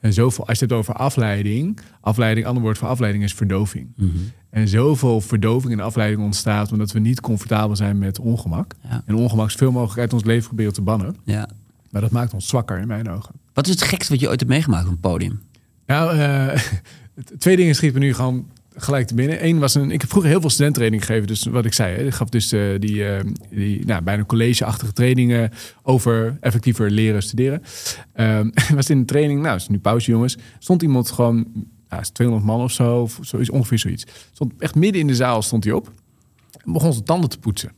En 0.00 0.12
zoveel, 0.12 0.46
als 0.46 0.58
je 0.58 0.64
het 0.64 0.74
over 0.74 0.94
afleiding, 0.94 1.78
afleiding, 2.00 2.46
ander 2.46 2.62
woord 2.62 2.78
voor 2.78 2.88
afleiding 2.88 3.24
is 3.24 3.34
verdoving. 3.34 3.92
Mhm. 3.96 4.08
En 4.50 4.68
zoveel 4.68 5.20
verdoving 5.20 5.72
en 5.72 5.80
afleiding 5.80 6.22
ontstaat 6.22 6.72
omdat 6.72 6.92
we 6.92 6.98
niet 6.98 7.20
comfortabel 7.20 7.76
zijn 7.76 7.98
met 7.98 8.18
ongemak. 8.18 8.74
Ja. 8.90 9.02
En 9.06 9.14
ongemak 9.14 9.46
is 9.46 9.54
veel 9.54 9.72
mogelijk 9.72 10.00
uit 10.00 10.12
ons 10.12 10.24
leven 10.24 10.46
proberen 10.46 10.72
te 10.72 10.80
bannen. 10.82 11.16
Ja. 11.24 11.48
Maar 11.90 12.00
dat 12.00 12.10
maakt 12.10 12.34
ons 12.34 12.48
zwakker 12.48 12.78
in 12.78 12.86
mijn 12.86 13.10
ogen. 13.10 13.34
Wat 13.54 13.66
is 13.66 13.72
het 13.72 13.82
gekste 13.82 14.12
wat 14.12 14.20
je 14.20 14.28
ooit 14.28 14.40
hebt 14.40 14.52
meegemaakt 14.52 14.84
op 14.86 14.90
een 14.92 15.00
podium? 15.00 15.40
Nou, 15.86 16.16
eh, 16.18 16.58
twee 17.38 17.56
dingen 17.56 17.74
schieten 17.74 18.00
me 18.00 18.06
nu 18.06 18.14
gewoon 18.14 18.46
gelijk 18.76 19.06
te 19.06 19.14
binnen. 19.14 19.44
Eén 19.46 19.58
was 19.58 19.74
een. 19.74 19.90
Ik 19.90 20.00
heb 20.00 20.10
vroeger 20.10 20.30
heel 20.30 20.40
veel 20.40 20.50
studententraining 20.50 21.04
gegeven. 21.06 21.26
Dus 21.26 21.44
wat 21.44 21.64
ik 21.64 21.72
zei, 21.72 21.96
hè, 21.96 22.02
ik 22.02 22.14
gaf 22.14 22.28
dus 22.28 22.52
eh, 22.52 22.60
die, 22.78 23.06
eh, 23.06 23.24
die 23.50 23.86
nou, 23.86 24.02
bijna 24.02 24.24
collegeachtige 24.24 24.92
trainingen 24.92 25.50
over 25.82 26.36
effectiever 26.40 26.90
leren 26.90 27.22
studeren. 27.22 27.62
Ehm 28.12 28.50
was 28.74 28.90
in 28.90 28.98
een 28.98 29.06
training, 29.06 29.42
nou, 29.42 29.56
is 29.56 29.68
nu 29.68 29.78
pauze, 29.78 30.10
jongens. 30.10 30.36
Stond 30.58 30.82
iemand 30.82 31.10
gewoon, 31.10 31.46
nou, 31.88 32.02
is 32.02 32.10
200 32.10 32.50
man 32.50 32.60
of 32.60 32.72
zo, 32.72 33.00
of 33.00 33.18
zoiets, 33.20 33.50
ongeveer 33.50 33.78
zoiets. 33.78 34.04
Stond 34.32 34.52
echt 34.58 34.74
midden 34.74 35.00
in 35.00 35.06
de 35.06 35.14
zaal 35.14 35.42
stond 35.42 35.64
hij 35.64 35.72
op 35.72 35.92
en 36.64 36.72
begon 36.72 36.92
zijn 36.92 37.04
tanden 37.04 37.30
te 37.30 37.38
poetsen. 37.38 37.72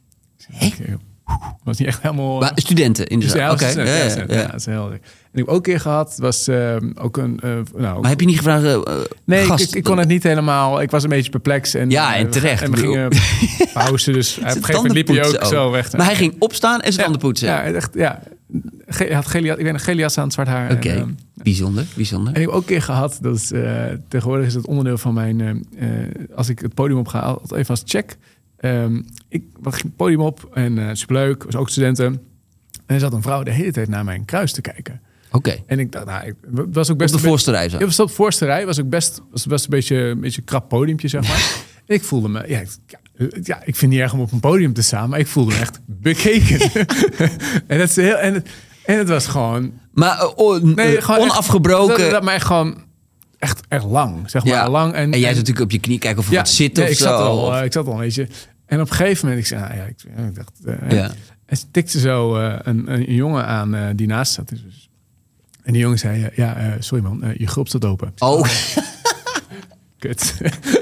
Was 1.65 1.79
niet 1.79 1.89
echt 1.89 2.03
helemaal. 2.03 2.39
Maar 2.39 2.53
studenten 2.55 3.07
in 3.07 3.19
de 3.19 3.25
Dus 3.25 3.35
zaal. 3.35 3.41
ja, 3.47 3.53
Oké, 3.53 3.61
dat 3.61 3.69
is- 3.69 3.75
ja, 3.77 3.83
ja, 3.85 4.05
ja, 4.05 4.15
ja, 4.17 4.25
ja. 4.29 4.41
ja, 4.41 4.47
dat 4.47 4.55
is 4.61 4.67
heel 4.67 4.85
erg. 4.93 5.01
En 5.33 5.41
ik 5.41 5.47
heb 5.47 5.49
ook 5.49 5.57
een 5.57 5.63
keer 5.63 5.81
gehad, 5.81 6.17
was 6.19 6.49
ehm, 6.49 6.91
ook 6.95 7.17
een. 7.17 7.41
eh, 7.43 7.51
nou, 7.77 8.01
Maar 8.01 8.11
heb 8.11 8.21
je 8.21 8.27
niet 8.27 8.37
gevraagd, 8.37 8.65
eh, 8.65 8.79
Nee, 9.25 9.41
ik- 9.41 9.47
gast, 9.47 9.69
ik, 9.69 9.75
ik 9.75 9.83
kon 9.85 9.99
het 9.99 10.09
niet 10.09 10.23
helemaal. 10.23 10.83
Ik 10.83 10.91
was 10.91 11.03
een 11.03 11.09
beetje 11.09 11.31
perplex. 11.31 11.75
En, 11.75 11.91
Ja, 11.91 12.15
eh, 12.15 12.21
en 12.21 12.31
terecht. 12.31 12.63
En 12.63 12.71
we 12.71 12.77
gingen 12.77 13.09
pauze, 13.73 14.13
dus 14.13 14.39
op 14.39 14.45
een 14.45 14.51
gegeven 14.51 14.75
moment 14.75 14.95
liep 14.95 15.09
hij 15.09 15.25
ook 15.27 15.45
zo 15.45 15.71
weg. 15.71 15.93
Maar 15.97 16.07
hij 16.07 16.15
ging 16.15 16.35
opstaan 16.39 16.81
en 16.81 16.93
zijn 16.93 17.03
tanden 17.05 17.21
poetsen. 17.23 17.49
Ja, 17.49 17.63
echt, 17.63 17.91
ja. 17.95 18.23
Ge- 18.87 19.15
had 19.15 19.27
gele, 19.27 19.49
ik 19.49 19.65
weet 19.65 19.75
een 19.75 19.81
gele 19.81 20.01
jas 20.01 20.19
aan, 20.19 20.31
zwart 20.31 20.49
haar. 20.49 20.73
Oké, 20.73 20.89
ehm, 20.89 21.09
bijzonder, 21.35 21.85
bijzonder. 21.97 22.35
en 22.35 22.41
ik 22.41 22.47
heb 22.47 22.55
ook 22.57 22.61
een 22.61 22.67
keer 22.69 22.83
gehad, 22.83 23.19
dat 23.21 23.37
is, 23.37 23.53
eh, 23.53 23.73
tegenwoordig 24.09 24.47
is 24.47 24.55
het 24.55 24.67
onderdeel 24.67 24.99
van 24.99 25.15
mijn... 25.15 25.41
eh, 25.41 25.49
eh, 25.51 26.09
als 26.37 26.49
ik 26.49 26.59
het 26.59 26.75
podium 26.75 26.99
op 26.99 27.09
ga, 27.09 27.39
even 27.49 27.69
als 27.69 27.83
check. 27.85 28.17
Ehm, 28.65 28.97
ik 29.29 29.43
ging 29.63 29.83
het 29.83 29.97
podium 29.97 30.21
op 30.21 30.51
en 30.53 30.79
eh 30.79 30.89
superleuk, 30.93 31.43
was 31.45 31.57
ook 31.57 31.69
studenten. 31.71 32.07
En 32.87 32.95
er 32.95 33.01
zat 33.01 33.13
een 33.13 33.23
vrouw 33.23 33.43
de 33.43 33.51
hele 33.51 33.73
tijd 33.73 33.89
naar 33.89 34.05
mijn 34.05 34.25
kruis 34.25 34.53
te 34.53 34.61
kijken. 34.61 35.01
Oké, 35.31 35.57
En 35.67 35.79
ik 35.79 35.93
dacht, 35.93 36.07
nou, 36.07 36.27
ik 36.27 36.35
was 36.73 36.87
ook 36.87 36.93
op 36.93 36.99
best 36.99 37.11
de 37.11 37.17
een 37.17 37.23
be- 37.23 37.29
voorste 37.29 37.51
rij 37.51 37.69
zo. 37.69 37.79
Ja, 37.79 37.85
was 37.85 38.01
op 38.01 38.09
de 38.09 38.15
voorste 38.15 38.45
rij 38.45 38.67
was 38.67 38.81
ook 38.81 38.89
best, 38.89 39.21
was 39.31 39.47
best 39.47 39.65
een 39.65 39.71
beetje 39.71 39.97
een 39.97 40.21
beetje 40.21 40.39
een 40.41 40.47
krap 40.47 40.69
podiumpje, 40.69 41.09
zeg 41.09 41.23
maar. 41.29 41.63
ik 41.97 42.03
voelde 42.05 42.29
me, 42.29 42.45
ja, 42.49 42.59
ik- 42.61 42.69
ja, 43.43 43.57
ik 43.57 43.63
vind 43.77 43.81
het 43.81 43.91
niet 43.91 43.99
erg 44.01 44.13
om 44.13 44.21
op 44.21 44.33
een 44.33 44.41
podium 44.41 44.73
te 44.73 44.83
staan, 44.83 45.09
maar 45.11 45.19
ik 45.19 45.27
voelde 45.27 45.53
me 45.55 45.61
echt 45.61 45.81
bekeken. 45.87 46.61
en, 47.67 47.81
het 47.81 47.89
is 47.91 47.97
heel, 47.97 48.17
en, 48.17 48.45
en 48.85 48.99
het 48.99 49.09
was 49.09 49.27
gewoon, 49.27 49.73
Maar 49.93 50.19
eh, 50.19 50.31
on- 50.37 50.75
nee, 50.75 50.87
eh, 50.87 50.97
echt- 50.97 51.19
onafgebroken. 51.19 51.99
dat, 51.99 52.11
dat 52.11 52.23
mij 52.25 52.41
gewoon 52.41 52.83
echt, 53.39 53.61
echt 53.69 53.85
lang, 53.85 54.31
zeg 54.31 54.45
maar, 54.45 54.53
ja. 54.53 54.71
lang. 54.71 54.93
En, 54.93 55.13
En, 55.13 55.19
jij 55.19 55.29
zit 55.29 55.39
natuurlijk 55.39 55.65
op 55.65 55.71
je 55.71 55.79
knie 55.81 55.99
kijken 55.99 56.19
of 56.21 56.29
er 56.31 56.35
wat 56.37 56.49
zit 56.49 56.75
nee, 56.77 56.85
of 56.85 56.91
ik 56.91 56.97
zo. 56.99 57.05
Zat 57.05 57.21
al, 57.21 57.39
of- 57.39 57.63
ik 57.63 57.73
zat 57.73 57.87
al 57.87 57.93
een 57.93 57.99
beetje. 57.99 58.29
En 58.75 58.81
op 58.81 58.91
een 58.91 58.97
gegeven 58.97 59.27
moment, 59.27 59.43
ik 59.43 59.49
zei, 59.49 59.61
nou 59.61 59.75
ja, 59.77 59.85
ik, 59.85 60.35
dacht, 60.35 60.53
eh, 60.65 60.91
Ja. 60.91 61.11
en 61.47 61.57
ze 61.57 61.65
tikte 61.71 62.01
zo 62.01 62.37
eh, 62.37 62.59
een, 62.63 62.93
een 62.93 63.15
jongen 63.15 63.47
aan 63.47 63.75
eh, 63.75 63.87
die 63.95 64.07
naast 64.07 64.33
zat. 64.33 64.49
Dus. 64.49 64.91
En 65.63 65.73
die 65.73 65.83
jongen 65.83 65.99
zei, 65.99 66.31
ja, 66.35 66.77
sorry 66.79 67.05
man, 67.05 67.35
je 67.37 67.47
grop 67.47 67.69
staat 67.69 67.85
open. 67.85 68.13
Oh, 68.19 68.47
Kut. 70.09 70.35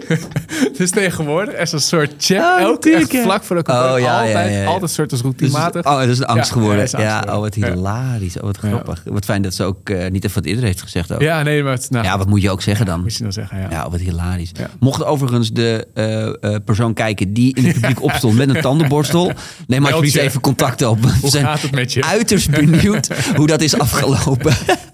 dus 0.79 0.91
tegenwoordig 0.91 1.55
er 1.55 1.61
is 1.61 1.73
een 1.73 1.81
soort 1.81 2.13
check. 2.19 2.37
Ja, 2.37 2.59
elke 2.61 2.95
echt 2.95 3.17
vlak 3.17 3.45
voor 3.45 3.57
de 3.57 3.73
Oh, 3.73 3.75
ja, 3.77 3.97
ja, 3.99 4.19
altijd, 4.21 4.53
ja, 4.53 4.59
ja. 4.61 4.65
altijd 4.65 4.83
een 4.83 4.89
soort 4.89 5.11
als 5.13 5.23
dus, 5.23 5.31
routinematig. 5.31 5.87
oh, 5.87 5.99
dat 5.99 6.09
is 6.09 6.19
een 6.19 6.25
angst 6.25 6.49
Ja, 6.49 6.53
geworden. 6.61 6.89
ja, 6.99 7.25
oh, 7.29 7.39
wat 7.39 7.55
hilarisch. 7.55 8.37
Oh, 8.37 8.43
wat 8.43 8.59
Ja. 8.63 8.69
grappig. 8.69 9.03
Wat 9.05 9.25
fijn 9.25 9.43
dat 9.43 9.55
ze 9.55 9.65
ook 9.65 9.89
eh, 9.89 10.11
niet 10.11 10.25
even 10.25 10.37
wat 10.37 10.45
eerder 10.45 10.65
heeft 10.65 10.83
gezegd 10.83 11.13
ook. 11.13 11.21
ja, 11.21 11.43
nee, 11.43 11.63
maar 11.63 11.73
het, 11.73 11.87
nou, 11.91 12.05
Ja, 12.05 12.19
wat 12.19 12.27
moet 12.29 12.43
je 12.43 12.51
ook 12.51 12.63
zeggen 12.63 12.87
dan? 12.87 13.01
moet 13.01 13.15
je 13.17 13.23
dan 13.23 13.33
zeggen? 13.33 13.59
Ja. 13.61 13.67
Ja, 13.71 13.91
wat 13.91 14.01
hilarisch. 14.01 14.51
Ja. 14.53 14.69
Mocht 14.81 15.05
overigens 15.05 15.53
de 15.53 15.87
eh, 15.95 16.27
eh, 16.27 16.61
persoon 16.65 16.95
kijken 16.95 17.33
die 17.33 17.55
in 17.57 17.65
het 17.65 17.73
publiek 17.81 18.03
opstond 18.09 18.37
met 18.37 18.49
een 18.55 18.61
tandenborstel, 18.61 19.33
neem 19.67 19.85
alsjeblieft 19.85 20.15
je. 20.15 20.21
even 20.21 20.41
contact 20.41 20.83
op. 20.83 21.01
We 21.03 21.13
Hoe 21.21 21.31
zijn 21.31 21.45
gaat 21.45 21.63
het 21.63 21.71
met 21.75 21.93
je? 21.93 22.05
uiterst 22.05 22.51
benieuwd 22.51 23.09
hoe 23.37 23.47
dat 23.47 23.61
is 23.61 23.79
afgelopen. 23.79 24.53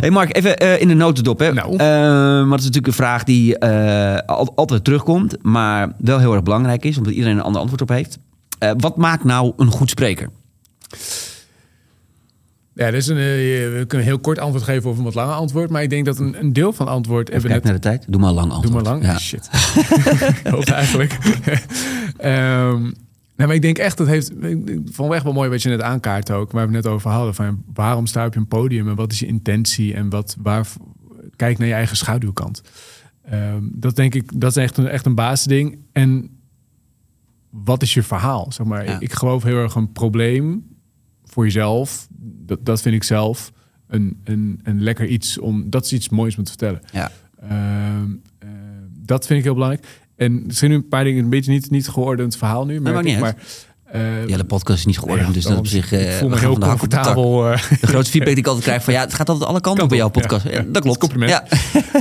hey 0.00 0.10
Mark, 0.10 0.36
even 0.36 0.56
eh, 0.56 0.80
in 0.80 0.88
de 0.88 0.94
notendop. 0.94 1.38
Hè. 1.38 1.52
Nou. 1.52 1.72
Eh, 1.72 1.78
maar 1.78 2.48
dat 2.48 2.58
is 2.58 2.64
natuurlijk 2.64 2.86
een 2.86 2.92
vraag 2.92 3.24
die 3.24 3.58
eh, 3.58 4.18
al- 4.36 4.52
altijd 4.56 4.84
terugkomt, 4.84 5.36
maar 5.42 5.92
wel 5.98 6.18
heel 6.18 6.32
erg 6.32 6.42
belangrijk 6.42 6.84
is, 6.84 6.96
omdat 6.98 7.12
iedereen 7.12 7.36
een 7.36 7.42
ander 7.42 7.60
antwoord 7.60 7.82
op 7.82 7.88
heeft. 7.88 8.18
Wat 8.76 8.96
maakt 8.96 9.24
nou 9.24 9.52
een 9.56 9.70
goed 9.70 9.90
spreker? 9.90 10.28
Ja, 12.74 12.90
dus 12.90 13.06
een, 13.06 13.16
eh, 13.16 13.22
we 13.22 13.84
kunnen 13.86 14.06
een 14.06 14.12
heel 14.12 14.18
kort 14.18 14.38
antwoord 14.38 14.64
geven 14.64 14.90
of 14.90 14.98
een 14.98 15.04
wat 15.04 15.14
langer 15.14 15.34
antwoord. 15.34 15.70
Maar 15.70 15.82
ik 15.82 15.90
denk 15.90 16.04
dat 16.04 16.18
een, 16.18 16.36
een 16.40 16.52
deel 16.52 16.72
van 16.72 16.88
antwoord... 16.88 17.28
Even 17.28 17.40
kijk 17.40 17.52
net, 17.52 17.64
naar 17.64 17.72
de 17.72 17.78
tijd. 17.78 18.04
Doe 18.08 18.20
maar 18.20 18.28
een 18.28 18.34
lang 18.34 18.52
antwoord. 18.52 18.84
doe 18.84 18.92
maar 18.92 18.92
lang. 18.92 19.04
Ja. 19.04 19.18
Shit. 19.18 19.48
ik 20.44 20.46
hoop 20.50 20.64
eigenlijk. 20.64 21.18
Ehm, 22.16 22.90
nee, 23.36 23.46
maar 23.46 23.56
ik 23.56 23.62
denk 23.62 23.78
echt, 23.78 23.96
dat 23.98 24.06
heeft... 24.06 24.44
Ik 24.44 24.80
vond 24.92 25.12
echt 25.12 25.24
wel 25.24 25.32
mooi 25.32 25.48
wat 25.50 25.62
je 25.62 25.68
net 25.68 25.82
aankaart 25.82 26.30
ook. 26.30 26.52
Waar 26.52 26.68
we 26.68 26.74
het 26.74 26.84
net 26.84 26.92
over 26.92 27.10
hadden. 27.10 27.34
Van 27.34 27.62
waarom 27.74 28.06
sta 28.06 28.20
je 28.22 28.26
op 28.26 28.36
een 28.36 28.48
podium 28.48 28.88
en 28.88 28.94
wat 28.94 29.12
is 29.12 29.18
je 29.18 29.26
intentie? 29.26 29.94
En 29.94 30.10
wat, 30.10 30.36
waar, 30.38 30.66
kijk 31.36 31.58
naar 31.58 31.68
je 31.68 31.74
eigen 31.74 31.96
schaduwkant. 31.96 32.62
Ehm, 33.24 33.62
dat 33.72 33.96
denk 33.96 34.14
ik, 34.14 34.40
dat 34.40 34.50
is 34.50 34.62
echt 34.62 34.76
een, 34.76 34.86
echt 34.88 35.06
een 35.06 35.14
basisding. 35.14 35.78
En 35.92 36.30
wat 37.50 37.82
is 37.82 37.94
je 37.94 38.02
verhaal? 38.02 38.52
Zeg 38.52 38.66
maar, 38.66 38.84
Ja. 38.84 38.94
ik, 38.94 39.00
ik 39.00 39.12
geloof 39.12 39.42
heel 39.42 39.56
erg 39.56 39.74
een 39.74 39.92
probleem 39.92 40.66
voor 41.24 41.44
jezelf. 41.44 42.06
Dat, 42.20 42.64
dat 42.64 42.82
vind 42.82 42.94
ik 42.94 43.02
zelf 43.02 43.52
een, 43.86 44.20
een, 44.24 44.60
een 44.62 44.82
lekker 44.82 45.06
iets 45.06 45.38
om. 45.38 45.70
Dat 45.70 45.84
is 45.84 45.92
iets 45.92 46.08
moois 46.08 46.36
om 46.36 46.44
te 46.44 46.50
vertellen. 46.50 46.80
Ja. 46.92 47.10
Ehm, 47.40 48.10
eh, 48.38 48.48
dat 48.98 49.26
vind 49.26 49.38
ik 49.38 49.44
heel 49.44 49.54
belangrijk. 49.54 49.86
En 50.16 50.44
er 50.48 50.54
zijn 50.54 50.70
nu 50.70 50.76
een 50.76 50.88
paar 50.88 51.04
dingen, 51.04 51.24
een 51.24 51.30
beetje 51.30 51.50
niet, 51.50 51.70
niet 51.70 51.88
geordend 51.88 52.36
verhaal 52.36 52.66
nu. 52.66 52.80
Maar, 52.80 53.02
niet 53.02 53.18
maar 53.18 53.36
Uh, 53.94 54.28
ja, 54.28 54.36
de 54.36 54.44
podcast 54.44 54.78
is 54.78 54.86
niet 54.86 54.98
geordend, 54.98 55.34
dus 55.34 55.44
dat 55.44 55.58
op 55.58 55.66
zich... 55.66 55.92
Uh, 55.92 56.12
ik 56.12 56.18
voel 56.18 56.28
me 56.28 56.38
heel 56.38 56.58
comfortabel. 56.58 57.52
Uh, 57.52 57.62
de 57.80 57.86
grootste 57.86 58.10
feedback 58.10 58.34
die 58.34 58.44
ik 58.44 58.46
altijd 58.52 58.64
krijg 58.64 58.84
van... 58.84 58.92
ja, 58.92 59.00
het 59.00 59.14
gaat 59.14 59.28
altijd 59.28 59.48
alle 59.48 59.60
kanten 59.60 59.82
op 59.82 59.88
bij 59.88 59.98
jouw 59.98 60.08
podcast. 60.08 60.48
Ja, 60.48 60.64
dat 60.66 60.82
klopt. 60.82 60.98
Compliment. 60.98 61.30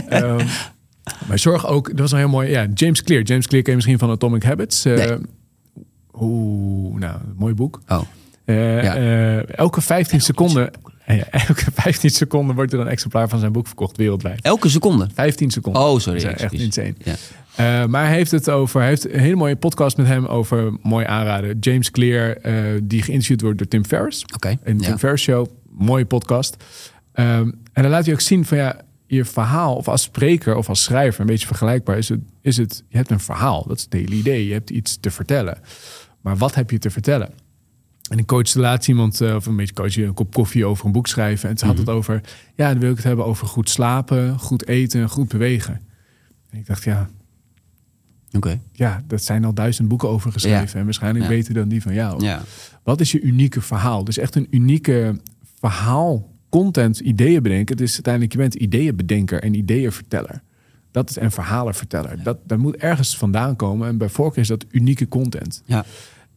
Ja. 0.10 0.24
um, 0.24 0.38
maar 1.28 1.40
zorg 1.40 1.68
ook... 1.68 1.88
Dat 1.90 2.00
was 2.00 2.12
een 2.12 2.18
heel 2.18 2.28
mooi... 2.28 2.50
Ja, 2.50 2.68
James 2.74 3.04
Clear. 3.04 3.24
James 3.24 3.48
Clear 3.48 3.64
ken 3.64 3.72
je 3.72 3.78
misschien 3.78 4.00
van 4.00 4.10
Atomic 4.10 4.44
Habits. 4.44 4.84
Nee. 4.84 5.18
Oeh, 6.20 7.00
nou, 7.00 7.20
mooi 7.38 7.54
boek. 7.54 7.82
Oh. 7.88 8.02
elke 9.56 9.82
15 9.82 10.22
seconden... 10.22 10.72
elke 11.48 11.66
15 11.74 12.10
seconden 12.10 12.56
wordt 12.56 12.74
er 12.74 12.80
een 12.80 12.88
exemplaar 12.88 13.30
van 13.30 13.40
zijn 13.40 13.52
boek 13.52 13.68
verkocht 13.68 13.98
wereldwijd. 13.98 14.42
Elke 14.42 14.70
seconde? 14.70 15.08
15 15.14 15.52
seconden. 15.52 15.82
Oh, 15.82 16.00
sorry. 16.00 16.24
Dat 16.24 16.36
is 16.36 16.42
echt 16.42 16.54
insane. 16.54 16.94
Ja. 17.04 17.16
Uh, 17.60 17.86
maar 17.86 18.06
hij 18.06 18.16
heeft 18.16 18.32
het 18.32 18.50
over, 18.50 18.80
hij 18.80 18.90
heeft 18.90 19.14
een 19.14 19.20
hele 19.20 19.36
mooie 19.36 19.56
podcast 19.56 19.98
met 19.98 20.08
hem 20.08 20.26
over, 20.26 20.78
mooi 20.82 21.06
aanraden. 21.06 21.60
James 21.60 21.92
Clear, 21.92 22.38
uh, 22.46 22.82
die 22.84 23.02
geïnterviewd 23.02 23.42
wordt 23.42 23.58
door 23.58 23.68
Tim 23.68 23.86
Ferriss. 23.86 24.24
Oké. 24.24 24.36
Okay, 24.36 24.60
in 24.64 24.78
Tim 24.78 24.98
Ferriss 24.98 25.24
Show, 25.24 25.48
mooie 25.70 26.06
podcast. 26.06 26.56
Um, 27.14 27.62
en 27.74 27.82
dan 27.82 27.92
laat 27.92 28.06
hij 28.06 28.14
ook 28.14 28.22
zien 28.22 28.46
van 28.46 28.58
ja, 28.58 28.82
je 29.08 29.26
verhaal, 29.26 29.76
of 29.76 29.88
als 29.88 30.02
spreker 30.02 30.56
of 30.56 30.70
als 30.70 30.84
schrijver, 30.84 31.22
een 31.22 31.28
beetje 31.28 31.48
vergelijkbaar, 31.48 31.98
is 31.98 32.10
het, 32.10 32.20
is 32.42 32.58
het 32.58 32.84
je 32.88 32.98
hebt 32.98 33.10
een 33.10 33.20
verhaal. 33.20 33.68
Dat 33.68 33.78
is 33.78 33.84
het 33.84 33.94
hele 33.94 34.16
idee. 34.16 34.48
Je 34.48 34.54
hebt 34.54 34.70
iets 34.70 34.98
te 35.00 35.12
vertellen. 35.12 35.58
Maar 36.22 36.38
wat 36.38 36.56
heb 36.56 36.72
je 36.72 36.78
te 36.78 36.90
vertellen? 36.90 37.30
En 38.10 38.18
ik 38.18 38.26
coachte 38.26 38.60
laatst 38.60 38.90
iemand, 38.90 39.22
uh, 39.22 39.36
of 39.36 39.46
een 39.46 39.56
beetje 39.56 39.74
coach 39.74 39.98
een 39.98 40.14
kop 40.14 40.34
koffie 40.34 40.66
over 40.66 40.86
een 40.86 40.92
boek 40.92 41.08
schrijven. 41.08 41.50
En 41.50 41.58
ze 41.58 41.66
had 41.66 41.78
het 41.78 41.86
mhm. 41.86 41.96
over, 41.96 42.22
ja, 42.56 42.70
dan 42.70 42.80
wil 42.80 42.90
ik 42.90 42.96
het 42.96 43.06
hebben 43.06 43.26
over 43.26 43.48
goed 43.48 43.70
slapen, 43.70 44.40
goed 44.40 44.68
eten, 44.68 45.10
goed 45.10 45.28
bewegen. 45.28 45.82
En 46.50 46.58
ik 46.58 46.66
dacht, 46.66 46.84
ja, 46.84 47.10
Okay. 48.36 48.60
Ja, 48.72 49.04
dat 49.08 49.24
zijn 49.24 49.46
al 49.46 49.54
duizend 49.54 49.88
boeken 49.88 50.10
over 50.10 50.32
geschreven. 50.32 50.80
En 50.80 50.86
waarschijnlijk 50.86 51.28
beter 51.28 51.54
dan 51.54 51.68
die 51.68 51.82
van 51.82 51.94
jou. 51.94 52.24
Ja. 52.24 52.42
Wat 52.84 53.02
is 53.02 53.12
je 53.12 53.22
unieke 53.22 53.62
verhaal? 53.62 54.04
Dus 54.04 54.18
echt 54.18 54.36
een 54.36 54.48
unieke 54.50 55.20
verhaal, 55.60 56.30
content, 56.50 57.00
ideeën 57.00 57.44
bedenken. 57.44 57.76
Het 57.76 57.84
is 57.84 57.94
uiteindelijk, 57.94 58.34
je 58.34 58.40
bent 58.40 58.56
ideeënbedenker 58.56 59.44
en 59.44 59.54
ideeënverteller. 59.54 60.42
Dat 60.92 61.10
is 61.10 61.16
een 61.16 61.32
verhalenverteller. 61.32 62.24
Dat, 62.24 62.38
dat 62.46 62.58
moet 62.58 62.76
ergens 62.76 63.18
vandaan 63.18 63.56
komen. 63.56 63.88
En 63.88 63.98
bij 63.98 64.10
voorkeur 64.10 64.42
is 64.42 64.48
dat 64.48 64.66
unieke 64.72 65.08
content. 65.08 65.62
Ja. 65.66 65.86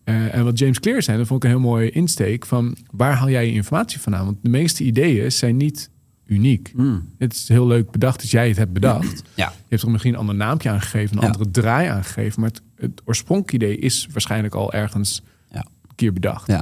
Uh, 0.05 0.35
en 0.35 0.45
wat 0.45 0.59
James 0.59 0.81
Clear 0.81 1.03
zei, 1.03 1.19
dat 1.19 1.27
vond 1.27 1.45
ik 1.45 1.51
een 1.51 1.57
heel 1.57 1.69
mooie 1.69 1.91
insteek. 1.91 2.47
Van 2.47 2.77
waar 2.91 3.15
haal 3.15 3.31
jij 3.31 3.47
je 3.47 3.53
informatie 3.53 4.01
vandaan? 4.01 4.25
Want 4.25 4.39
de 4.43 4.51
meeste 4.51 4.85
ideeën 4.85 5.33
zijn 5.33 5.57
niet 5.57 5.91
uniek. 6.29 6.73
Mm. 6.75 7.09
Het 7.19 7.33
is 7.33 7.49
heel 7.49 7.67
leuk 7.67 7.91
bedacht 7.91 8.21
dat 8.21 8.31
jij 8.31 8.49
het 8.49 8.57
hebt 8.57 8.73
bedacht. 8.73 9.23
Ja. 9.35 9.47
Je 9.47 9.64
hebt 9.69 9.83
er 9.83 9.91
misschien 9.91 10.12
een 10.12 10.19
ander 10.19 10.35
naampje 10.35 10.71
aangegeven, 10.71 11.17
een 11.17 11.23
andere 11.23 11.51
draai 11.51 11.88
aangegeven. 11.88 12.41
Maar 12.41 12.51
het, 12.51 12.62
het 12.77 13.03
oorspronkelijke 13.05 13.64
idee 13.64 13.79
is 13.79 14.09
waarschijnlijk 14.12 14.55
al 14.55 14.73
ergens 14.73 15.23
ja. 15.53 15.67
een 15.88 15.95
keer 15.95 16.12
bedacht. 16.12 16.49
Uh, 16.49 16.61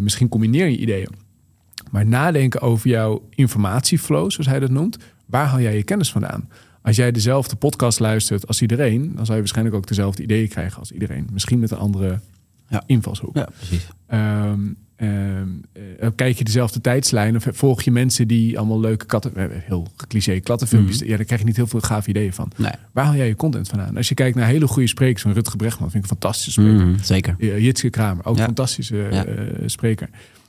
misschien 0.00 0.28
combineer 0.28 0.66
je 0.66 0.78
ideeën. 0.78 1.08
Maar 1.90 2.06
nadenken 2.06 2.60
over 2.60 2.88
jouw 2.88 3.28
informatieflow, 3.30 4.30
zoals 4.30 4.46
hij 4.46 4.58
dat 4.58 4.70
noemt. 4.70 4.96
Waar 5.26 5.46
haal 5.46 5.60
jij 5.60 5.76
je 5.76 5.82
kennis 5.82 6.12
vandaan? 6.12 6.48
Als 6.82 6.96
jij 6.96 7.12
dezelfde 7.12 7.56
podcast 7.56 8.00
luistert 8.00 8.46
als 8.46 8.62
iedereen, 8.62 9.02
dan 9.02 9.24
zou 9.24 9.32
je 9.32 9.38
waarschijnlijk 9.38 9.76
ook 9.76 9.86
dezelfde 9.86 10.22
ideeën 10.22 10.48
krijgen 10.48 10.78
als 10.78 10.92
iedereen. 10.92 11.28
Misschien 11.32 11.58
met 11.58 11.70
een 11.70 11.78
andere 11.78 12.20
ja. 12.68 12.82
invalshoek. 12.86 13.36
Ja, 13.36 13.48
precies. 13.56 13.88
Um, 14.12 14.76
uh, 14.98 16.08
kijk 16.14 16.38
je 16.38 16.44
dezelfde 16.44 16.80
tijdslijn 16.80 17.36
of 17.36 17.46
volg 17.50 17.82
je 17.82 17.90
mensen 17.90 18.28
die 18.28 18.58
allemaal 18.58 18.80
leuke 18.80 19.06
katten, 19.06 19.32
heel 19.64 19.88
cliché 20.08 20.40
kattenfilmpjes, 20.40 21.02
mm. 21.02 21.08
ja, 21.08 21.16
daar 21.16 21.24
krijg 21.24 21.40
je 21.40 21.46
niet 21.46 21.56
heel 21.56 21.66
veel 21.66 21.80
gaaf 21.80 22.06
ideeën 22.06 22.32
van. 22.32 22.50
Nee. 22.56 22.72
Waar 22.92 23.04
haal 23.04 23.14
jij 23.14 23.26
je 23.26 23.36
content 23.36 23.68
vandaan? 23.68 23.96
Als 23.96 24.08
je 24.08 24.14
kijkt 24.14 24.36
naar 24.36 24.46
hele 24.46 24.66
goede 24.66 24.88
sprekers, 24.88 25.22
van 25.22 25.32
Rutger 25.32 25.56
Brechtman, 25.56 25.90
vind 25.90 26.04
ik 26.04 26.10
een 26.10 26.16
fantastische 26.16 26.60
spreker. 26.60 26.86
Mm, 26.86 26.98
zeker. 27.02 27.34
Uh, 27.38 27.58
Jitske 27.58 27.90
Kramer, 27.90 28.24
ook 28.24 28.36
een 28.36 28.44
fantastische 28.44 29.08
ja. 29.10 29.24
spreker. 29.66 30.08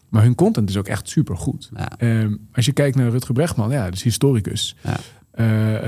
Maar 0.10 0.24
hun 0.24 0.36
content 0.36 0.70
is 0.70 0.78
ook 0.78 0.88
echt 0.88 1.10
super 1.10 1.38
goed. 1.38 1.70
Ja. 1.76 2.22
Um, 2.22 2.48
als 2.52 2.66
je 2.66 2.72
kijkt 2.72 2.96
naar 2.96 3.10
Rutger 3.10 3.34
Brechtman, 3.34 3.72
ja, 3.72 3.90
dus 3.90 4.04
historicus. 4.04 4.76
Ja. 4.84 5.00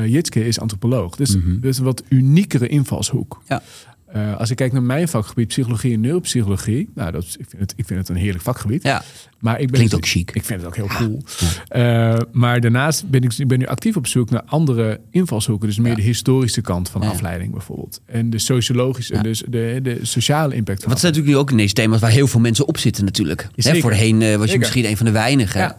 Jitske 0.05 0.47
is 0.47 0.59
antropoloog. 0.59 1.15
Dus, 1.15 1.35
mm 1.35 1.41
-hmm. 1.41 1.59
dus 1.59 1.77
een 1.77 1.83
wat 1.83 2.03
uniekere 2.09 2.67
invalshoek. 2.67 3.41
Ja. 3.47 3.61
Uh, 4.15 4.37
als 4.37 4.49
ik 4.49 4.55
kijk 4.55 4.71
naar 4.71 4.83
mijn 4.83 5.07
vakgebied, 5.07 5.47
psychologie 5.47 5.93
en 5.93 5.99
neuropsychologie. 5.99 6.89
Nou, 6.95 7.11
dat 7.11 7.23
ik, 7.23 7.45
vind 7.49 7.61
het, 7.61 7.73
ik 7.75 7.85
vind 7.85 7.99
het 7.99 8.09
een 8.09 8.15
heerlijk 8.15 8.43
vakgebied. 8.43 8.83
Ja. 8.83 9.03
Maar 9.39 9.59
ik 9.59 9.65
ben 9.65 9.75
Klinkt 9.75 9.91
dus- 9.91 9.99
ook 9.99 10.07
chic. 10.07 10.31
Ik 10.31 10.43
vind 10.43 10.59
het 10.59 10.69
ook 10.69 10.75
heel 10.75 10.87
cool. 10.87 11.21
Ja. 11.67 12.13
Uh, 12.13 12.21
maar 12.31 12.61
daarnaast 12.61 13.09
ben 13.09 13.21
ik, 13.21 13.33
ik 13.37 13.47
ben 13.47 13.59
nu 13.59 13.65
actief 13.65 13.95
op 13.95 14.07
zoek 14.07 14.29
naar 14.29 14.41
andere 14.45 14.99
invalshoeken. 15.11 15.67
Dus 15.67 15.77
meer 15.77 15.89
ja. 15.89 15.95
de 15.95 16.01
historische 16.01 16.61
kant 16.61 16.89
van 16.89 17.01
afleiding 17.01 17.51
bijvoorbeeld. 17.51 18.01
En 18.05 18.29
de 18.29 18.39
sociologische, 18.39 19.21
dus 19.21 19.43
de, 19.47 19.79
de 19.83 19.99
sociale 20.01 20.55
impact. 20.55 20.85
Wat 20.85 20.99
zijn 20.99 21.11
natuurlijk 21.11 21.37
nu 21.37 21.41
ook 21.41 21.51
in 21.51 21.57
deze 21.57 21.73
thema's 21.73 21.99
waar 21.99 22.11
heel 22.11 22.27
veel 22.27 22.39
mensen 22.39 22.67
op 22.67 22.77
zitten 22.77 23.05
natuurlijk. 23.05 23.47
Hè, 23.55 23.79
voorheen 23.79 24.21
uh, 24.21 24.35
was 24.35 24.51
je 24.51 24.57
misschien 24.57 24.85
een 24.85 24.97
van 24.97 25.05
de 25.05 25.11
weinigen. 25.11 25.75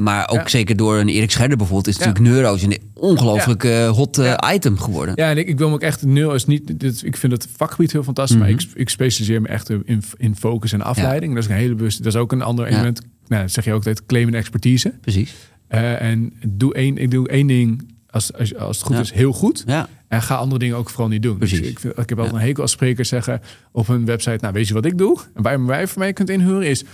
maar 0.00 0.28
ook 0.28 0.48
zeker 0.48 0.76
door 0.76 0.98
een 0.98 1.08
Erik 1.08 1.30
Scherder 1.30 1.56
bijvoorbeeld... 1.56 1.88
is 1.88 1.98
natuurlijk 1.98 2.24
neuro's 2.24 2.62
ongelooflijk 3.04 3.62
hot 3.88 4.20
item 4.54 4.78
geworden. 4.78 5.14
Ja, 5.16 5.30
en 5.30 5.38
ik, 5.38 5.48
ik 5.48 5.58
wil 5.58 5.68
me 5.68 5.74
ook 5.74 5.82
echt... 5.82 6.06
Neuro 6.06 6.34
is 6.34 6.44
niet... 6.44 6.80
Dit, 6.80 7.02
ik 7.04 7.16
vind 7.16 7.32
het 7.32 7.48
vakgebied 7.56 7.92
heel 7.92 8.02
fantastisch. 8.02 8.36
Mm 8.36 8.42
-hmm. 8.42 8.54
Maar 8.54 8.62
ik, 8.62 8.70
ik 8.74 8.88
specialiseer 8.88 9.40
me 9.40 9.48
echt 9.48 9.70
in, 9.70 10.02
in 10.16 10.36
focus 10.36 10.72
en 10.72 10.82
afleiding. 10.82 11.34
Dat 11.34 11.42
is 11.42 11.48
een 11.48 11.56
hele 11.56 11.74
bewuste... 11.74 12.02
Dat 12.02 12.14
is 12.14 12.20
ook 12.20 12.32
een 12.32 12.42
ander 12.42 12.66
element 12.66 13.00
nou, 13.28 13.48
zeg 13.48 13.64
je 13.64 13.70
ook 13.70 13.76
altijd 13.76 14.06
claim 14.06 14.28
en 14.28 14.34
expertise. 14.34 14.94
Precies. 15.00 15.34
Uh, 15.70 16.02
en 16.02 16.32
doe 16.48 16.74
één, 16.74 16.98
ik 16.98 17.10
doe 17.10 17.28
één 17.28 17.46
ding 17.46 17.92
als, 18.10 18.32
als, 18.32 18.56
als 18.56 18.76
het 18.76 18.86
goed 18.86 18.98
is, 18.98 19.12
heel 19.12 19.32
goed. 19.32 19.62
Ja. 19.66 19.88
En 20.14 20.22
ga 20.22 20.34
andere 20.34 20.58
dingen 20.58 20.76
ook 20.76 20.90
vooral 20.90 21.08
niet 21.08 21.22
doen. 21.22 21.38
Precies. 21.38 21.60
Dus 21.60 21.68
ik, 21.68 21.78
ik 21.78 22.08
heb 22.08 22.18
altijd 22.18 22.36
een 22.36 22.42
hekel 22.42 22.62
als 22.62 22.70
sprekers 22.70 23.08
zeggen 23.08 23.40
op 23.72 23.88
een 23.88 24.04
website... 24.04 24.38
nou, 24.40 24.52
weet 24.52 24.68
je 24.68 24.74
wat 24.74 24.84
ik 24.84 24.98
doe? 24.98 25.18
En 25.34 25.42
waar 25.42 25.52
je 25.52 25.58
mij 25.58 25.86
voor 25.86 25.98
mij 25.98 26.12
kunt 26.12 26.30
inhuren 26.30 26.66
is... 26.66 26.84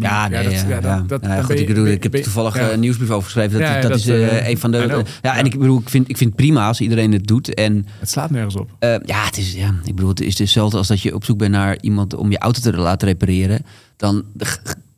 Ja, 0.00 0.28
nee, 0.28 0.42
ja, 0.42 0.50
dat, 0.50 0.60
ja, 0.68 0.80
dat, 0.80 1.08
dat, 1.08 1.24
ja, 1.24 1.42
goed, 1.42 1.58
ik, 1.58 1.66
bedoel, 1.66 1.86
ik 1.86 2.02
heb 2.02 2.14
toevallig 2.14 2.72
een 2.72 2.80
nieuwsbrief 2.80 3.10
over 3.10 3.24
geschreven. 3.24 3.58
Dat, 3.58 3.68
ja, 3.68 3.80
dat, 3.80 3.96
is 3.96 4.08
uh, 4.08 4.48
een 4.48 4.58
van 4.58 4.70
de... 4.70 5.04
Ja, 5.22 5.36
en 5.36 5.44
ik 5.44 5.58
bedoel, 5.58 5.78
ik 5.78 5.88
vind, 5.88 6.08
ik 6.08 6.16
vind 6.16 6.30
het 6.30 6.38
prima 6.38 6.66
als 6.66 6.80
iedereen 6.80 7.12
het 7.12 7.26
doet. 7.26 7.54
En, 7.54 7.86
het 7.98 8.10
slaat 8.10 8.30
nergens 8.30 8.56
op. 8.56 8.70
Uh, 8.80 8.96
ja, 9.04 9.24
het 9.24 9.36
is, 9.36 9.52
ja, 9.52 9.74
ik 9.84 9.94
bedoel, 9.94 10.10
het 10.10 10.20
is 10.20 10.38
hetzelfde 10.38 10.76
als 10.76 10.88
dat 10.88 11.00
je 11.00 11.14
op 11.14 11.24
zoek 11.24 11.38
bent 11.38 11.52
naar 11.52 11.78
iemand 11.80 12.14
om 12.14 12.30
je 12.30 12.38
auto 12.38 12.60
te 12.60 12.72
laten 12.72 13.08
repareren. 13.08 13.64
Dan 13.96 14.24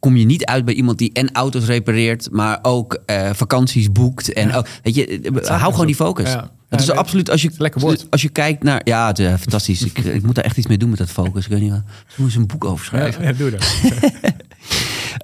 kom 0.03 0.17
je 0.17 0.25
niet 0.25 0.45
uit 0.45 0.65
bij 0.65 0.75
iemand 0.75 0.99
die 0.99 1.13
en 1.13 1.33
auto's 1.33 1.65
repareert, 1.65 2.29
maar 2.31 2.59
ook 2.63 3.03
uh, 3.07 3.31
vakanties 3.33 3.93
boekt. 3.93 4.33
En 4.33 4.53
ook, 4.53 4.67
weet 4.83 4.95
je, 4.95 5.31
hou 5.45 5.73
gewoon 5.73 5.87
die 5.87 5.95
focus. 5.95 6.31
Ja. 6.31 6.51
Het 6.69 6.81
is 6.81 6.91
absoluut 6.91 7.31
als 7.31 7.43
je 7.43 7.51
lekker 7.59 7.81
woord. 7.81 8.07
Als 8.11 8.23
je 8.23 8.29
kijkt 8.29 8.63
naar, 8.63 8.81
ja, 8.85 9.07
het 9.07 9.19
uh, 9.19 9.35
fantastisch. 9.35 9.83
ik, 9.83 9.99
ik 9.99 10.23
moet 10.23 10.35
daar 10.35 10.45
echt 10.45 10.57
iets 10.57 10.67
mee 10.67 10.79
doen 10.79 10.89
met 10.89 10.99
dat 10.99 11.11
focus. 11.11 11.45
Ik 11.45 11.51
weet 11.51 11.61
niet 11.61 11.71
wat. 11.71 11.83
Ik 12.09 12.17
moet 12.17 12.27
eens 12.27 12.37
een 12.37 12.47
boek 12.47 12.65
over 12.65 12.85
schrijven. 12.85 13.25
Ja 13.25 13.33
doe 13.33 13.51
dat. 13.51 13.61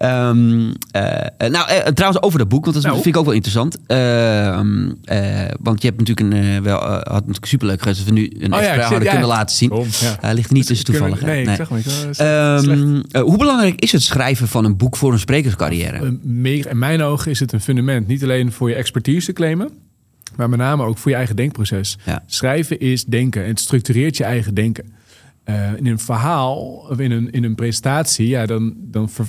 um, 0.02 0.58
uh, 0.68 1.48
nou, 1.48 1.70
uh, 1.70 1.78
trouwens 1.78 2.22
over 2.22 2.38
dat 2.38 2.48
boek, 2.48 2.64
want 2.64 2.74
dat 2.74 2.84
nou. 2.84 2.94
vind 2.94 3.06
ik 3.06 3.16
ook 3.16 3.24
wel 3.24 3.34
interessant. 3.34 3.78
Ehm, 3.86 4.92
want 5.60 5.82
je 5.82 5.88
hebt 5.88 5.98
natuurlijk 5.98 6.20
een, 6.20 6.62
wel, 6.62 6.78
had 6.80 7.06
natuurlijk 7.06 7.46
superleuk 7.46 7.78
geweest 7.78 7.98
als 7.98 8.08
we 8.08 8.14
nu 8.14 8.32
een 8.38 8.54
oh, 8.54 8.60
ja, 8.60 8.80
hadden 8.80 9.02
ja, 9.02 9.10
kunnen 9.10 9.28
laten 9.28 9.56
zien. 9.56 9.72
Hij 10.20 10.34
ligt 10.34 10.50
niet 10.50 10.66
tussen 10.66 10.86
toevallig. 10.86 11.20
Nee, 11.20 11.44
nee. 11.44 11.56
zeg 11.56 11.70
maar. 11.70 12.58
Um, 12.58 13.02
hoe 13.12 13.36
belangrijk 13.36 13.80
is 13.80 13.92
het 13.92 14.02
schrijven 14.02 14.48
van 14.48 14.64
een 14.64 14.76
boek 14.76 14.96
voor 14.96 15.12
een 15.12 15.18
sprekerscarrière? 15.18 16.18
In 16.44 16.78
mijn 16.78 17.02
ogen 17.02 17.30
is 17.30 17.40
het 17.40 17.52
een 17.52 17.60
fundament. 17.60 18.06
Niet 18.06 18.22
alleen 18.22 18.52
voor 18.52 18.68
je 18.68 18.74
expertise 18.74 19.26
te 19.26 19.32
claimen, 19.32 19.70
maar 20.36 20.48
met 20.48 20.58
name 20.58 20.84
ook 20.84 20.98
voor 20.98 21.10
je 21.10 21.16
eigen 21.16 21.36
denkproces. 21.36 21.98
Schrijven 22.26 22.80
is 22.80 23.04
denken. 23.04 23.46
Het 23.46 23.60
structureert 23.60 24.16
je 24.16 24.24
eigen 24.24 24.54
denken. 24.54 24.96
Uh, 25.50 25.76
in 25.76 25.86
een 25.86 25.98
verhaal 25.98 26.56
of 26.90 26.98
in 26.98 27.10
een, 27.10 27.30
in 27.30 27.44
een 27.44 27.54
presentatie, 27.54 28.28
ja, 28.28 28.46
dan, 28.46 28.74
dan 28.76 29.08
ver, 29.08 29.26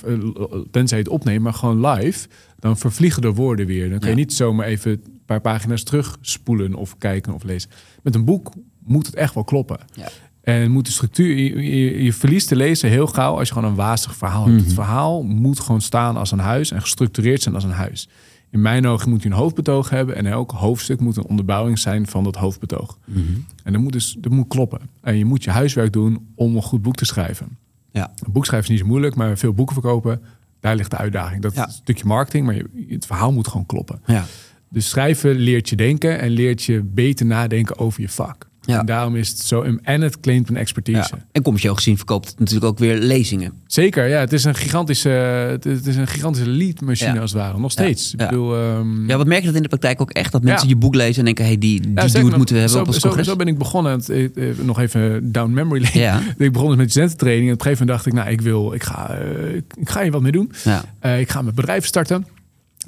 tenzij 0.71 0.97
je 0.97 1.03
het 1.03 1.13
opneemt, 1.13 1.43
maar 1.43 1.53
gewoon 1.53 1.87
live, 1.87 2.27
dan 2.59 2.77
vervliegen 2.77 3.21
de 3.21 3.33
woorden 3.33 3.65
weer. 3.65 3.89
Dan 3.89 3.99
kan 3.99 4.09
je 4.09 4.15
niet 4.15 4.33
zomaar 4.33 4.65
even 4.65 4.91
een 4.91 5.21
paar 5.25 5.41
pagina's 5.41 5.83
terugspoelen 5.83 6.73
of 6.75 6.97
kijken 6.97 7.33
of 7.33 7.43
lezen. 7.43 7.69
Met 8.03 8.15
een 8.15 8.25
boek 8.25 8.51
moet 8.85 9.05
het 9.05 9.15
echt 9.15 9.33
wel 9.33 9.43
kloppen. 9.43 9.79
Ja. 9.93 10.07
En 10.41 10.71
moet 10.71 10.85
de 10.85 10.91
structuur, 10.91 11.35
je, 11.35 11.63
je, 11.63 12.03
je, 12.03 12.13
verliest 12.13 12.49
de 12.49 12.55
lezer 12.55 12.89
heel 12.89 13.07
gauw 13.07 13.37
als 13.37 13.47
je 13.47 13.53
gewoon 13.53 13.69
een 13.69 13.75
wazig 13.75 14.15
verhaal 14.15 14.43
hebt. 14.43 14.55
Mhm. 14.55 14.65
Het 14.65 14.73
verhaal 14.73 15.23
moet 15.23 15.59
gewoon 15.59 15.81
staan 15.81 16.17
als 16.17 16.31
een 16.31 16.39
huis 16.39 16.71
en 16.71 16.81
gestructureerd 16.81 17.41
zijn 17.41 17.55
als 17.55 17.63
een 17.63 17.71
huis. 17.71 18.09
In 18.51 18.61
mijn 18.61 18.87
ogen 18.87 19.09
moet 19.09 19.23
je 19.23 19.29
een 19.29 19.35
hoofdbetoog 19.35 19.89
hebben 19.89 20.15
en 20.15 20.25
elk 20.25 20.51
hoofdstuk 20.51 20.99
moet 20.99 21.17
een 21.17 21.25
onderbouwing 21.25 21.79
zijn 21.79 22.07
van 22.07 22.23
dat 22.23 22.35
hoofdbetoog. 22.35 22.97
Mm 23.05 23.15
-hmm. 23.15 23.45
En 23.63 23.73
dat 23.73 23.81
moet 23.81 23.93
dus 23.93 24.15
dat 24.19 24.31
moet 24.31 24.47
kloppen. 24.47 24.79
En 25.01 25.17
je 25.17 25.25
moet 25.25 25.43
je 25.43 25.49
huiswerk 25.49 25.93
doen 25.93 26.27
om 26.35 26.55
een 26.55 26.61
goed 26.61 26.81
boek 26.81 26.95
te 26.95 27.05
schrijven. 27.05 27.57
Ja. 27.91 28.11
Een 28.25 28.31
boek 28.31 28.45
schrijven 28.45 28.67
is 28.67 28.75
niet 28.75 28.85
zo 28.85 28.91
moeilijk, 28.91 29.15
maar 29.15 29.37
veel 29.37 29.53
boeken 29.53 29.73
verkopen, 29.73 30.21
daar 30.59 30.75
ligt 30.75 30.91
de 30.91 30.97
uitdaging. 30.97 31.41
Dat 31.41 31.53
ja. 31.53 31.61
is 31.61 31.67
een 31.67 31.81
stukje 31.81 32.05
marketing, 32.05 32.45
maar 32.45 32.55
je, 32.55 32.65
het 32.87 33.05
verhaal 33.05 33.31
moet 33.31 33.47
gewoon 33.47 33.65
kloppen. 33.65 34.01
Ja. 34.05 34.25
Dus 34.69 34.89
schrijven 34.89 35.35
leert 35.35 35.69
je 35.69 35.75
denken 35.75 36.19
en 36.19 36.29
leert 36.29 36.63
je 36.63 36.83
beter 36.83 37.25
nadenken 37.25 37.77
over 37.77 38.01
je 38.01 38.09
vak. 38.09 38.48
En 38.65 38.85
daarom 38.85 39.15
is 39.15 39.29
het 39.29 39.39
zo. 39.39 39.65
En 39.83 40.01
het 40.01 40.19
claimt 40.19 40.49
een 40.49 40.57
expertise. 40.57 40.97
Ja. 40.97 41.25
En 41.31 41.41
commercieel 41.41 41.75
gezien 41.75 41.97
verkoopt 41.97 42.27
het 42.27 42.39
natuurlijk 42.39 42.65
ook 42.65 42.79
weer 42.79 42.97
lezingen. 42.97 43.53
Zeker, 43.67 44.07
ja. 44.07 44.19
Het 44.19 44.33
is 44.33 44.43
een 44.43 44.55
gigantische, 44.55 45.09
het 45.09 45.87
is 45.87 45.95
een 45.95 46.07
gigantische 46.07 46.49
leadmachine 46.49 47.19
als 47.19 47.31
het 47.31 47.41
ware. 47.41 47.59
Nog 47.59 47.71
steeds. 47.71 48.13
Ja. 48.17 48.23
Ik 48.23 48.29
bedoel, 48.29 48.57
um... 48.57 49.07
ja, 49.07 49.17
wat 49.17 49.27
merk 49.27 49.39
je 49.39 49.45
dat 49.47 49.55
in 49.55 49.61
de 49.61 49.67
praktijk 49.67 50.01
ook 50.01 50.11
echt? 50.11 50.31
Dat 50.31 50.43
mensen 50.43 50.67
je 50.67 50.75
boek 50.75 50.95
lezen 50.95 51.17
en 51.17 51.25
denken, 51.25 51.45
hey, 51.45 51.57
die, 51.57 51.81
die 51.81 51.93
dude 51.93 52.37
moeten 52.37 52.55
we 52.55 52.61
hebben 52.61 52.69
zo, 52.69 52.79
op 52.79 52.87
ons 52.87 52.99
zo, 52.99 53.23
zo, 53.23 53.35
ben 53.35 53.47
ik 53.47 53.57
begonnen. 53.57 53.91
Het, 53.91 54.09
eh, 54.09 54.47
nog 54.61 54.79
even 54.79 55.31
down 55.31 55.53
memory 55.53 55.81
lane. 55.81 55.99
Ja. 55.99 56.21
ik 56.37 56.51
begon 56.51 56.67
dus 56.67 56.77
met 56.77 56.89
studententraining. 56.89 57.47
En 57.47 57.53
op 57.53 57.59
een 57.59 57.65
gegeven 57.65 57.85
moment 57.85 58.05
dacht 58.05 58.15
ik, 58.15 58.23
nou, 58.23 58.29
ik 58.29 58.41
wil, 58.41 58.73
ik 58.73 58.83
ga, 58.83 59.17
uh, 59.19 59.55
ik 59.55 59.89
ga 59.89 60.01
hier 60.01 60.11
wat 60.11 60.21
mee 60.21 60.31
doen. 60.31 60.51
Ja. 60.63 60.83
Uh, 61.05 61.19
ik 61.19 61.29
ga 61.29 61.41
mijn 61.41 61.55
bedrijf 61.55 61.85
starten. 61.85 62.25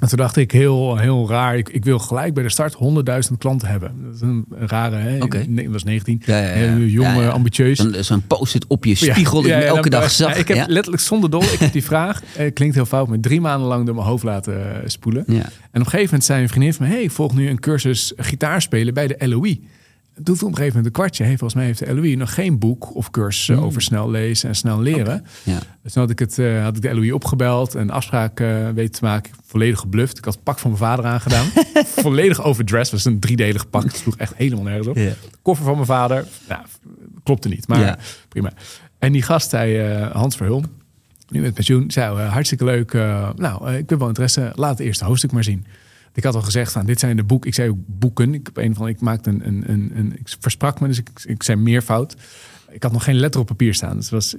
En 0.02 0.08
toen 0.08 0.18
dacht 0.18 0.36
ik 0.36 0.50
heel, 0.50 0.96
heel 0.96 1.28
raar, 1.28 1.56
ik, 1.56 1.68
ik 1.68 1.84
wil 1.84 1.98
gelijk 1.98 2.34
bij 2.34 2.42
de 2.42 2.48
start 2.48 2.74
100.000 3.30 3.38
klanten 3.38 3.68
hebben. 3.68 3.92
Dat 4.04 4.14
is 4.14 4.20
een 4.20 4.44
rare, 4.50 4.96
hè? 4.96 5.22
Okay. 5.22 5.40
Ik 5.54 5.68
was 5.70 5.84
19, 5.84 6.22
ja, 6.24 6.38
ja, 6.38 6.42
ja. 6.42 6.52
heel 6.52 6.86
jong, 6.86 7.28
ambitieus. 7.28 7.78
Zo'n 7.78 8.04
zo 8.04 8.20
post-it 8.26 8.66
op 8.66 8.84
je 8.84 8.94
spiegel 8.94 9.42
die 9.42 9.52
elke 9.52 9.90
dag 9.90 10.10
zag. 10.10 10.36
ik 10.36 10.48
heb 10.48 10.68
letterlijk 10.68 11.02
zonder 11.02 11.30
dol, 11.30 11.42
ik 11.42 11.58
heb 11.58 11.72
die 11.72 11.84
vraag, 11.84 12.22
eh, 12.36 12.52
klinkt 12.52 12.74
heel 12.74 12.86
fout, 12.86 13.08
maar 13.08 13.20
drie 13.20 13.40
maanden 13.40 13.68
lang 13.68 13.86
door 13.86 13.94
mijn 13.94 14.06
hoofd 14.06 14.24
laten 14.24 14.82
spoelen. 14.90 15.26
En 15.26 15.36
op 15.36 15.46
een 15.72 15.84
gegeven 15.84 16.04
moment 16.04 16.24
zei 16.24 16.42
een 16.42 16.48
vriendin 16.48 16.74
van 16.74 16.86
me, 16.86 16.92
hey, 16.92 17.02
ik 17.02 17.10
volg 17.10 17.34
nu 17.34 17.48
een 17.48 17.60
cursus 17.60 18.12
gitaar 18.16 18.62
spelen 18.62 18.94
bij 18.94 19.06
de 19.06 19.28
LOE. 19.28 19.58
Viel 20.14 20.34
op 20.34 20.40
een 20.40 20.46
gegeven 20.46 20.66
moment 20.66 20.86
een 20.86 20.92
kwartje. 20.92 21.24
Hey, 21.24 21.36
volgens 21.36 21.54
mij 21.54 21.64
heeft 21.64 21.78
de 21.78 21.94
LOE 21.94 22.16
nog 22.16 22.34
geen 22.34 22.58
boek 22.58 22.94
of 22.94 23.10
cursus 23.10 23.56
mm. 23.56 23.62
over 23.62 23.82
snel 23.82 24.10
lezen 24.10 24.48
en 24.48 24.54
snel 24.54 24.80
leren. 24.80 25.00
Okay. 25.00 25.22
Ja. 25.42 25.58
Dus 25.82 25.92
toen 25.92 26.02
had 26.02 26.10
ik, 26.10 26.18
het, 26.18 26.38
uh, 26.38 26.62
had 26.62 26.76
ik 26.76 26.82
de 26.82 26.94
LOE 26.94 27.14
opgebeld 27.14 27.74
en 27.74 27.90
afspraak 27.90 28.40
uh, 28.40 28.68
weten 28.68 28.92
te 28.92 29.04
maken. 29.04 29.32
Volledig 29.44 29.78
gebluft. 29.78 30.18
Ik 30.18 30.24
had 30.24 30.34
het 30.34 30.42
pak 30.42 30.58
van 30.58 30.70
mijn 30.70 30.82
vader 30.82 31.04
aangedaan. 31.04 31.46
Volledig 32.04 32.44
overdressed. 32.44 32.92
was 32.92 33.04
een 33.04 33.20
driedelig 33.20 33.70
pak. 33.70 33.82
Het 33.82 33.96
sloeg 33.96 34.16
echt 34.16 34.34
helemaal 34.36 34.64
nergens 34.64 34.86
op. 34.86 34.96
Yeah. 34.96 35.12
Koffer 35.42 35.64
van 35.64 35.74
mijn 35.74 35.86
vader. 35.86 36.26
Nou, 36.48 36.62
klopte 37.22 37.48
niet, 37.48 37.68
maar 37.68 37.98
prima. 38.28 38.52
En 38.98 39.12
die 39.12 39.22
gast 39.22 39.50
zei, 39.50 40.00
uh, 40.00 40.10
Hans 40.10 40.36
Verhulm, 40.36 40.64
nu 41.28 41.40
met 41.40 41.54
pensioen, 41.54 41.90
zei 41.90 42.20
hartstikke 42.20 42.64
leuk. 42.64 42.92
nou, 43.36 43.72
ik 43.72 43.90
heb 43.90 43.98
wel 43.98 44.08
interesse. 44.08 44.52
Laat 44.54 44.78
het 44.78 44.86
eerste 44.86 45.04
hoofdstuk 45.04 45.32
maar 45.32 45.44
zien. 45.44 45.66
Ik 46.14 46.24
had 46.24 46.34
al 46.34 46.42
gezegd 46.42 46.72
van 46.72 46.86
dit 46.86 47.00
zijn 47.00 47.16
de 47.16 47.24
boeken. 47.24 47.48
Ik 47.48 47.54
zei 47.54 47.70
ook 47.70 47.78
boeken. 47.86 48.34
Ik 48.34 48.46
heb 48.46 48.56
een 48.56 48.74
van 48.74 48.88
ik 48.88 49.00
maakte 49.00 49.30
een, 49.30 49.46
een, 49.46 49.64
een, 49.66 49.92
een 49.94 50.12
ik 50.12 50.36
versprak 50.40 50.80
me, 50.80 50.86
dus 50.88 50.98
ik, 50.98 51.08
ik 51.24 51.42
zei 51.42 51.58
meervoud. 51.58 52.16
Ik 52.70 52.82
had 52.82 52.92
nog 52.92 53.04
geen 53.04 53.14
letter 53.14 53.40
op 53.40 53.46
papier 53.46 53.74
staan. 53.74 53.96
Dus 53.96 54.10
was, 54.10 54.34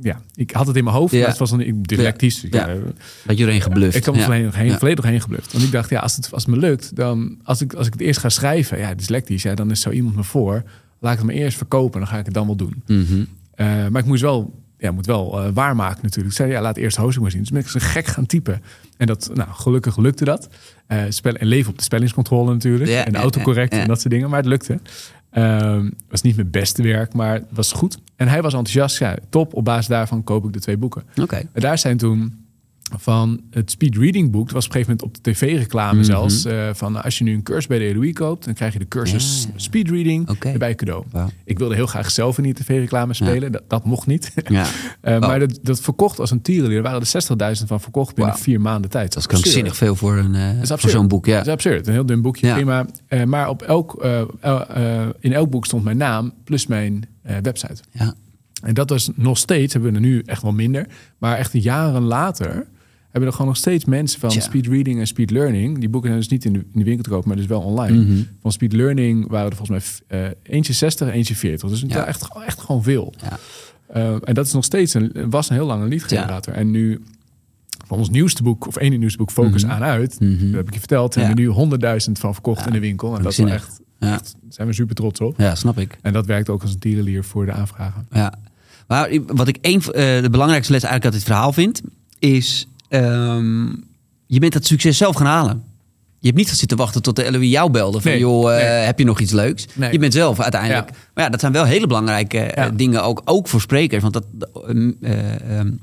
ja, 0.00 0.20
ik 0.34 0.50
had 0.50 0.66
het 0.66 0.76
in 0.76 0.84
mijn 0.84 0.96
hoofd, 0.96 1.12
Ja. 1.12 1.18
maar 1.20 1.28
het 1.28 1.38
was 1.38 1.50
een 1.50 1.82
dyslectisch. 1.82 2.46
Ja. 2.50 2.68
Ja. 2.68 2.78
Dat 3.26 3.38
je 3.38 3.44
erin 3.44 3.60
gebluft. 3.60 3.96
Ik 3.96 4.02
kwam 4.02 4.14
ja. 4.14 4.24
volledig, 4.24 4.54
heen, 4.54 4.78
volledig 4.78 5.04
heen 5.04 5.20
gebluft. 5.20 5.52
Want 5.52 5.64
ik 5.64 5.72
dacht, 5.72 5.90
ja, 5.90 6.00
als 6.00 6.16
het, 6.16 6.32
als 6.32 6.44
het 6.44 6.54
me 6.54 6.60
lukt, 6.60 6.96
dan 6.96 7.38
als 7.42 7.60
ik, 7.60 7.72
als 7.74 7.86
ik 7.86 7.92
het 7.92 8.02
eerst 8.02 8.20
ga 8.20 8.28
schrijven, 8.28 8.78
ja, 8.78 8.94
dyslectisch, 8.94 9.42
ja, 9.42 9.54
dan 9.54 9.70
is 9.70 9.80
zo 9.80 9.90
iemand 9.90 10.16
me 10.16 10.24
voor. 10.24 10.62
Laat 10.98 11.12
ik 11.12 11.18
het 11.18 11.26
me 11.26 11.32
eerst 11.34 11.56
verkopen, 11.56 12.00
dan 12.00 12.08
ga 12.08 12.18
ik 12.18 12.24
het 12.24 12.34
dan 12.34 12.46
wel 12.46 12.56
doen. 12.56 12.82
Mhm. 12.86 13.14
Uh, 13.14 13.26
maar 13.88 14.00
ik 14.00 14.04
moest 14.04 14.22
wel, 14.22 14.59
ja, 14.80 14.90
moet 14.90 15.06
wel 15.06 15.46
uh, 15.46 15.50
waarmaken 15.54 16.00
natuurlijk. 16.02 16.28
Ik 16.28 16.36
zei, 16.36 16.50
ja, 16.50 16.60
laat 16.60 16.76
eerst 16.76 16.96
hoofdstuk 16.96 17.22
maar 17.22 17.30
zien. 17.30 17.40
Dus 17.40 17.50
ben 17.50 17.60
ik 17.60 17.68
zo 17.68 17.78
gek 17.82 18.06
gaan 18.06 18.26
typen. 18.26 18.62
En 18.96 19.06
dat, 19.06 19.30
nou, 19.34 19.48
gelukkig 19.52 19.96
lukte 19.96 20.24
dat. 20.24 20.48
Uh, 20.88 21.02
spel, 21.08 21.34
en 21.34 21.46
leven 21.46 21.70
op 21.70 21.78
de 21.78 21.84
spellingscontrole 21.84 22.52
natuurlijk. 22.52 22.90
Ja, 22.90 23.04
en 23.04 23.12
de 23.12 23.18
autocorrect 23.18 23.72
en 23.72 23.86
dat 23.86 24.00
soort 24.00 24.12
dingen. 24.12 24.30
Maar 24.30 24.38
het 24.38 24.48
lukte. 24.48 24.78
Um, 25.32 25.92
was 26.08 26.22
niet 26.22 26.36
mijn 26.36 26.50
beste 26.50 26.82
werk, 26.82 27.14
maar 27.14 27.34
het 27.34 27.44
was 27.50 27.72
goed. 27.72 27.98
En 28.16 28.28
hij 28.28 28.42
was 28.42 28.54
enthousiast. 28.54 28.98
Ja, 28.98 29.16
top. 29.28 29.54
Op 29.54 29.64
basis 29.64 29.86
daarvan 29.86 30.24
koop 30.24 30.44
ik 30.44 30.52
de 30.52 30.60
twee 30.60 30.76
boeken. 30.76 31.02
Oké. 31.22 31.36
En 31.36 31.60
daar 31.60 31.78
zijn 31.78 31.96
toen 31.96 32.44
van 32.96 33.40
het 33.50 33.70
speed 33.70 33.96
reading 33.96 34.30
boek. 34.30 34.44
Dat 34.44 34.52
was 34.54 34.66
op 34.66 34.74
een 34.74 34.80
gegeven 34.80 34.96
moment 35.00 35.18
op 35.18 35.24
de 35.24 35.30
tv-reclame 35.32 35.94
Mhm. 35.94 36.04
zelfs. 36.04 36.46
Uh, 36.46 36.68
van 36.72 37.02
als 37.02 37.18
je 37.18 37.24
nu 37.24 37.32
een 37.34 37.42
cursus 37.42 37.66
bij 37.66 37.78
de 37.78 37.94
LOE 37.94 38.12
koopt, 38.12 38.44
dan 38.44 38.54
krijg 38.54 38.72
je 38.72 38.78
de 38.78 38.88
cursus 38.88 39.42
Ja, 39.42 39.48
ja. 39.52 39.58
speed 39.58 39.90
reading 39.90 40.28
erbij 40.44 40.74
cadeau. 40.74 41.04
Ik 41.44 41.58
wilde 41.58 41.74
heel 41.74 41.86
graag 41.86 42.10
zelf 42.10 42.36
in 42.38 42.42
die 42.44 42.54
tv-reclame 42.54 43.14
spelen. 43.14 43.52
Dat, 43.52 43.62
dat 43.68 43.84
mocht 43.84 44.06
niet. 44.06 44.32
Ja. 44.48 44.66
Uh, 45.04 45.14
Oh. 45.14 45.20
Maar 45.20 45.38
dat, 45.38 45.58
dat 45.62 45.80
verkocht 45.80 46.18
als 46.18 46.30
een 46.30 46.42
tierenlier. 46.42 46.76
Er 46.76 46.82
waren 46.82 47.00
er 47.00 47.56
60.000 47.60 47.66
van 47.66 47.80
verkocht 47.80 48.14
binnen 48.14 48.36
vier 48.38 48.60
maanden 48.60 48.90
tijd. 48.90 49.08
Dat 49.12 49.18
is 49.22 49.26
krankzinnig 49.26 49.76
veel 49.76 49.96
voor, 49.96 50.16
een, 50.16 50.34
uh, 50.34 50.48
is 50.48 50.54
voor 50.66 50.70
absurd. 50.76 50.92
zo'n 50.92 51.08
boek. 51.08 51.26
Ja. 51.26 51.36
Dat 51.36 51.46
is 51.46 51.52
absurd. 51.52 51.86
Een 51.86 51.92
heel 51.92 52.06
dun 52.06 52.22
boekje, 52.22 52.52
prima. 52.52 52.86
Maar 53.26 53.48
op 53.48 53.62
elk, 53.62 54.04
in 55.20 55.32
elk 55.32 55.50
boek 55.50 55.66
stond 55.66 55.84
mijn 55.84 55.96
naam 55.96 56.32
plus 56.44 56.66
mijn 56.66 57.04
website. 57.42 57.82
Ja. 57.92 58.14
En 58.62 58.74
dat 58.74 58.90
was 58.90 59.10
nog 59.14 59.38
steeds, 59.38 59.72
hebben 59.72 59.90
we 59.90 59.96
er 59.98 60.04
nu 60.04 60.22
echt 60.26 60.42
wel 60.42 60.52
minder. 60.52 60.86
Maar 61.18 61.36
echt 61.36 61.52
jaren 61.52 62.02
later 62.02 62.66
hebben 63.10 63.28
er 63.28 63.32
gewoon 63.32 63.46
nog 63.46 63.56
steeds 63.56 63.84
mensen 63.84 64.20
van 64.20 64.30
speed 64.30 64.66
reading 64.66 64.98
en 65.00 65.06
speed 65.06 65.30
learning. 65.30 65.78
Die 65.78 65.88
boeken 65.88 66.08
zijn 66.10 66.20
dus 66.22 66.30
niet 66.30 66.44
in 66.44 66.52
de, 66.52 66.58
in 66.58 66.78
de 66.78 66.84
winkel 66.84 67.02
te 67.02 67.10
kopen, 67.10 67.28
maar 67.28 67.36
dus 67.36 67.46
wel 67.46 67.60
online. 67.60 67.98
Mhm. 68.04 68.22
Van 68.42 68.52
speed 68.52 68.72
learning 68.72 69.28
waren 69.28 69.50
er 69.50 69.56
volgens 69.56 70.00
mij 70.08 70.20
uh, 70.20 70.28
eentje 70.42 70.72
60 70.72 71.08
en 71.08 71.12
eentje 71.14 71.34
40. 71.36 71.68
Dus 71.68 71.84
Ja. 71.86 72.06
echt, 72.06 72.28
echt 72.46 72.60
gewoon 72.60 72.82
veel. 72.82 73.14
Ja. 73.22 73.38
Uh, 73.96 74.16
en 74.24 74.34
dat 74.34 74.46
is 74.46 74.52
nog 74.52 74.64
steeds 74.64 74.94
een, 74.94 75.12
was 75.30 75.48
een 75.48 75.54
heel 75.54 75.66
lange 75.66 75.88
lead 75.88 76.02
generator. 76.02 76.54
En 76.54 76.70
nu 76.70 77.02
van 77.86 77.98
ons 77.98 78.10
nieuwste 78.10 78.42
boek, 78.42 78.66
of 78.66 78.76
één 78.76 78.98
nieuwste 78.98 79.18
boek, 79.18 79.30
Focus 79.30 79.62
Mhm. 79.64 79.72
aan 79.72 79.82
uit. 79.82 80.20
Mhm. 80.20 80.44
Dat 80.46 80.54
heb 80.54 80.66
ik 80.66 80.72
je 80.72 80.78
verteld. 80.78 81.14
Hebben 81.14 81.34
we 81.34 81.40
nu 81.40 81.46
honderdduizend 81.48 82.18
van 82.18 82.32
verkocht 82.32 82.66
in 82.66 82.72
de 82.72 82.80
winkel. 82.80 83.16
En 83.16 83.22
dat 83.22 83.32
is 83.32 83.38
wel 83.38 83.48
echt, 83.48 83.80
zijn 84.48 84.68
we 84.68 84.72
super 84.72 84.94
trots 84.94 85.20
op. 85.20 85.38
ja, 85.38 85.54
snap 85.54 85.78
ik. 85.78 85.98
En 86.02 86.12
dat 86.12 86.26
werkt 86.26 86.48
ook 86.48 86.62
als 86.62 86.72
een 86.72 86.78
tierenlier 86.78 87.24
voor 87.24 87.46
de 87.46 87.52
aanvragen. 87.52 88.06
Ja. 88.10 88.34
Maar 88.88 89.10
wat 89.26 89.48
ik 89.48 89.58
een, 89.60 89.74
uh, 89.74 89.82
de 90.22 90.28
belangrijkste 90.30 90.72
les 90.72 90.82
eigenlijk 90.82 91.04
uit 91.04 91.12
dit 91.12 91.22
verhaal 91.22 91.52
vind, 91.52 91.80
is 92.18 92.66
um, 92.90 93.84
je 94.26 94.38
bent 94.38 94.52
dat 94.52 94.64
succes 94.64 94.96
zelf 94.96 95.16
gaan 95.16 95.26
halen. 95.26 95.64
Je 96.20 96.26
hebt 96.26 96.38
niet 96.38 96.48
zitten 96.48 96.76
wachten 96.76 97.02
tot 97.02 97.16
de 97.16 97.32
LOE 97.32 97.48
jou 97.48 97.70
belde 97.70 98.00
van 98.00 98.10
Nee, 98.10 98.20
joh, 98.20 98.50
uh, 98.50 98.56
nee. 98.56 98.64
heb 98.64 98.98
je 98.98 99.04
nog 99.04 99.20
iets 99.20 99.32
leuks? 99.32 99.66
Nee. 99.74 99.92
Je 99.92 99.98
bent 99.98 100.12
zelf 100.12 100.40
uiteindelijk. 100.40 100.88
Ja. 100.88 100.96
Maar 101.14 101.24
ja, 101.24 101.30
dat 101.30 101.40
zijn 101.40 101.52
wel 101.52 101.64
hele 101.64 101.86
belangrijke 101.86 102.52
Ja. 102.54 102.70
dingen 102.70 103.04
ook, 103.04 103.22
ook 103.24 103.48
voor 103.48 103.60
sprekers. 103.60 104.02
Want 104.02 104.12
dat 104.12 104.26
um, 104.68 104.98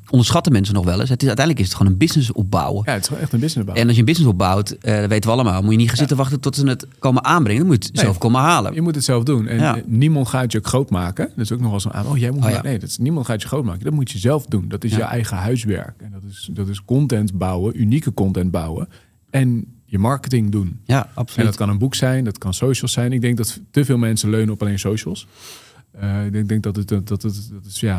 onderschatten 0.10 0.52
mensen 0.52 0.74
nog 0.74 0.86
wel 0.86 1.00
eens. 1.00 1.10
Het 1.10 1.22
is, 1.22 1.28
uiteindelijk 1.28 1.66
is 1.66 1.72
het 1.72 1.78
gewoon 1.82 1.92
een 1.92 1.98
business 1.98 2.32
opbouwen. 2.32 2.84
Ja, 2.86 2.92
het 2.92 3.02
is 3.02 3.08
gewoon 3.08 3.24
echt 3.24 3.34
een 3.34 3.40
business 3.40 3.66
bouwen. 3.66 3.82
En 3.82 3.88
als 3.88 3.94
je 3.96 4.00
een 4.00 4.06
business 4.06 4.32
opbouwt, 4.32 4.72
uh, 4.72 5.00
dat 5.00 5.10
weten 5.10 5.30
we 5.30 5.36
allemaal, 5.36 5.62
moet 5.62 5.72
je 5.72 5.78
niet 5.78 5.88
gaan 5.88 5.98
zitten 5.98 6.18
wachten 6.18 6.40
tot 6.40 6.56
ze 6.56 6.68
het 6.68 6.88
komen 7.00 7.24
aanbrengen. 7.24 7.60
Dan 7.62 7.72
moet 7.72 7.84
je 7.84 7.90
het 7.92 8.00
zelf 8.00 8.18
komen 8.18 8.42
halen. 8.42 8.74
Je 8.74 8.82
moet 8.82 8.96
het 8.96 9.04
zelf 9.04 9.24
doen. 9.24 9.48
En 9.48 9.60
eh, 9.60 9.74
niemand 9.86 10.28
gaat 10.28 10.52
je 10.52 10.60
groot 10.62 10.90
maken. 10.90 11.30
Dat 11.36 11.46
is 11.46 11.52
ook 11.52 11.60
nog 11.60 11.70
wel 11.70 11.80
zo'n 11.80 11.94
aan. 11.94 12.08
Oh, 12.08 12.18
jij 12.18 12.32
moet. 12.32 12.46
Oh. 12.46 12.62
Nee, 12.62 12.80
dat 12.80 12.90
is, 12.90 12.98
niemand 12.98 13.26
gaat 13.26 13.42
je 13.42 13.48
groot 13.48 13.64
maken. 13.64 13.84
Dat 13.84 13.94
moet 13.94 14.12
je 14.12 14.18
zelf 14.18 14.46
doen. 14.46 14.66
Dat 14.68 14.84
is 14.84 14.96
je 14.96 15.02
eigen 15.02 15.38
huiswerk. 15.38 15.94
En 15.98 16.12
dat 16.12 16.22
is, 16.30 16.50
dat 16.54 16.68
is 16.68 16.84
content 16.86 17.34
bouwen, 17.38 17.82
unieke 17.82 18.14
content 18.14 18.52
bouwen. 18.52 18.88
En 19.30 19.66
je 19.90 20.00
marketing 20.00 20.52
doen. 20.52 20.80
Ja, 20.86 21.06
En 21.06 21.12
absoluut. 21.14 21.46
dat 21.46 21.56
kan 21.56 21.70
een 21.70 21.78
boek 21.78 21.96
zijn, 21.96 22.24
dat 22.24 22.38
kan 22.38 22.54
socials 22.54 22.92
zijn. 22.92 23.12
Ik 23.14 23.22
denk 23.22 23.38
dat 23.38 23.60
te 23.72 23.86
veel 23.86 23.98
mensen 23.98 24.30
leunen 24.30 24.54
op 24.54 24.62
alleen 24.62 24.80
socials. 24.80 25.28
Uh, 26.04 26.26
ik 26.26 26.32
denk, 26.32 26.48
denk 26.50 26.64
dat 26.64 26.76
het, 26.76 26.88
dat 26.88 27.10
het, 27.10 27.22
dat 27.52 27.66
is, 27.66 27.80
ja, 27.80 27.98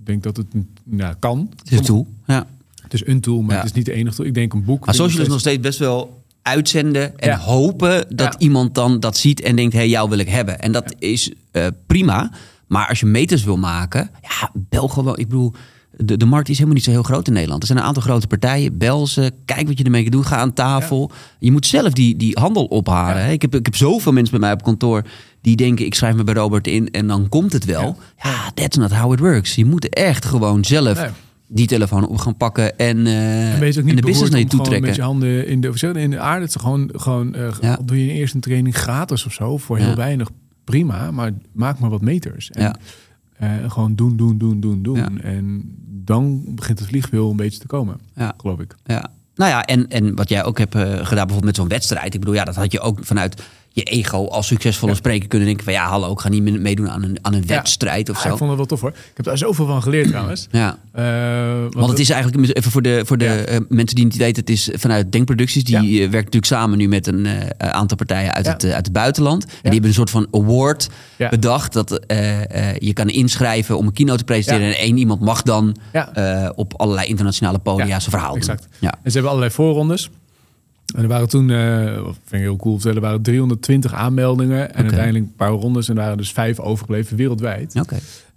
ik 0.00 0.06
denk 0.06 0.22
dat 0.22 0.36
het 0.36 0.46
nou, 0.84 1.14
kan. 1.18 1.50
Het 1.58 1.70
is 1.72 1.78
een 1.78 1.84
tool. 1.84 2.06
Ja. 2.26 2.46
Het 2.82 2.94
is 2.94 3.06
een 3.06 3.20
tool, 3.20 3.40
maar 3.42 3.50
Ja. 3.54 3.60
het 3.60 3.70
is 3.70 3.76
niet 3.76 3.84
de 3.86 3.92
enige 3.92 4.16
tool. 4.16 4.26
Ik 4.26 4.34
denk 4.34 4.52
een 4.52 4.64
boek. 4.64 4.84
Maar 4.84 4.94
social 4.94 5.22
is 5.22 5.28
nog 5.28 5.40
steeds 5.40 5.60
best 5.60 5.78
wel 5.78 6.22
uitzenden 6.42 7.18
en 7.18 7.28
Ja. 7.28 7.38
hopen 7.38 8.16
dat 8.16 8.32
Ja. 8.32 8.38
iemand 8.38 8.74
dan 8.74 9.00
dat 9.00 9.16
ziet 9.16 9.40
en 9.40 9.56
denkt, 9.56 9.72
hé, 9.72 9.78
hey, 9.78 9.88
jou 9.88 10.08
wil 10.08 10.18
ik 10.18 10.28
hebben. 10.28 10.60
En 10.60 10.72
dat 10.72 10.94
is 10.98 11.32
uh, 11.52 11.66
prima. 11.86 12.30
Maar 12.66 12.88
als 12.88 13.00
je 13.00 13.06
meters 13.06 13.44
wil 13.44 13.56
maken, 13.56 14.10
ja, 14.22 14.50
bel 14.54 14.88
gewoon. 14.88 15.16
Ik 15.18 15.28
bedoel, 15.28 15.52
de, 15.96 16.16
de 16.16 16.24
markt 16.24 16.48
is 16.48 16.54
helemaal 16.54 16.74
niet 16.74 16.84
zo 16.84 16.90
heel 16.90 17.02
groot 17.02 17.26
in 17.26 17.32
Nederland. 17.32 17.60
Er 17.62 17.66
zijn 17.66 17.78
een 17.78 17.84
aantal 17.84 18.02
grote 18.02 18.26
partijen. 18.26 18.78
Bel 18.78 19.06
ze, 19.06 19.32
kijk 19.44 19.66
wat 19.66 19.78
je 19.78 19.84
ermee 19.84 20.02
kan 20.02 20.10
doen. 20.10 20.24
Ga 20.24 20.36
aan 20.36 20.52
tafel. 20.52 21.10
Je 21.38 21.52
moet 21.52 21.66
zelf 21.66 21.92
die, 21.92 22.16
die 22.16 22.38
handel 22.40 22.64
ophalen. 22.64 23.22
Ja. 23.22 23.26
Ik, 23.28 23.42
heb, 23.42 23.54
ik 23.54 23.64
heb 23.64 23.76
zoveel 23.76 24.12
mensen 24.12 24.30
bij 24.30 24.40
mij 24.40 24.52
op 24.52 24.62
kantoor 24.62 25.02
die 25.40 25.56
denken, 25.56 25.84
ik 25.86 25.94
schrijf 25.94 26.14
me 26.14 26.24
bij 26.24 26.34
Robert 26.34 26.66
in 26.66 26.90
en 26.90 27.06
dan 27.06 27.28
komt 27.28 27.52
het 27.52 27.64
wel. 27.64 27.96
Ja, 28.22 28.50
that's 28.54 28.76
not 28.76 28.92
how 28.92 29.12
it 29.12 29.18
works. 29.20 29.54
Je 29.54 29.64
moet 29.64 29.88
echt 29.88 30.24
gewoon 30.24 30.64
zelf 30.64 31.00
Nee. 31.00 31.10
die 31.48 31.66
telefoon 31.66 32.08
op 32.08 32.16
gaan 32.18 32.36
pakken 32.36 32.78
en, 32.78 32.98
uh, 32.98 33.52
En 33.54 33.60
wees 33.60 33.74
ook 33.78 33.80
en 33.82 33.88
niet 33.88 33.96
de 33.96 34.06
business 34.06 34.30
naar 34.30 34.40
je 34.40 34.46
toe 34.46 34.60
trekken. 34.60 34.86
met 34.86 34.96
je 34.96 35.02
handen 35.02 35.46
in 35.46 35.60
de, 35.60 35.90
in 35.94 36.10
de 36.10 36.18
aarde. 36.18 36.44
Is 36.46 36.54
gewoon, 36.54 36.90
gewoon 36.92 37.34
uh, 37.36 37.48
Ja. 37.60 37.78
doe 37.84 38.06
je 38.06 38.12
eerst 38.12 38.34
een 38.34 38.40
training 38.40 38.76
gratis 38.76 39.26
of 39.26 39.32
zo 39.32 39.56
voor 39.56 39.76
heel 39.78 39.88
Ja. 39.88 39.96
weinig. 39.96 40.30
Prima, 40.64 41.10
maar 41.10 41.30
maak 41.52 41.78
maar 41.78 41.90
wat 41.90 42.00
meters. 42.00 42.50
En, 42.50 42.62
Ja. 42.62 42.76
uh, 43.42 43.70
gewoon 43.70 43.94
doen, 43.94 44.16
doen, 44.16 44.38
doen, 44.38 44.60
doen, 44.60 44.82
doen. 44.82 44.96
Ja. 44.96 45.08
En 45.22 45.74
dan 46.04 46.42
begint 46.46 46.78
het 46.78 46.88
vliegwiel 46.88 47.30
een 47.30 47.36
beetje 47.36 47.58
te 47.60 47.66
komen, 47.66 47.98
Ja. 48.14 48.34
geloof 48.36 48.58
ik. 48.60 48.74
Ja. 48.84 49.06
Nou 49.34 49.50
ja, 49.50 49.64
en, 49.64 49.88
en 49.88 50.14
wat 50.14 50.28
jij 50.28 50.44
ook 50.44 50.58
hebt 50.58 50.74
uh, 50.74 50.82
gedaan 50.82 51.06
bijvoorbeeld 51.08 51.44
met 51.44 51.56
zo'n 51.56 51.68
wedstrijd. 51.68 52.14
Ik 52.14 52.20
bedoel, 52.20 52.34
ja, 52.34 52.44
dat 52.44 52.54
had 52.54 52.72
je 52.72 52.80
ook 52.80 52.98
vanuit 53.02 53.42
je 53.74 53.82
ego 53.82 54.26
als 54.28 54.46
succesvolle 54.46 54.92
Ja. 54.92 54.98
spreker 54.98 55.28
kunnen 55.28 55.46
denken 55.48 55.64
van... 55.64 55.72
ja, 55.74 55.88
hallo, 55.88 56.12
ik 56.12 56.18
ga 56.20 56.28
niet 56.28 56.60
meedoen 56.60 56.90
aan 56.90 57.02
een, 57.02 57.18
aan 57.22 57.34
een 57.34 57.46
wedstrijd 57.46 58.08
of 58.10 58.16
Ja, 58.16 58.22
zo. 58.22 58.28
ik 58.28 58.36
vond 58.36 58.48
het 58.50 58.58
wel 58.58 58.68
tof 58.68 58.80
hoor. 58.80 58.90
Ik 58.90 59.16
heb 59.16 59.24
daar 59.24 59.38
zoveel 59.38 59.66
van 59.66 59.82
geleerd 59.82 60.08
trouwens. 60.14 60.46
Ja, 60.50 60.78
Uh, 60.98 61.60
want 61.60 61.74
want 61.74 61.90
het 61.90 61.98
is 61.98 62.10
eigenlijk, 62.10 62.56
even 62.56 62.70
voor 62.70 62.82
de, 62.82 63.02
voor 63.06 63.18
de 63.18 63.26
eh, 63.26 63.58
mensen 63.68 63.94
die 63.96 64.04
het 64.04 64.12
niet 64.12 64.16
weten... 64.22 64.40
het 64.40 64.50
is 64.50 64.70
vanuit 64.72 65.12
Denkproducties. 65.12 65.64
Die 65.64 65.76
eh, 65.78 65.98
werkt 66.10 66.12
natuurlijk 66.34 66.46
samen 66.46 66.78
nu 66.78 66.88
met 66.88 67.06
een 67.06 67.26
eh, 67.26 67.68
aantal 67.70 67.96
partijen 67.96 68.32
uit, 68.34 68.46
het, 68.46 68.64
eh, 68.64 68.74
uit 68.74 68.84
het 68.84 68.92
buitenland. 68.92 69.44
En 69.44 69.50
die 69.62 69.70
hebben 69.72 69.88
een 69.88 69.94
soort 69.96 70.10
van 70.10 70.26
award 70.32 70.88
bedacht... 71.30 71.72
dat 71.72 71.92
eh, 72.06 72.70
eh, 72.70 72.76
je 72.78 72.92
kan 72.92 73.08
inschrijven 73.08 73.78
om 73.78 73.86
een 73.86 73.92
keynote 73.92 74.18
te 74.18 74.24
presenteren... 74.24 74.66
En 74.66 74.76
één 74.76 74.96
iemand 74.96 75.20
mag 75.20 75.42
dan 75.42 75.76
eh, 75.92 76.48
op 76.54 76.74
allerlei 76.80 77.08
internationale 77.08 77.58
podia 77.58 77.98
zijn 78.00 78.10
verhaal 78.10 78.36
exact. 78.36 78.60
doen. 78.62 78.70
Ja. 78.80 78.90
En 79.02 79.10
ze 79.10 79.12
hebben 79.12 79.28
allerlei 79.30 79.52
voorrondes. 79.54 80.10
En 80.94 81.02
er 81.02 81.08
waren 81.08 81.28
toen, 81.28 81.48
uh, 81.48 81.94
vind 82.04 82.32
ik 82.32 82.40
heel 82.40 82.56
cool, 82.56 82.80
er 82.84 83.00
waren 83.00 83.22
320 83.22 83.94
aanmeldingen. 83.94 84.74
En 84.74 84.82
uiteindelijk 84.82 85.24
een 85.24 85.34
paar 85.36 85.50
rondes. 85.50 85.88
En 85.88 85.96
er 85.96 86.02
waren 86.02 86.16
dus 86.16 86.32
vijf 86.32 86.60
overgebleven 86.60 87.16
wereldwijd. 87.16 87.74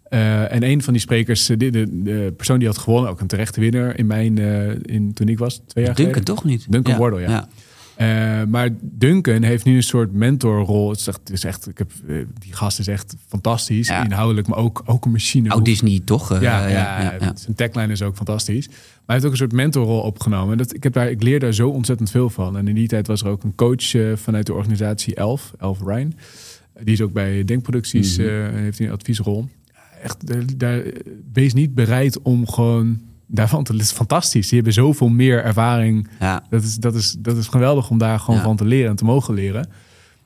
Uh, 0.10 0.54
en 0.54 0.64
een 0.64 0.84
van 0.84 0.94
die 0.94 1.02
sprekers, 1.02 1.46
de, 1.46 1.58
de, 1.58 2.04
de, 2.04 2.34
persoon 2.38 2.60
die 2.60 2.68
had 2.68 2.78
gewonnen, 2.78 3.12
ook 3.12 3.20
een 3.20 3.28
terechte 3.28 3.60
winnaar 3.60 3.98
in 3.98 4.06
mijn, 4.06 4.38
uh, 4.38 4.70
in, 4.82 5.14
toen 5.14 5.28
ik 5.28 5.38
was, 5.38 5.62
twee 5.68 5.86
jaar 5.86 5.96
Duncan 5.96 6.14
geleden. 6.14 6.36
toch 6.36 6.44
niet? 6.44 6.66
Duncan 6.70 6.94
ja. 6.94 7.00
Wardle, 7.00 7.22
ja. 7.22 7.30
ja. 7.30 7.48
Uh, 8.02 8.44
maar 8.44 8.70
Duncan 8.82 9.42
heeft 9.42 9.66
nu 9.66 9.76
een 9.76 9.84
soort 9.84 10.12
mentorrol. 10.12 10.90
Het 10.90 11.00
is 11.00 11.08
echt, 11.08 11.20
het 11.20 11.30
is 11.30 11.44
echt 11.44 11.68
ik 11.68 11.78
heb, 11.78 11.92
die 12.40 12.54
gast 12.54 12.80
is 12.80 12.88
echt 12.88 13.16
fantastisch, 13.28 13.88
ja. 13.88 14.04
inhoudelijk, 14.04 14.48
maar 14.48 14.58
ook, 14.58 14.84
ook 14.86 15.06
een 15.06 15.12
machine. 15.12 15.56
Oh, 15.56 15.64
Disney 15.64 16.02
toch? 16.06 16.30
ja, 16.30 16.68
ja, 16.68 16.68
ja, 16.70 17.16
ja, 17.20 17.34
Zijn 17.36 17.56
tagline 17.56 17.92
is 17.92 18.02
ook 18.02 18.16
fantastisch. 18.16 18.68
Maar 18.68 18.78
hij 19.06 19.16
heeft 19.16 19.26
ook 19.26 19.32
een 19.32 19.38
soort 19.38 19.52
mentorrol 19.52 20.00
opgenomen. 20.02 20.58
Dat, 20.58 20.74
ik, 20.74 20.84
heb 20.84 20.94
daar, 20.94 21.10
ik 21.10 21.24
leer 21.24 21.40
daar 21.40 21.54
zo 21.54 21.70
ontzettend 21.70 22.12
veel 22.12 22.30
van. 22.30 22.58
En 22.58 22.68
in 22.68 22.76
die 22.76 22.88
tijd 22.88 23.08
was 23.08 23.22
er 23.22 23.28
ook 23.28 23.44
een 23.44 23.56
coach 23.56 23.96
vanuit 24.16 24.46
de 24.46 24.54
organisatie 24.54 25.16
Elf, 25.16 25.54
Elf 25.60 25.80
Rijn. 25.86 26.18
Die 26.84 26.94
is 26.94 27.02
ook 27.02 27.14
bij 27.14 27.44
Denkproducties, 27.44 28.18
mm 28.18 28.26
-hmm. 28.26 28.56
heeft 28.56 28.80
een 28.80 28.92
adviesrol 28.92 29.48
echt, 30.02 30.58
daar, 30.60 30.84
wees 31.34 31.54
niet 31.54 31.76
bereid 31.76 32.22
om 32.22 32.48
gewoon 32.48 33.02
daarvan 33.28 33.64
te. 33.64 33.72
Het 33.72 33.82
is 33.82 33.92
fantastisch. 33.92 34.46
Die 34.48 34.56
hebben 34.56 34.74
zoveel 34.74 35.08
meer 35.10 35.44
ervaring. 35.44 36.08
Ja. 36.20 36.44
Dat, 36.50 36.64
is, 36.64 36.76
dat, 36.76 36.96
is, 36.96 37.16
dat 37.20 37.38
is 37.38 37.48
geweldig 37.48 37.90
om 37.90 37.98
daar 37.98 38.20
gewoon 38.20 38.36
Ja. 38.40 38.46
van 38.46 38.56
te 38.56 38.66
leren 38.66 38.90
en 38.90 38.96
te 38.96 39.06
mogen 39.06 39.34
leren. 39.34 39.70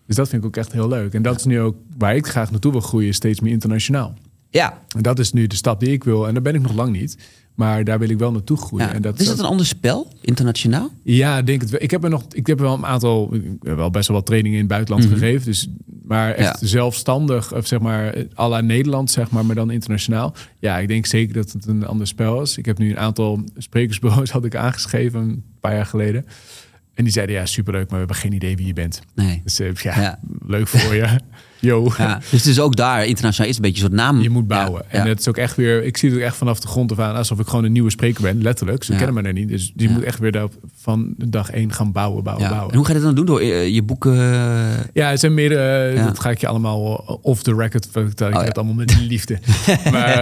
Dus 0.07 0.15
dat 0.15 0.29
vind 0.29 0.41
ik 0.41 0.47
ook 0.47 0.55
echt 0.57 0.71
heel 0.71 0.87
leuk. 0.87 1.13
En 1.13 1.21
dat 1.21 1.35
is 1.39 1.45
nu 1.45 1.59
ook 1.59 1.75
waar 1.97 2.15
ik 2.15 2.27
graag 2.27 2.51
naartoe 2.51 2.71
wil 2.71 2.81
groeien, 2.81 3.13
steeds 3.13 3.39
meer 3.39 3.51
internationaal. 3.51 4.13
Ja. 4.51 4.81
En 4.95 5.01
dat 5.01 5.19
is 5.19 5.31
nu 5.33 5.47
de 5.47 5.55
stap 5.55 5.79
die 5.79 5.91
ik 5.91 6.03
wil. 6.03 6.27
En 6.27 6.33
daar 6.33 6.43
ben 6.43 6.55
ik 6.55 6.61
nog 6.61 6.73
lang 6.73 6.91
niet. 6.91 7.17
Maar 7.55 7.83
daar 7.83 7.99
wil 7.99 8.09
ik 8.09 8.17
wel 8.17 8.31
naartoe 8.31 8.57
groeien. 8.57 8.87
ja. 8.87 8.93
En 8.93 9.01
dat 9.01 9.19
is 9.19 9.25
dat 9.27 9.39
een 9.39 9.45
ander 9.45 9.65
spel, 9.65 10.11
internationaal? 10.21 10.89
ja, 11.03 11.37
ik 11.37 11.45
denk 11.45 11.61
het 11.61 11.69
wel. 11.69 11.81
Ik 11.81 11.91
heb 11.91 12.03
er 12.03 12.09
nog, 12.09 12.23
ik 12.31 12.47
heb 12.47 12.57
er 12.59 12.65
wel 12.65 12.73
een 12.73 12.85
aantal, 12.85 13.33
ik 13.35 13.43
heb 13.61 13.75
wel 13.75 13.89
best 13.89 14.07
wel 14.07 14.17
wat 14.17 14.25
trainingen 14.25 14.57
in 14.57 14.63
het 14.63 14.73
buitenland 14.73 15.05
Mhm. 15.09 15.13
gegeven. 15.13 15.45
Dus, 15.45 15.67
maar 16.03 16.33
echt 16.33 16.59
Ja. 16.61 16.67
zelfstandig, 16.67 17.53
of 17.53 17.67
zeg 17.67 17.79
maar, 17.79 18.15
à 18.37 18.47
la 18.49 18.61
Nederland, 18.61 19.11
zeg 19.11 19.31
maar, 19.31 19.45
maar 19.45 19.55
dan 19.55 19.71
internationaal. 19.71 20.33
Ja, 20.59 20.77
ik 20.79 20.87
denk 20.87 21.05
zeker 21.05 21.33
dat 21.33 21.51
het 21.51 21.65
een 21.65 21.85
ander 21.85 22.07
spel 22.07 22.41
is. 22.41 22.57
Ik 22.57 22.65
heb 22.65 22.77
nu 22.77 22.89
een 22.89 22.99
aantal 22.99 23.43
sprekersbureaus 23.57 24.31
had 24.37 24.45
ik 24.45 24.55
aangeschreven 24.55 25.19
een 25.19 25.43
paar 25.59 25.75
jaar 25.75 25.85
geleden. 25.85 26.25
En 26.93 27.03
die 27.03 27.13
zeiden, 27.13 27.35
ja, 27.35 27.45
superleuk, 27.45 27.81
maar 27.83 27.91
we 27.91 27.97
hebben 27.97 28.15
geen 28.15 28.33
idee 28.33 28.55
wie 28.55 28.65
je 28.67 28.73
bent. 28.73 29.01
Nee. 29.15 29.41
Dus 29.43 29.59
eh, 29.59 29.73
ja, 29.73 30.01
Ja. 30.01 30.19
leuk 30.45 30.67
voor 30.67 30.95
je. 30.95 31.07
Yo. 31.61 31.91
Ja. 31.97 32.17
Dus 32.17 32.31
het 32.31 32.45
is 32.45 32.59
ook 32.59 32.75
daar, 32.75 33.05
internationaal 33.05 33.49
is 33.49 33.55
een 33.55 33.61
beetje 33.61 33.83
een 33.83 33.89
soort 33.89 34.01
naam. 34.01 34.21
Je 34.21 34.29
moet 34.29 34.47
bouwen. 34.47 34.81
Ja. 34.91 34.97
En 34.97 35.03
Ja. 35.03 35.09
het 35.09 35.19
is 35.19 35.27
ook 35.27 35.37
echt 35.37 35.55
weer, 35.55 35.83
ik 35.83 35.97
zie 35.97 36.09
het 36.09 36.17
ook 36.17 36.23
echt 36.23 36.35
vanaf 36.35 36.59
de 36.59 36.67
grond 36.67 36.91
af 36.91 36.99
aan, 36.99 37.15
alsof 37.15 37.39
ik 37.39 37.47
gewoon 37.47 37.63
een 37.63 37.71
nieuwe 37.71 37.89
spreker 37.89 38.21
ben, 38.21 38.41
letterlijk. 38.41 38.83
Ze 38.83 38.91
Ja. 38.91 38.97
kennen 38.97 39.21
me 39.21 39.27
er 39.27 39.33
niet. 39.33 39.49
Dus 39.49 39.71
je 39.75 39.87
Ja. 39.87 39.91
moet 39.93 40.03
echt 40.03 40.19
weer 40.19 40.31
daarop 40.31 40.53
van 40.75 41.13
dag 41.17 41.49
één 41.51 41.73
gaan 41.73 41.91
bouwen, 41.91 42.23
bouwen, 42.23 42.45
Ja. 42.45 42.49
bouwen. 42.51 42.71
En 42.71 42.77
hoe 42.77 42.85
ga 42.87 42.93
je 42.93 42.97
dat 42.99 43.07
dan 43.07 43.15
doen? 43.15 43.25
Door 43.25 43.39
eh, 43.39 43.67
je 43.73 43.83
boeken... 43.83 44.15
Ja, 44.93 45.09
het 45.09 45.19
zijn 45.19 45.33
meer, 45.33 45.51
eh, 45.57 45.95
Ja. 45.95 46.05
dat 46.05 46.19
ga 46.19 46.29
ik 46.29 46.37
je 46.37 46.47
allemaal 46.47 47.03
eh, 47.07 47.15
off 47.21 47.43
the 47.43 47.55
record 47.55 47.87
vertellen. 47.91 48.09
Ik 48.09 48.19
Oh, 48.21 48.25
heb 48.25 48.33
ja. 48.41 48.47
het 48.47 48.57
allemaal 48.57 48.75
met 48.75 48.99
liefde. 49.07 49.39
maar 49.91 50.21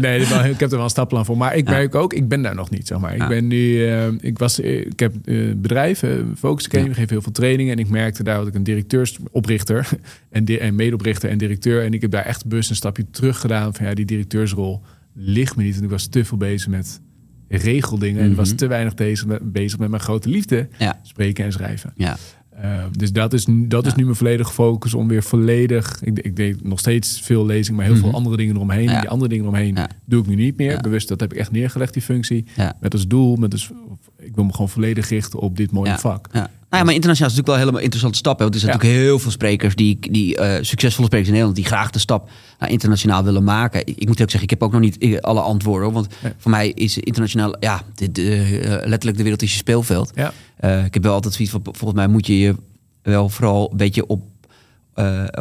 nee, 0.00 0.26
wel- 0.26 0.44
ik 0.44 0.60
heb 0.60 0.70
er 0.70 0.76
wel 0.76 0.84
een 0.84 0.90
stapplan 0.90 1.24
voor. 1.24 1.36
Maar 1.36 1.56
ik 1.56 1.68
Ja. 1.68 1.74
merk 1.74 1.94
ook, 1.94 2.12
ik 2.12 2.28
ben 2.28 2.42
daar 2.42 2.54
nog 2.54 2.70
niet, 2.70 2.86
zeg 2.86 2.98
maar. 2.98 3.14
Ik 3.14 3.28
ben 3.28 3.46
nu, 3.46 3.86
eh, 3.88 4.06
ik 4.20 4.38
was, 4.38 4.58
ik 4.60 4.98
heb 5.00 5.12
bedrijven, 5.56 6.34
Focus 6.38 6.64
Academy, 6.66 6.88
Ja. 6.88 6.94
geef 6.94 7.08
heel 7.10 7.22
veel 7.22 7.32
trainingen. 7.32 7.72
En 7.72 7.78
ik 7.78 7.88
merkte 7.88 8.22
daar 8.22 8.38
dat 8.38 8.46
ik 8.46 8.54
een 8.54 8.62
directeursoprichter 8.64 9.88
en, 10.36 10.44
di- 10.44 10.56
en 10.56 10.74
medeoprichter 10.74 11.30
en 11.30 11.38
directeur. 11.38 11.84
En 11.84 11.92
ik 11.92 12.00
heb 12.00 12.10
daar 12.10 12.24
echt 12.24 12.46
bewust 12.46 12.70
een 12.70 12.76
stapje 12.76 13.04
terug 13.10 13.40
gedaan 13.40 13.74
van 13.74 13.86
ja, 13.86 13.94
die 13.94 14.04
directeursrol 14.04 14.82
ligt 15.14 15.56
me 15.56 15.62
niet. 15.62 15.76
En 15.76 15.82
ik 15.82 15.90
was 15.90 16.06
te 16.06 16.24
veel 16.24 16.36
bezig 16.38 16.68
met 16.68 17.00
regeldingen. 17.48 18.22
En 18.22 18.30
ik 18.30 18.36
was 18.36 18.48
Mhm. 18.48 18.56
te 18.56 18.66
weinig 18.66 18.94
bezig 18.94 19.26
met, 19.26 19.52
bezig 19.52 19.78
met 19.78 19.88
mijn 19.88 20.02
grote 20.02 20.28
liefde, 20.28 20.68
Ja. 20.78 21.00
spreken 21.02 21.44
en 21.44 21.52
schrijven. 21.52 21.92
Ja. 21.96 22.16
Uh, 22.64 22.84
dus 22.92 23.12
dat 23.12 23.32
is, 23.32 23.46
nu- 23.46 23.66
dat 23.66 23.86
is 23.86 23.94
nu 23.94 24.04
mijn 24.04 24.16
volledige 24.16 24.52
focus 24.52 24.94
om 24.94 25.08
weer 25.08 25.22
volledig. 25.22 26.00
Ik, 26.02 26.18
ik 26.18 26.36
deed 26.36 26.64
nog 26.64 26.78
steeds 26.78 27.20
veel 27.20 27.46
lezing, 27.46 27.76
maar 27.76 27.86
heel 27.86 27.94
Mhm. 27.94 28.04
veel 28.04 28.12
andere 28.14 28.36
dingen 28.36 28.54
eromheen. 28.54 28.82
Ja. 28.90 29.00
Die 29.00 29.08
andere 29.08 29.28
dingen 29.28 29.44
eromheen 29.44 29.74
Ja. 29.74 29.88
doe 30.04 30.20
ik 30.22 30.26
nu 30.28 30.34
niet 30.34 30.56
meer. 30.56 30.80
Bewust, 30.80 31.08
dat 31.08 31.20
heb 31.20 31.32
ik 31.32 31.38
echt 31.38 31.50
neergelegd, 31.50 31.92
die 31.92 32.02
functie. 32.02 32.44
Met 32.80 32.92
als 32.92 33.06
doel, 33.06 33.36
met 33.36 33.52
als, 33.52 33.70
ik 34.18 34.34
wil 34.34 34.44
me 34.44 34.50
gewoon 34.52 34.68
volledig 34.68 35.08
richten 35.08 35.38
op 35.38 35.56
dit 35.56 35.70
mooie 35.70 35.90
Ja. 35.90 35.98
vak. 35.98 36.28
Ja. 36.76 36.82
Nou 36.82 36.84
ja, 36.84 36.84
maar 36.84 36.94
internationaal 36.94 37.30
is 37.30 37.36
natuurlijk 37.36 37.46
wel 37.46 37.54
een 37.54 37.60
helemaal 37.60 37.82
interessante 37.84 38.18
stap. 38.18 38.36
Hè? 38.38 38.42
Want 38.42 38.54
er 38.54 38.60
zijn 38.60 38.72
Ja. 38.72 38.78
natuurlijk 38.78 39.02
heel 39.04 39.18
veel 39.18 39.30
sprekers, 39.30 39.74
die, 39.74 39.98
die 40.10 40.36
eh, 40.36 40.62
succesvolle 40.64 41.06
sprekers 41.06 41.28
in 41.28 41.34
Nederland, 41.34 41.56
die 41.62 41.66
graag 41.74 41.90
de 41.90 41.98
stap 41.98 42.28
naar 42.58 42.70
internationaal 42.70 43.24
willen 43.24 43.44
maken. 43.44 43.80
Ik, 43.86 43.96
ik 43.98 44.06
moet 44.06 44.20
ook 44.22 44.30
zeggen, 44.30 44.42
ik 44.42 44.50
heb 44.50 44.62
ook 44.62 44.72
nog 44.72 44.80
niet 44.80 45.20
alle 45.20 45.40
antwoorden. 45.40 45.84
hoor. 45.84 45.92
Want 45.92 46.08
voor 46.38 46.50
mij 46.50 46.68
is 46.68 46.98
internationaal, 46.98 47.56
ja, 47.60 47.82
de, 47.94 48.12
de, 48.12 48.34
eh, 48.34 48.70
letterlijk 48.70 49.16
de 49.16 49.22
wereld 49.22 49.42
is 49.42 49.50
je 49.52 49.58
speelveld. 49.58 50.12
Ja, 50.14 50.32
Eh, 50.56 50.84
ik 50.84 50.94
heb 50.94 51.02
wel 51.02 51.12
altijd 51.14 51.34
zoiets 51.34 51.52
van, 51.52 51.62
volgens 51.64 51.92
mij 51.94 52.06
moet 52.08 52.26
je 52.26 52.38
je 52.38 52.54
wel 53.02 53.28
vooral 53.28 53.68
een 53.70 53.76
beetje 53.76 54.06
op, 54.06 54.22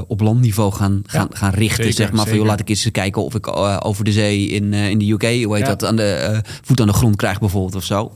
op 0.07 0.21
landniveau 0.21 0.71
gaan, 0.73 1.01
gaan, 1.05 1.27
gaan 1.31 1.51
richten. 1.53 1.83
zeker, 1.83 1.93
zeg 1.93 2.11
maar 2.11 2.27
van, 2.27 2.37
joh, 2.37 2.45
laat 2.45 2.59
ik 2.59 2.69
eens 2.69 2.91
kijken 2.91 3.23
of 3.23 3.35
ik 3.35 3.47
over 3.85 4.03
de 4.03 4.11
zee 4.11 4.47
in, 4.47 4.73
in 4.73 4.97
de 4.97 5.11
UK, 5.11 5.43
hoe 5.43 5.55
heet 5.55 5.65
Ja. 5.65 5.75
dat, 5.75 5.85
aan 5.85 5.95
de 5.95 6.41
voet 6.63 6.81
aan 6.81 6.87
de 6.87 6.93
grond 6.93 7.15
krijg 7.15 7.39
bijvoorbeeld 7.39 7.75
of 7.75 7.83
zo. 7.83 8.13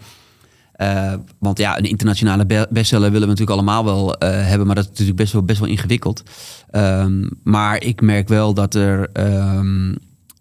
Eh, 0.80 1.13
want 1.39 1.57
ja, 1.57 1.77
een 1.77 1.84
internationale 1.84 2.45
be- 2.45 2.67
bestseller 2.69 3.11
willen 3.11 3.27
we 3.27 3.34
natuurlijk 3.34 3.57
allemaal 3.57 3.86
wel 3.86 4.15
eh, 4.17 4.30
hebben, 4.47 4.65
maar 4.67 4.75
dat 4.75 4.84
is 4.84 4.89
natuurlijk 4.89 5.17
best 5.17 5.34
wel, 5.34 5.43
best 5.43 5.59
wel 5.59 5.69
ingewikkeld. 5.69 6.23
Ehm, 6.71 7.27
maar 7.43 7.84
ik 7.84 8.01
merk 8.01 8.27
wel 8.27 8.53
dat 8.53 8.75
er 8.75 9.09
ehm, 9.13 9.93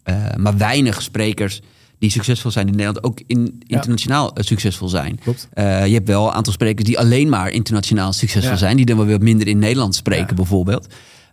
eh, 0.03 0.35
maar 0.37 0.57
weinig 0.57 1.03
sprekers 1.03 1.61
die 1.99 2.11
succesvol 2.11 2.51
zijn 2.51 2.67
in 2.67 2.73
Nederland 2.77 3.03
ook 3.05 3.21
in, 3.27 3.63
internationaal 3.67 4.31
succesvol 4.35 4.89
zijn. 4.89 5.19
klopt. 5.23 5.49
Je 5.55 5.63
hebt 5.93 6.09
wel 6.09 6.27
een 6.27 6.33
aantal 6.33 6.53
sprekers 6.53 6.85
die 6.87 6.99
alleen 6.99 7.29
maar 7.29 7.51
internationaal 7.51 8.13
succesvol 8.13 8.51
Ja. 8.53 8.57
zijn, 8.57 8.77
die 8.77 8.87
dan 8.87 8.97
wel 8.97 9.07
weer 9.07 9.21
minder 9.21 9.47
in 9.47 9.59
Nederland 9.59 9.95
spreken 9.95 10.27
Ja. 10.29 10.35
bijvoorbeeld. 10.35 10.87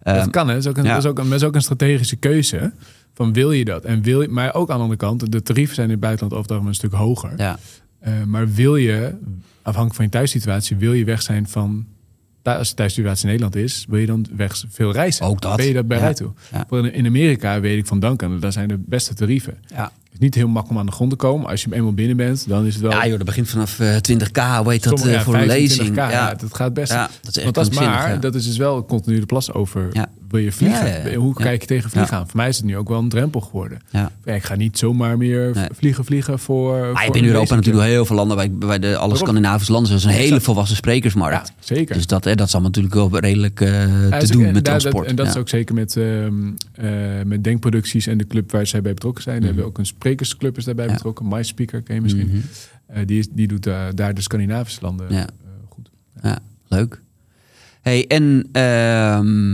dat 0.03 0.15
Ehm, 0.15 0.29
kan, 0.29 0.47
hè. 0.47 0.53
Dat 0.53 0.63
is, 0.63 0.69
ook 0.69 0.77
een, 0.77 0.83
dat, 0.83 0.97
is 0.97 1.05
ook 1.05 1.19
een, 1.19 1.29
dat 1.29 1.39
is 1.41 1.43
ook 1.47 1.55
een 1.55 1.61
strategische 1.61 2.15
keuze. 2.15 2.73
Van 3.13 3.33
wil 3.33 3.51
je 3.51 3.65
dat? 3.65 3.83
En 3.83 4.01
wil 4.01 4.21
je, 4.21 4.27
maar 4.27 4.53
ook 4.53 4.69
aan 4.69 4.75
de 4.75 4.81
andere 4.81 4.99
kant, 4.99 5.31
de 5.31 5.41
tarieven 5.41 5.75
zijn 5.75 5.87
in 5.87 5.93
het 5.93 6.01
buitenland 6.01 6.33
over 6.33 6.45
het 6.51 6.51
algemeen 6.61 6.73
een 6.81 6.89
stuk 6.89 6.99
hoger. 6.99 7.33
ja. 7.37 7.59
Eh, 8.05 8.23
maar 8.23 8.51
wil 8.53 8.75
je, 8.75 9.15
afhankelijk 9.61 9.95
van 9.95 10.05
je 10.05 10.11
thuissituatie, 10.11 10.75
wil 10.77 10.93
je 10.93 11.05
weg 11.05 11.21
zijn 11.21 11.47
van. 11.47 11.85
Als 12.43 12.69
je 12.69 12.75
thuissituatie 12.75 13.23
in 13.23 13.27
Nederland 13.29 13.55
is, 13.55 13.85
wil 13.89 13.99
je 13.99 14.05
dan 14.05 14.25
weg 14.35 14.63
veel 14.69 14.91
reizen? 14.91 15.25
Ook 15.25 15.41
dat. 15.41 15.55
Ben 15.57 15.65
je 15.65 15.73
dat 15.73 15.87
bereid 15.87 16.17
Ja. 16.17 16.25
toe? 16.25 16.33
Ja. 16.51 16.65
Voor 16.67 16.77
In 16.87 16.93
in 16.93 17.05
Amerika 17.05 17.59
weet 17.59 17.77
ik 17.77 17.85
van 17.85 17.99
Duncan, 17.99 18.39
daar 18.39 18.51
zijn 18.51 18.67
de 18.67 18.77
beste 18.77 19.13
tarieven. 19.13 19.57
Ja. 19.67 19.91
Het 20.15 20.23
is 20.23 20.29
niet 20.29 20.35
heel 20.35 20.47
makkelijk 20.53 20.71
om 20.71 20.77
aan 20.79 20.85
de 20.85 20.91
grond 20.91 21.09
te 21.09 21.15
komen. 21.15 21.47
Als 21.49 21.63
je 21.63 21.67
eenmaal 21.73 21.93
binnen 21.93 22.17
bent, 22.17 22.47
dan 22.47 22.65
is 22.65 22.73
het 22.73 22.81
wel. 22.81 22.91
ja, 22.91 23.07
joh, 23.07 23.17
dat 23.17 23.25
begint 23.25 23.49
vanaf 23.49 23.79
eh, 23.79 23.95
20k, 23.95 24.39
hoe 24.63 24.71
heet 24.71 24.83
dat, 24.83 24.99
sommige- 24.99 25.09
eh, 25.09 25.13
ja, 25.15 25.21
voor 25.23 25.33
een 25.35 25.39
25K, 25.41 25.47
lezing. 25.47 25.95
Ja. 25.95 26.33
dat 26.33 26.53
gaat 26.55 26.73
best. 26.73 26.91
Ja, 26.91 27.01
dat 27.21 27.29
is 27.29 27.35
echt 27.35 27.43
Want 27.43 27.55
dat 27.55 27.63
is 27.63 27.69
krankzinnig, 27.69 28.03
maar, 28.05 28.13
ja. 28.13 28.19
dat 28.19 28.35
is 28.35 28.45
dus 28.45 28.57
wel 28.57 28.85
continu 28.85 29.19
de 29.19 29.25
plas 29.25 29.53
over. 29.53 29.87
Ja. 29.91 30.07
Wil 30.29 30.39
je 30.39 30.51
vliegen? 30.51 30.87
Ja, 30.87 30.95
ja, 30.95 31.07
ja. 31.09 31.15
Hoe 31.17 31.33
Ja. 31.37 31.43
kijk 31.43 31.61
je 31.61 31.67
tegen 31.67 31.89
vliegen 31.89 32.13
Ja. 32.13 32.19
aan? 32.19 32.27
Voor 32.27 32.37
mij 32.37 32.47
is 32.49 32.57
het 32.57 32.65
nu 32.65 32.77
ook 32.77 32.89
wel 32.89 32.99
een 32.99 33.09
drempel 33.09 33.41
geworden. 33.41 33.79
Ja. 33.89 34.11
Ja, 34.25 34.33
ik 34.33 34.43
ga 34.43 34.55
niet 34.55 34.77
zomaar 34.77 35.17
meer 35.17 35.51
Nee. 35.53 35.67
vliegen 35.73 36.05
vliegen 36.05 36.39
voor. 36.39 36.71
Maar 36.71 36.87
je 36.87 36.91
voor 36.93 37.01
hebt 37.03 37.15
in 37.15 37.23
Europa 37.23 37.39
lezing. 37.41 37.59
natuurlijk 37.59 37.85
heel 37.87 38.05
veel 38.05 38.15
landen, 38.15 38.37
bij, 38.37 38.51
bij 38.51 38.79
de, 38.79 38.97
alle. 38.97 39.15
Scandinavische 39.15 39.71
landen, 39.71 39.89
zoals 39.89 40.03
een 40.15 40.21
hele 40.21 40.41
volwassen 40.41 40.75
sprekersmarkt. 40.77 41.47
Ja, 41.47 41.53
zeker. 41.59 41.95
Dus 41.95 42.07
dat, 42.07 42.23
hè, 42.23 42.35
dat 42.35 42.47
is 42.47 42.53
allemaal 42.53 42.71
natuurlijk 42.71 42.95
wel 43.11 43.19
redelijk 43.19 43.61
eh, 43.61 43.69
Ja, 44.09 44.17
te 44.17 44.23
is 44.23 44.29
doen 44.29 44.45
en 44.45 44.53
met 44.53 44.63
transport. 44.63 45.07
En 45.07 45.15
dat 45.15 45.27
is 45.27 45.33
Ja. 45.33 45.39
ook 45.39 45.49
zeker 45.49 45.75
met, 45.75 45.97
ehm, 45.97 46.33
eh, 46.73 46.89
met 47.25 47.43
denkproducties 47.43 48.07
en 48.07 48.17
de 48.17 48.27
club 48.27 48.51
waar 48.51 48.67
zij 48.67 48.81
bij 48.81 48.93
betrokken 48.93 49.23
zijn. 49.23 49.39
We 49.39 49.45
hebben 49.45 49.65
ook 49.65 49.77
een 49.77 49.85
sprekersclub 50.05 50.57
is 50.57 50.63
daarbij. 50.63 50.85
Ja. 50.85 50.91
betrokken. 50.93 51.27
My 51.27 51.43
Speaker, 51.43 51.81
ken 51.81 51.95
je 51.95 52.01
misschien. 52.01 52.27
Mhm. 52.27 52.37
Eh, 52.87 53.05
die, 53.05 53.19
is, 53.19 53.27
die 53.31 53.47
doet 53.47 53.67
eh, 53.67 53.83
daar 53.95 54.13
de 54.13 54.21
Scandinavische 54.21 54.79
landen 54.81 55.07
Ja. 55.13 55.19
eh, 55.21 55.27
goed. 55.69 55.89
Ja, 56.23 56.39
leuk. 56.67 57.01
Hey, 57.81 58.07
en 58.07 58.49
ehm, 58.51 59.53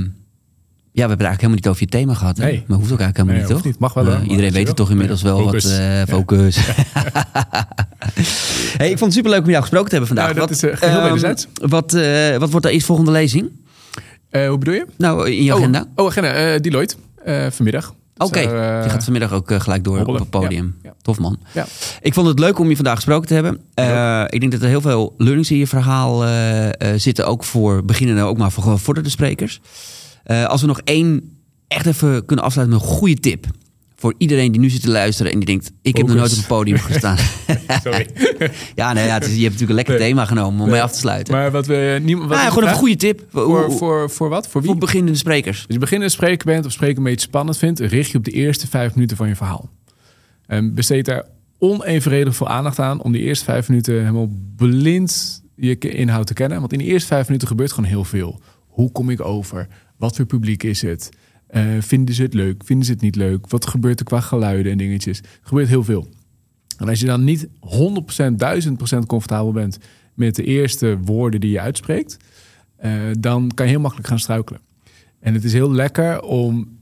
ja, 0.91 1.03
we 1.03 1.09
hebben 1.09 1.25
eigenlijk 1.27 1.29
helemaal 1.29 1.55
niet 1.55 1.67
over 1.67 1.81
je 1.81 1.87
thema 1.87 2.13
gehad. 2.13 2.37
Hè? 2.37 2.43
Nee. 2.43 2.63
Maar 2.67 2.77
hoeft 2.77 2.91
ook 2.91 2.99
eigenlijk 2.99 3.17
helemaal 3.17 3.35
Nee, 3.35 3.45
niet, 3.45 3.55
toch? 3.55 3.65
niet. 3.65 3.79
Mag 3.79 3.93
wel? 3.93 4.03
Maar 4.03 4.23
iedereen 4.23 4.51
weet 4.51 4.67
het 4.67 4.75
toch 4.75 4.89
inmiddels 4.89 5.21
Ja, 5.21 5.27
wel 5.27 5.37
focus. 5.43 5.63
wat 5.63 5.73
Ja. 5.77 6.05
focus. 6.05 6.57
hey, 8.77 8.89
ik 8.91 8.97
vond 8.97 8.99
het 8.99 9.13
superleuk 9.13 9.43
om 9.43 9.49
jou 9.49 9.61
gesproken 9.61 9.89
te 9.89 9.95
hebben 9.95 10.15
vandaag. 10.15 10.35
Nou, 10.35 10.47
dat 10.47 10.61
wat, 10.61 10.73
is, 10.73 10.79
ehm, 10.89 11.03
wederzijds. 11.03 11.47
wat, 11.53 11.91
wat 12.39 12.49
wordt 12.51 12.65
de 12.65 12.71
eerste 12.71 12.85
volgende 12.87 13.11
lezing? 13.11 13.49
Hoe 14.31 14.57
bedoel 14.57 14.73
je? 14.73 14.85
Nou, 14.97 15.29
in 15.31 15.43
je 15.43 15.53
agenda? 15.53 15.79
Oh, 15.95 16.05
oh 16.05 16.07
agenda. 16.07 16.59
Deloitte. 16.59 16.95
vanmiddag. 17.49 17.93
Oké, 18.21 18.41
Zou, 18.41 18.57
eh, 18.57 18.83
je 18.83 18.89
gaat 18.89 19.03
vanmiddag 19.03 19.31
ook 19.31 19.51
eh, 19.51 19.59
gelijk 19.59 19.83
door 19.83 19.95
hobbelen. 19.95 20.21
op 20.21 20.31
het 20.31 20.41
podium. 20.41 20.75
Ja. 20.83 20.93
Tof 21.01 21.19
man. 21.19 21.39
Ja. 21.53 21.65
Ik 22.01 22.13
vond 22.13 22.27
het 22.27 22.39
leuk 22.39 22.59
om 22.59 22.69
je 22.69 22.75
vandaag 22.75 22.95
gesproken 22.95 23.27
te 23.27 23.33
hebben. 23.33 23.61
Eh, 23.73 24.23
ik 24.27 24.39
denk 24.39 24.51
dat 24.51 24.61
er 24.61 24.67
heel 24.67 24.81
veel 24.81 25.13
learnings 25.17 25.51
in 25.51 25.57
je 25.57 25.67
verhaal 25.67 26.23
zitten. 26.95 27.27
Ook 27.27 27.43
voor 27.43 27.85
beginnende, 27.85 28.21
ook 28.21 28.37
maar 28.37 28.51
voor 28.51 28.63
gevorderde 28.63 29.09
sprekers. 29.09 29.61
Als 30.47 30.61
we 30.61 30.67
nog 30.67 30.81
één 30.83 31.39
echt 31.67 31.85
even 31.85 32.25
kunnen 32.25 32.45
afsluiten 32.45 32.77
met 32.77 32.87
een 32.87 32.93
goede 32.95 33.19
tip. 33.19 33.45
Voor 34.01 34.13
iedereen 34.17 34.51
die 34.51 34.61
nu 34.61 34.69
zit 34.69 34.81
te 34.81 34.89
luisteren 34.89 35.31
en 35.31 35.37
die 35.37 35.47
denkt... 35.47 35.71
ik 35.81 35.97
heb 35.97 36.07
nog 36.07 36.15
nooit 36.15 36.31
op 36.31 36.37
een 36.37 36.43
podium 36.47 36.77
gestaan. 36.91 37.17
Sorry. 37.83 38.07
ja, 38.75 38.93
nee, 38.93 39.05
ja, 39.05 39.13
het 39.13 39.25
is- 39.25 39.35
je 39.35 39.41
hebt 39.41 39.43
natuurlijk 39.53 39.69
een 39.69 39.75
lekker 39.75 39.93
Nee. 39.97 40.07
thema 40.07 40.25
genomen 40.25 40.63
om 40.63 40.69
mee 40.69 40.81
af 40.81 40.91
te 40.91 40.97
sluiten. 40.97 41.33
maar 41.33 41.51
wat 41.51 41.65
we... 41.65 41.99
Niemand, 42.03 42.29
wat 42.29 42.37
Ah, 42.37 42.43
is 42.43 42.49
de 42.49 42.53
gewoon 42.53 42.69
een 42.69 42.75
goede 42.79 42.95
tip. 42.95 43.23
Voor, 43.31 43.71
voor, 43.71 44.09
voor 44.09 44.29
wat? 44.29 44.47
Voor 44.47 44.61
wie? 44.61 44.69
voor 44.69 44.79
beginnende 44.79 45.17
sprekers. 45.17 45.57
Als 45.57 45.65
je 45.69 45.79
beginnende 45.79 46.13
spreker 46.13 46.45
bent 46.45 46.65
of 46.65 46.71
spreken 46.71 46.97
een 46.97 47.03
beetje 47.03 47.27
spannend 47.27 47.57
vindt, 47.57 47.79
richt 47.79 48.11
je 48.11 48.17
op 48.17 48.23
de 48.23 48.31
eerste 48.31 48.67
vijf 48.67 48.93
minuten 48.95 49.17
van 49.17 49.27
je 49.27 49.35
verhaal. 49.35 49.69
En 50.47 50.73
besteed 50.73 51.05
daar 51.05 51.25
onevenredig 51.59 52.35
veel 52.35 52.47
aandacht 52.47 52.79
aan 52.79 53.01
om 53.03 53.11
die 53.11 53.21
eerste 53.21 53.45
vijf 53.45 53.67
minuten 53.69 53.99
helemaal 53.99 54.29
blind 54.55 55.41
je 55.55 55.77
inhoud 55.77 56.27
te 56.27 56.33
kennen. 56.33 56.59
Want 56.59 56.71
in 56.73 56.79
de 56.79 56.85
eerste 56.85 57.07
vijf 57.07 57.25
minuten 57.25 57.47
gebeurt 57.47 57.71
gewoon 57.71 57.89
heel 57.89 58.03
veel. 58.03 58.41
Hoe 58.67 58.91
kom 58.91 59.09
ik 59.09 59.21
over? 59.25 59.67
Wat 59.97 60.15
voor 60.15 60.25
publiek 60.25 60.63
is 60.63 60.81
het? 60.81 61.09
Uh, 61.51 61.81
vinden 61.81 62.15
ze 62.15 62.21
het 62.21 62.33
leuk? 62.33 62.63
Vinden 62.65 62.85
ze 62.85 62.91
het 62.91 63.01
niet 63.01 63.15
leuk? 63.15 63.47
Wat 63.47 63.67
gebeurt 63.67 63.99
er 63.99 64.05
qua 64.05 64.19
geluiden 64.19 64.71
en 64.71 64.77
dingetjes? 64.77 65.19
Er 65.19 65.27
gebeurt 65.41 65.67
heel 65.67 65.83
veel. 65.83 66.07
En 66.77 66.89
als 66.89 66.99
je 66.99 67.05
dan 67.05 67.23
niet 67.23 67.47
100%, 67.47 67.49
1000% 68.97 69.05
comfortabel 69.07 69.51
bent 69.51 69.77
met 70.13 70.35
de 70.35 70.43
eerste 70.43 70.97
woorden 71.01 71.39
die 71.39 71.51
je 71.51 71.59
uitspreekt, 71.59 72.17
uh, 72.85 72.91
dan 73.19 73.51
kan 73.53 73.65
je 73.65 73.71
heel 73.71 73.81
makkelijk 73.81 74.07
gaan 74.07 74.19
struikelen. 74.19 74.61
En 75.19 75.33
het 75.33 75.43
is 75.43 75.53
heel 75.53 75.71
lekker 75.71 76.21
om 76.21 76.79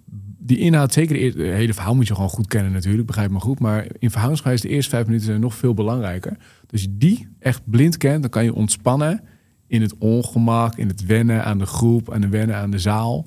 die 0.49 0.57
inhoud, 0.57 0.93
zeker 0.93 1.15
eerste, 1.15 1.41
hele 1.41 1.73
verhaal 1.73 1.95
moet 1.95 2.07
je 2.07 2.13
gewoon 2.13 2.29
goed 2.29 2.47
kennen 2.47 2.71
natuurlijk, 2.71 3.07
begrijp 3.07 3.31
me 3.31 3.39
goed. 3.39 3.59
Maar 3.59 3.85
in 3.99 4.09
verhoudingsgewijs 4.09 4.61
de 4.61 4.69
eerste 4.69 4.89
vijf 4.89 5.05
minuten 5.05 5.25
zijn 5.25 5.39
nog 5.39 5.55
veel 5.55 5.73
belangrijker. 5.73 6.37
Dus 6.67 6.81
je 6.81 6.97
die 6.97 7.27
echt 7.39 7.61
blind 7.65 7.97
kent, 7.97 8.21
dan 8.21 8.29
kan 8.29 8.43
je 8.43 8.53
ontspannen 8.53 9.21
in 9.67 9.81
het 9.81 9.97
ongemak, 9.97 10.75
in 10.75 10.87
het 10.87 11.05
wennen 11.05 11.43
aan 11.43 11.57
de 11.57 11.65
groep, 11.65 12.13
aan 12.13 12.21
de 12.21 12.29
wennen 12.29 12.55
aan 12.55 12.71
de 12.71 12.79
zaal. 12.79 13.25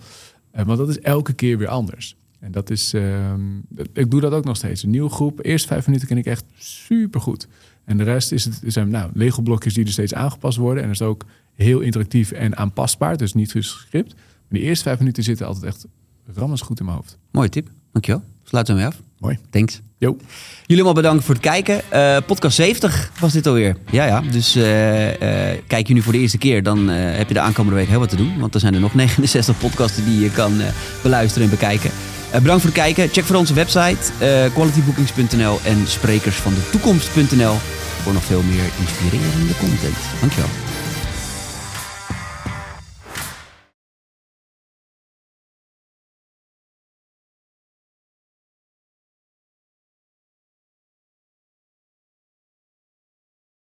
Uh, 0.57 0.65
want 0.65 0.79
dat 0.79 0.89
is 0.89 1.01
elke 1.01 1.33
keer 1.33 1.59
weer 1.59 1.69
anders. 1.69 2.17
En 2.39 2.53
dat 2.53 2.71
is, 2.71 2.95
uh, 2.95 3.33
ik 3.93 4.11
doe 4.11 4.21
dat 4.21 4.33
ook 4.33 4.45
nog 4.45 4.57
steeds. 4.57 4.83
Een 4.83 4.91
nieuwe 4.91 5.11
groep, 5.11 5.45
eerste 5.45 5.69
vijf 5.69 5.87
minuten 5.87 6.09
ken 6.09 6.19
ik 6.19 6.27
echt 6.27 6.45
super 6.57 7.21
goed. 7.21 7.49
En 7.85 7.97
de 7.97 8.05
rest 8.05 8.33
is 8.33 8.45
het, 8.45 8.61
zijn 8.67 8.89
nou, 8.89 9.11
Lego-blokjes 9.15 9.75
die 9.75 9.85
er 9.85 9.91
steeds 9.91 10.15
aangepast 10.15 10.59
worden. 10.59 10.83
En 10.83 10.89
dat 10.89 11.01
is 11.01 11.07
ook 11.07 11.25
heel 11.55 11.81
interactief 11.81 12.33
en 12.33 12.57
aanpasbaar, 12.57 13.17
dus 13.17 13.35
niet 13.35 13.51
gescript. 13.51 14.15
Maar 14.15 14.61
de 14.61 14.61
eerste 14.61 14.85
vijf 14.85 14.99
minuten 14.99 15.23
zitten 15.23 15.47
altijd 15.47 15.65
echt 15.65 15.87
rammers 16.35 16.61
goed 16.61 16.79
in 16.79 16.85
mijn 16.85 16.97
hoofd. 16.97 17.19
Mooie 17.31 17.49
tip, 17.49 17.71
dankjewel. 17.93 18.23
Sluiten 18.45 18.75
we 18.75 18.81
mee 18.81 18.89
af. 18.89 18.97
Mooi. 19.19 19.39
Thanks. 19.51 19.81
Jo. 19.99 20.17
Jullie 20.67 20.85
allemaal 20.85 21.03
bedankt 21.03 21.25
voor 21.25 21.35
het 21.35 21.43
kijken. 21.43 21.81
Uh, 21.93 22.17
podcast 22.27 22.57
70 22.57 23.11
was 23.21 23.33
dit 23.33 23.47
alweer. 23.47 23.77
Ja, 23.91 24.05
ja. 24.05 24.21
Dus 24.31 24.57
uh, 24.57 25.07
uh, 25.09 25.59
kijk 25.67 25.89
je 25.89 25.95
nu 25.95 26.03
voor 26.03 26.13
de 26.13 26.19
eerste 26.19 26.39
keer, 26.39 26.63
dan 26.63 26.89
heb 26.89 27.29
je 27.29 27.35
de 27.35 27.41
aankomende 27.41 27.79
week 27.79 27.89
heel 27.89 27.99
wat 27.99 28.09
te 28.09 28.17
doen. 28.17 28.39
Want 28.39 28.55
er 28.55 28.61
zijn 28.61 28.75
er 28.75 28.81
nog 28.81 28.95
69 29.05 29.59
podcasten 29.59 30.05
die 30.05 30.21
je 30.21 30.31
kan 30.31 30.53
beluisteren 31.03 31.45
en 31.45 31.51
bekijken. 31.51 31.91
bedankt 32.31 32.63
voor 32.63 32.71
het 32.71 32.81
kijken. 32.81 33.09
Check 33.09 33.25
voor 33.25 33.37
onze 33.37 33.55
website 33.55 33.97
qualitybookings.nl 34.55 35.59
en 35.65 35.87
sprekersvandetoekomst.nl 35.87 37.55
voor 38.03 38.13
nog 38.13 38.25
veel 38.25 38.43
meer 38.43 38.65
inspirerende 38.81 39.57
content. 39.59 39.97
Dankjewel. 40.21 40.72